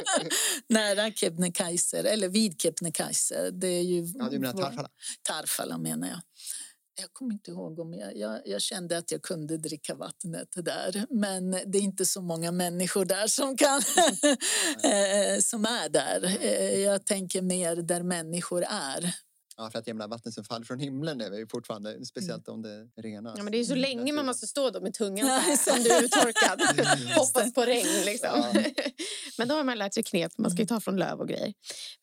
Nära 0.70 1.12
Kebnekaise, 1.12 1.98
eller 1.98 2.30
vid 2.30 2.62
Kebnekaise. 2.62 3.52
Det 3.52 3.68
är 3.68 3.82
ju 3.84 4.06
Ja, 4.16 4.28
du 4.32 4.40
menar 4.40 4.54
Tarfala? 4.62 4.90
Tarfala 5.22 5.78
menar 5.78 6.08
jag. 6.08 6.20
Jag 7.00 7.14
kommer 7.14 7.34
inte 7.34 7.52
ihåg 7.52 7.80
om 7.80 7.94
jag, 7.94 8.18
jag... 8.18 8.42
Jag 8.46 8.62
kände 8.62 8.98
att 8.98 9.12
jag 9.12 9.22
kunde 9.22 9.58
dricka 9.58 9.96
vattnet 9.96 10.50
där. 10.56 11.06
Men 11.10 11.52
det 11.52 11.78
är 11.78 11.82
inte 11.82 12.06
så 12.06 12.22
många 12.22 12.52
människor 12.52 13.06
där 13.06 13.28
som 13.28 13.58
kan... 13.58 13.78
eh, 14.84 15.40
som 15.42 15.66
är 15.66 15.90
där. 15.90 16.38
Eh, 16.42 16.80
Jag 16.80 17.06
tänker 17.06 17.42
mer 17.42 17.76
där 17.76 18.04
människor 18.04 18.64
är. 18.70 19.14
Ja, 19.60 19.70
för 19.72 19.80
att 19.80 19.88
jag 19.88 19.96
menar, 19.96 20.08
vatten 20.08 20.32
som 20.32 20.44
faller 20.44 20.66
från 20.66 20.80
himlen 20.80 21.22
är 21.22 21.38
ju 21.38 21.48
fortfarande, 21.48 22.06
speciellt 22.06 22.48
om 22.48 22.62
det 22.62 22.88
renas. 23.02 23.34
Ja, 23.38 23.44
men 23.44 23.52
det 23.52 23.58
är 23.58 23.60
ju 23.60 23.66
så 23.66 23.74
Mm, 23.74 23.82
länge 23.82 24.14
man 24.14 24.26
måste 24.26 24.48
stå 24.48 24.70
då 24.70 24.82
med 24.82 24.94
tungan 24.94 25.28
så 25.28 25.34
här, 25.34 25.56
som 25.58 25.84
du 25.84 25.90
är 25.90 26.04
uttorkad. 26.04 26.62
Hoppas 27.16 27.54
på 27.54 27.66
regn 27.66 28.06
liksom. 28.06 28.30
Ja. 28.54 28.64
Men 29.38 29.48
då 29.48 29.56
har 29.56 29.64
man 29.64 29.78
lärt 29.78 29.94
sig 29.94 30.04
knep. 30.04 30.38
Man 30.38 30.52
ska 30.52 30.62
ju 30.62 30.68
ta 30.68 30.80
från 30.80 30.98
löv 30.98 31.20
och 31.20 31.28
grejer. 31.28 31.54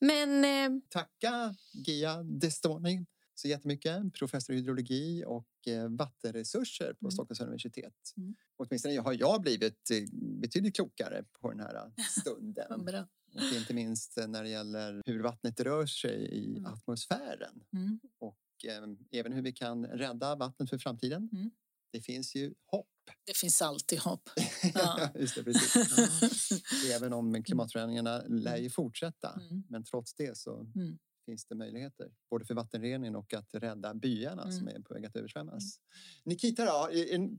Men 0.00 0.44
eh, 0.44 0.80
Tacka 0.90 1.54
Gia 1.86 2.22
Destoni 2.22 3.06
så 3.34 3.48
jättemycket, 3.48 4.12
professor 4.14 4.54
i 4.54 4.58
hydrologi 4.58 5.24
och 5.26 5.48
eh, 5.68 5.88
vattenresurser 5.88 6.92
på 6.92 7.04
Mm. 7.06 7.10
Stockholms 7.10 7.40
universitet. 7.40 8.12
Mm. 8.16 8.34
Åtminstone 8.56 9.00
har 9.00 9.12
jag 9.20 9.40
blivit 9.42 9.90
eh, 9.90 10.02
betydligt 10.40 10.74
klokare 10.76 11.24
på 11.40 11.50
den 11.50 11.60
här 11.60 11.92
stunden. 12.20 12.88
och 13.34 13.56
inte 13.56 13.74
minst 13.74 14.18
eh, 14.18 14.26
när 14.28 14.42
det 14.42 14.48
gäller 14.48 15.02
hur 15.06 15.20
vattnet 15.22 15.60
rör 15.60 15.86
sig 15.86 16.24
i 16.24 16.58
Mm. 16.58 16.66
atmosfären. 16.72 17.64
Mm. 17.72 18.00
Och 18.18 18.38
eh, 18.64 19.18
även 19.20 19.32
hur 19.32 19.42
vi 19.42 19.52
kan 19.52 19.86
rädda 19.86 20.34
vattnet 20.36 20.70
för 20.70 20.78
framtiden. 20.78 21.28
Mm. 21.32 21.50
Det 21.92 22.00
finns 22.00 22.34
ju 22.34 22.54
hopp. 22.66 22.88
Det 23.26 23.36
finns 23.36 23.62
alltid 23.62 23.98
hopp. 23.98 24.28
Ja. 24.74 25.10
Just 25.14 25.34
det, 25.34 25.44
precis. 25.44 26.62
Även 26.96 27.12
om 27.12 27.42
klimatförändringarna 27.42 28.22
lär 28.28 28.56
ju 28.56 28.70
fortsätta. 28.70 29.40
Mm. 29.50 29.62
Men 29.68 29.84
trots 29.84 30.14
det 30.14 30.36
så 30.38 30.60
Mm. 30.74 30.98
finns 31.26 31.46
det 31.46 31.54
möjligheter. 31.54 32.12
Både 32.34 32.44
för 32.44 32.54
vattenrening 32.54 33.16
och 33.16 33.34
att 33.34 33.48
rädda 33.54 33.94
byarna 33.94 34.42
som 34.42 34.60
Mm. 34.68 34.76
är 34.76 34.80
på 34.80 34.94
väg 34.94 35.06
att 35.06 35.16
översvämmas. 35.16 35.78
Nikita, 36.24 36.64
då, 36.64 36.90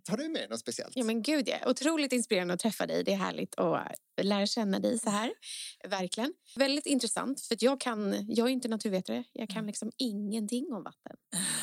tar 0.04 0.18
du 0.18 0.30
med 0.30 0.50
något 0.50 0.60
speciellt? 0.60 0.92
ja, 0.96 1.04
men 1.04 1.22
gud, 1.22 1.48
ja. 1.50 1.70
otroligt 1.70 2.12
inspirerande 2.14 2.54
att 2.54 2.60
träffa 2.60 2.88
dig. 2.88 3.04
Det 3.04 3.12
är 3.14 3.18
härligt 3.18 3.56
att 3.60 3.92
lära 4.22 4.46
känna 4.46 4.80
dig 4.80 5.00
så 5.00 5.10
här. 5.10 5.34
Verkligen. 5.90 6.34
Väldigt 6.56 6.86
intressant. 6.86 7.42
För 7.42 7.58
jag, 7.60 7.80
kan, 7.82 8.26
jag 8.36 8.48
är 8.48 8.52
inte 8.52 8.68
naturvetare. 8.68 9.24
Jag 9.34 9.50
kan 9.50 9.66
liksom 9.68 9.92
ingenting 9.98 10.74
om 10.74 10.84
vatten. 10.84 11.16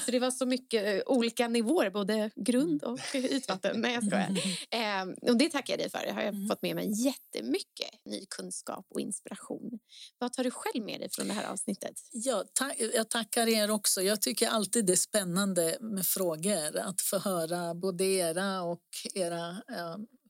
Så 0.04 0.10
det 0.10 0.18
var 0.18 0.30
så 0.30 0.46
mycket 0.46 0.86
eh, 0.86 1.02
olika 1.06 1.48
nivåer, 1.48 1.90
både 1.90 2.30
grund 2.36 2.82
och 2.84 2.98
ytvatten. 3.14 3.80
Nej, 3.80 3.94
jag 3.94 4.04
skojar. 4.06 4.28
Eh, 4.70 5.30
och 5.30 5.36
det 5.36 5.48
tackar 5.48 5.72
jag 5.72 5.80
dig 5.80 5.90
för. 5.90 5.98
Det 6.06 6.12
har 6.12 6.22
jag 6.22 6.34
Mm. 6.34 6.48
fått 6.48 6.62
med 6.62 6.74
mig 6.76 7.04
jättemycket 7.04 7.90
ny 8.04 8.26
kunskap 8.36 8.86
och 8.88 9.00
inspiration. 9.00 9.78
Vad 10.18 10.32
tar 10.32 10.44
du 10.44 10.50
själv 10.50 10.84
med 10.84 11.00
dig 11.00 11.08
från 11.10 11.28
det 11.28 11.34
här 11.34 11.50
avsnittet? 11.52 11.92
Ja, 12.12 12.44
ta 12.54 12.70
jag 12.94 13.08
tackar 13.22 13.48
er 13.48 13.70
också. 13.70 14.02
Jag 14.02 14.22
tycker 14.22 14.48
alltid 14.48 14.86
det 14.86 14.92
är 14.92 14.96
spännande 14.96 15.76
med 15.80 16.06
frågor. 16.06 16.78
Att 16.78 17.00
få 17.00 17.18
höra 17.18 17.74
både 17.74 18.04
era 18.04 18.62
och 18.62 18.82
era, 19.14 19.62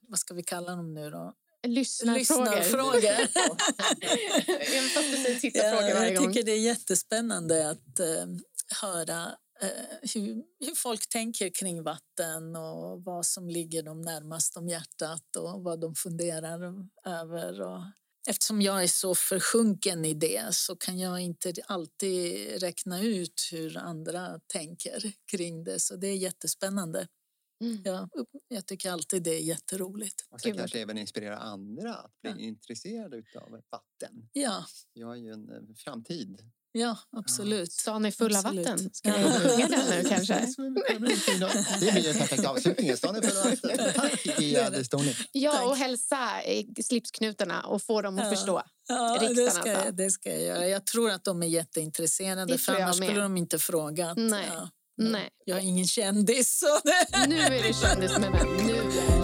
vad 0.08 0.18
ska 0.18 0.34
vi 0.34 0.42
kalla 0.42 0.76
dem 0.76 0.94
nu 0.94 1.10
då? 1.10 1.34
Lyssnarfrågor. 1.66 2.56
Lyssnarfrågor. 2.56 3.02
Även 4.48 4.88
fast 4.88 5.10
du 5.10 5.16
säger 5.16 5.40
tittarfrågor 5.40 5.88
Ja, 5.88 5.94
varje 5.94 6.12
jag 6.12 6.22
tycker 6.22 6.42
det 6.42 6.52
är 6.52 6.60
jättespännande 6.60 7.70
att 7.70 8.00
eh, 8.00 8.26
höra 8.80 9.22
eh, 9.62 9.68
hur, 10.14 10.42
hur 10.66 10.74
folk 10.74 11.08
tänker 11.08 11.50
kring 11.54 11.82
vatten 11.82 12.56
och 12.56 13.04
vad 13.04 13.26
som 13.26 13.48
ligger 13.48 13.82
dem 13.82 14.00
närmast 14.00 14.56
om 14.56 14.68
hjärtat 14.68 15.36
och 15.36 15.62
vad 15.62 15.80
de 15.80 15.94
funderar 15.94 16.88
över. 17.06 17.60
Och 17.60 17.82
eftersom 18.28 18.62
jag 18.62 18.82
är 18.82 18.86
så 18.86 19.14
försjunken 19.14 20.04
i 20.04 20.14
det 20.14 20.54
så 20.54 20.76
kan 20.76 20.98
jag 20.98 21.20
inte 21.20 21.52
alltid 21.66 22.46
räkna 22.62 23.02
ut 23.02 23.48
hur 23.52 23.76
andra 23.76 24.40
tänker 24.46 25.12
kring 25.30 25.64
det. 25.64 25.80
Så 25.80 25.96
det 25.96 26.06
är 26.06 26.16
jättespännande. 26.16 27.08
Mm. 27.64 27.82
Ja, 27.84 28.08
jag 28.48 28.66
tycker 28.66 28.90
alltid 28.90 29.22
det 29.22 29.30
är 29.34 29.40
jätteroligt. 29.40 30.26
Och 30.30 30.40
sen 30.40 30.56
kanske 30.56 30.80
även 30.82 30.98
inspirera 30.98 31.36
andra 31.38 31.94
att 31.94 32.20
bli 32.22 32.30
Ja. 32.30 32.36
intresserade 32.38 33.22
av 33.36 33.50
vatten. 33.70 34.28
Ja, 34.32 34.64
Vi 34.94 35.02
har 35.02 35.14
ju 35.16 35.32
en 35.32 35.48
eh, 35.50 35.74
framtid. 35.76 36.50
Ja 36.72 36.96
absolut. 37.16 37.72
Stan 37.72 38.04
är 38.04 38.10
full 38.10 38.36
av 38.36 38.42
vatten. 38.42 38.90
Ska 38.92 39.08
Ja. 39.08 39.14
vi 39.16 39.48
sjunga 39.48 39.68
den 39.68 39.90
nu 39.90 40.08
kanske? 40.08 40.46
Det 41.80 41.92
blir 41.92 42.08
en 42.08 42.18
perfekt 42.18 42.44
avslutning. 42.46 42.96
Stan 42.96 43.16
är 43.16 43.20
full 43.22 43.38
av 43.38 43.44
vatten. 43.50 43.92
Tack, 43.94 44.26
Gia 44.40 44.70
Destoni. 44.70 45.16
Ja, 45.32 45.62
och 45.62 45.76
hälsa 45.76 46.28
slipsknutarna 46.84 47.60
och 47.62 47.82
få 47.82 48.02
dem 48.02 48.18
att 48.18 48.24
Ja. 48.24 48.30
förstå. 48.30 48.62
Ja, 48.88 49.18
det, 49.20 49.26
Riksdagen 49.26 49.50
ska, 49.50 49.60
alltså. 49.70 49.84
jag- 49.86 49.96
det 49.96 50.10
ska 50.10 50.30
jag 50.30 50.42
göra. 50.42 50.66
Jag 50.68 50.86
tror 50.86 51.10
att 51.10 51.24
de 51.24 51.42
är 51.42 51.46
jätteintresserade 51.46 52.52
Det 52.52 52.58
för 52.58 52.74
annars 52.80 52.98
med. 52.98 53.08
skulle 53.08 53.22
de 53.22 53.36
inte 53.36 53.58
frågat. 53.58 54.16
Nej. 54.16 54.46
Ja. 54.54 54.68
Nej, 54.98 55.28
Jag 55.44 55.58
är 55.58 55.62
ingen 55.62 55.86
kändis. 55.86 56.58
Så 56.58 56.66
det... 56.84 57.26
nu 57.28 57.38
är 57.38 57.50
det 57.62 57.74
kändis 57.74 58.18
med 58.18 58.32
vem. 58.32 58.66
Nu 58.66 58.72
är 58.72 58.84
det. 58.84 59.21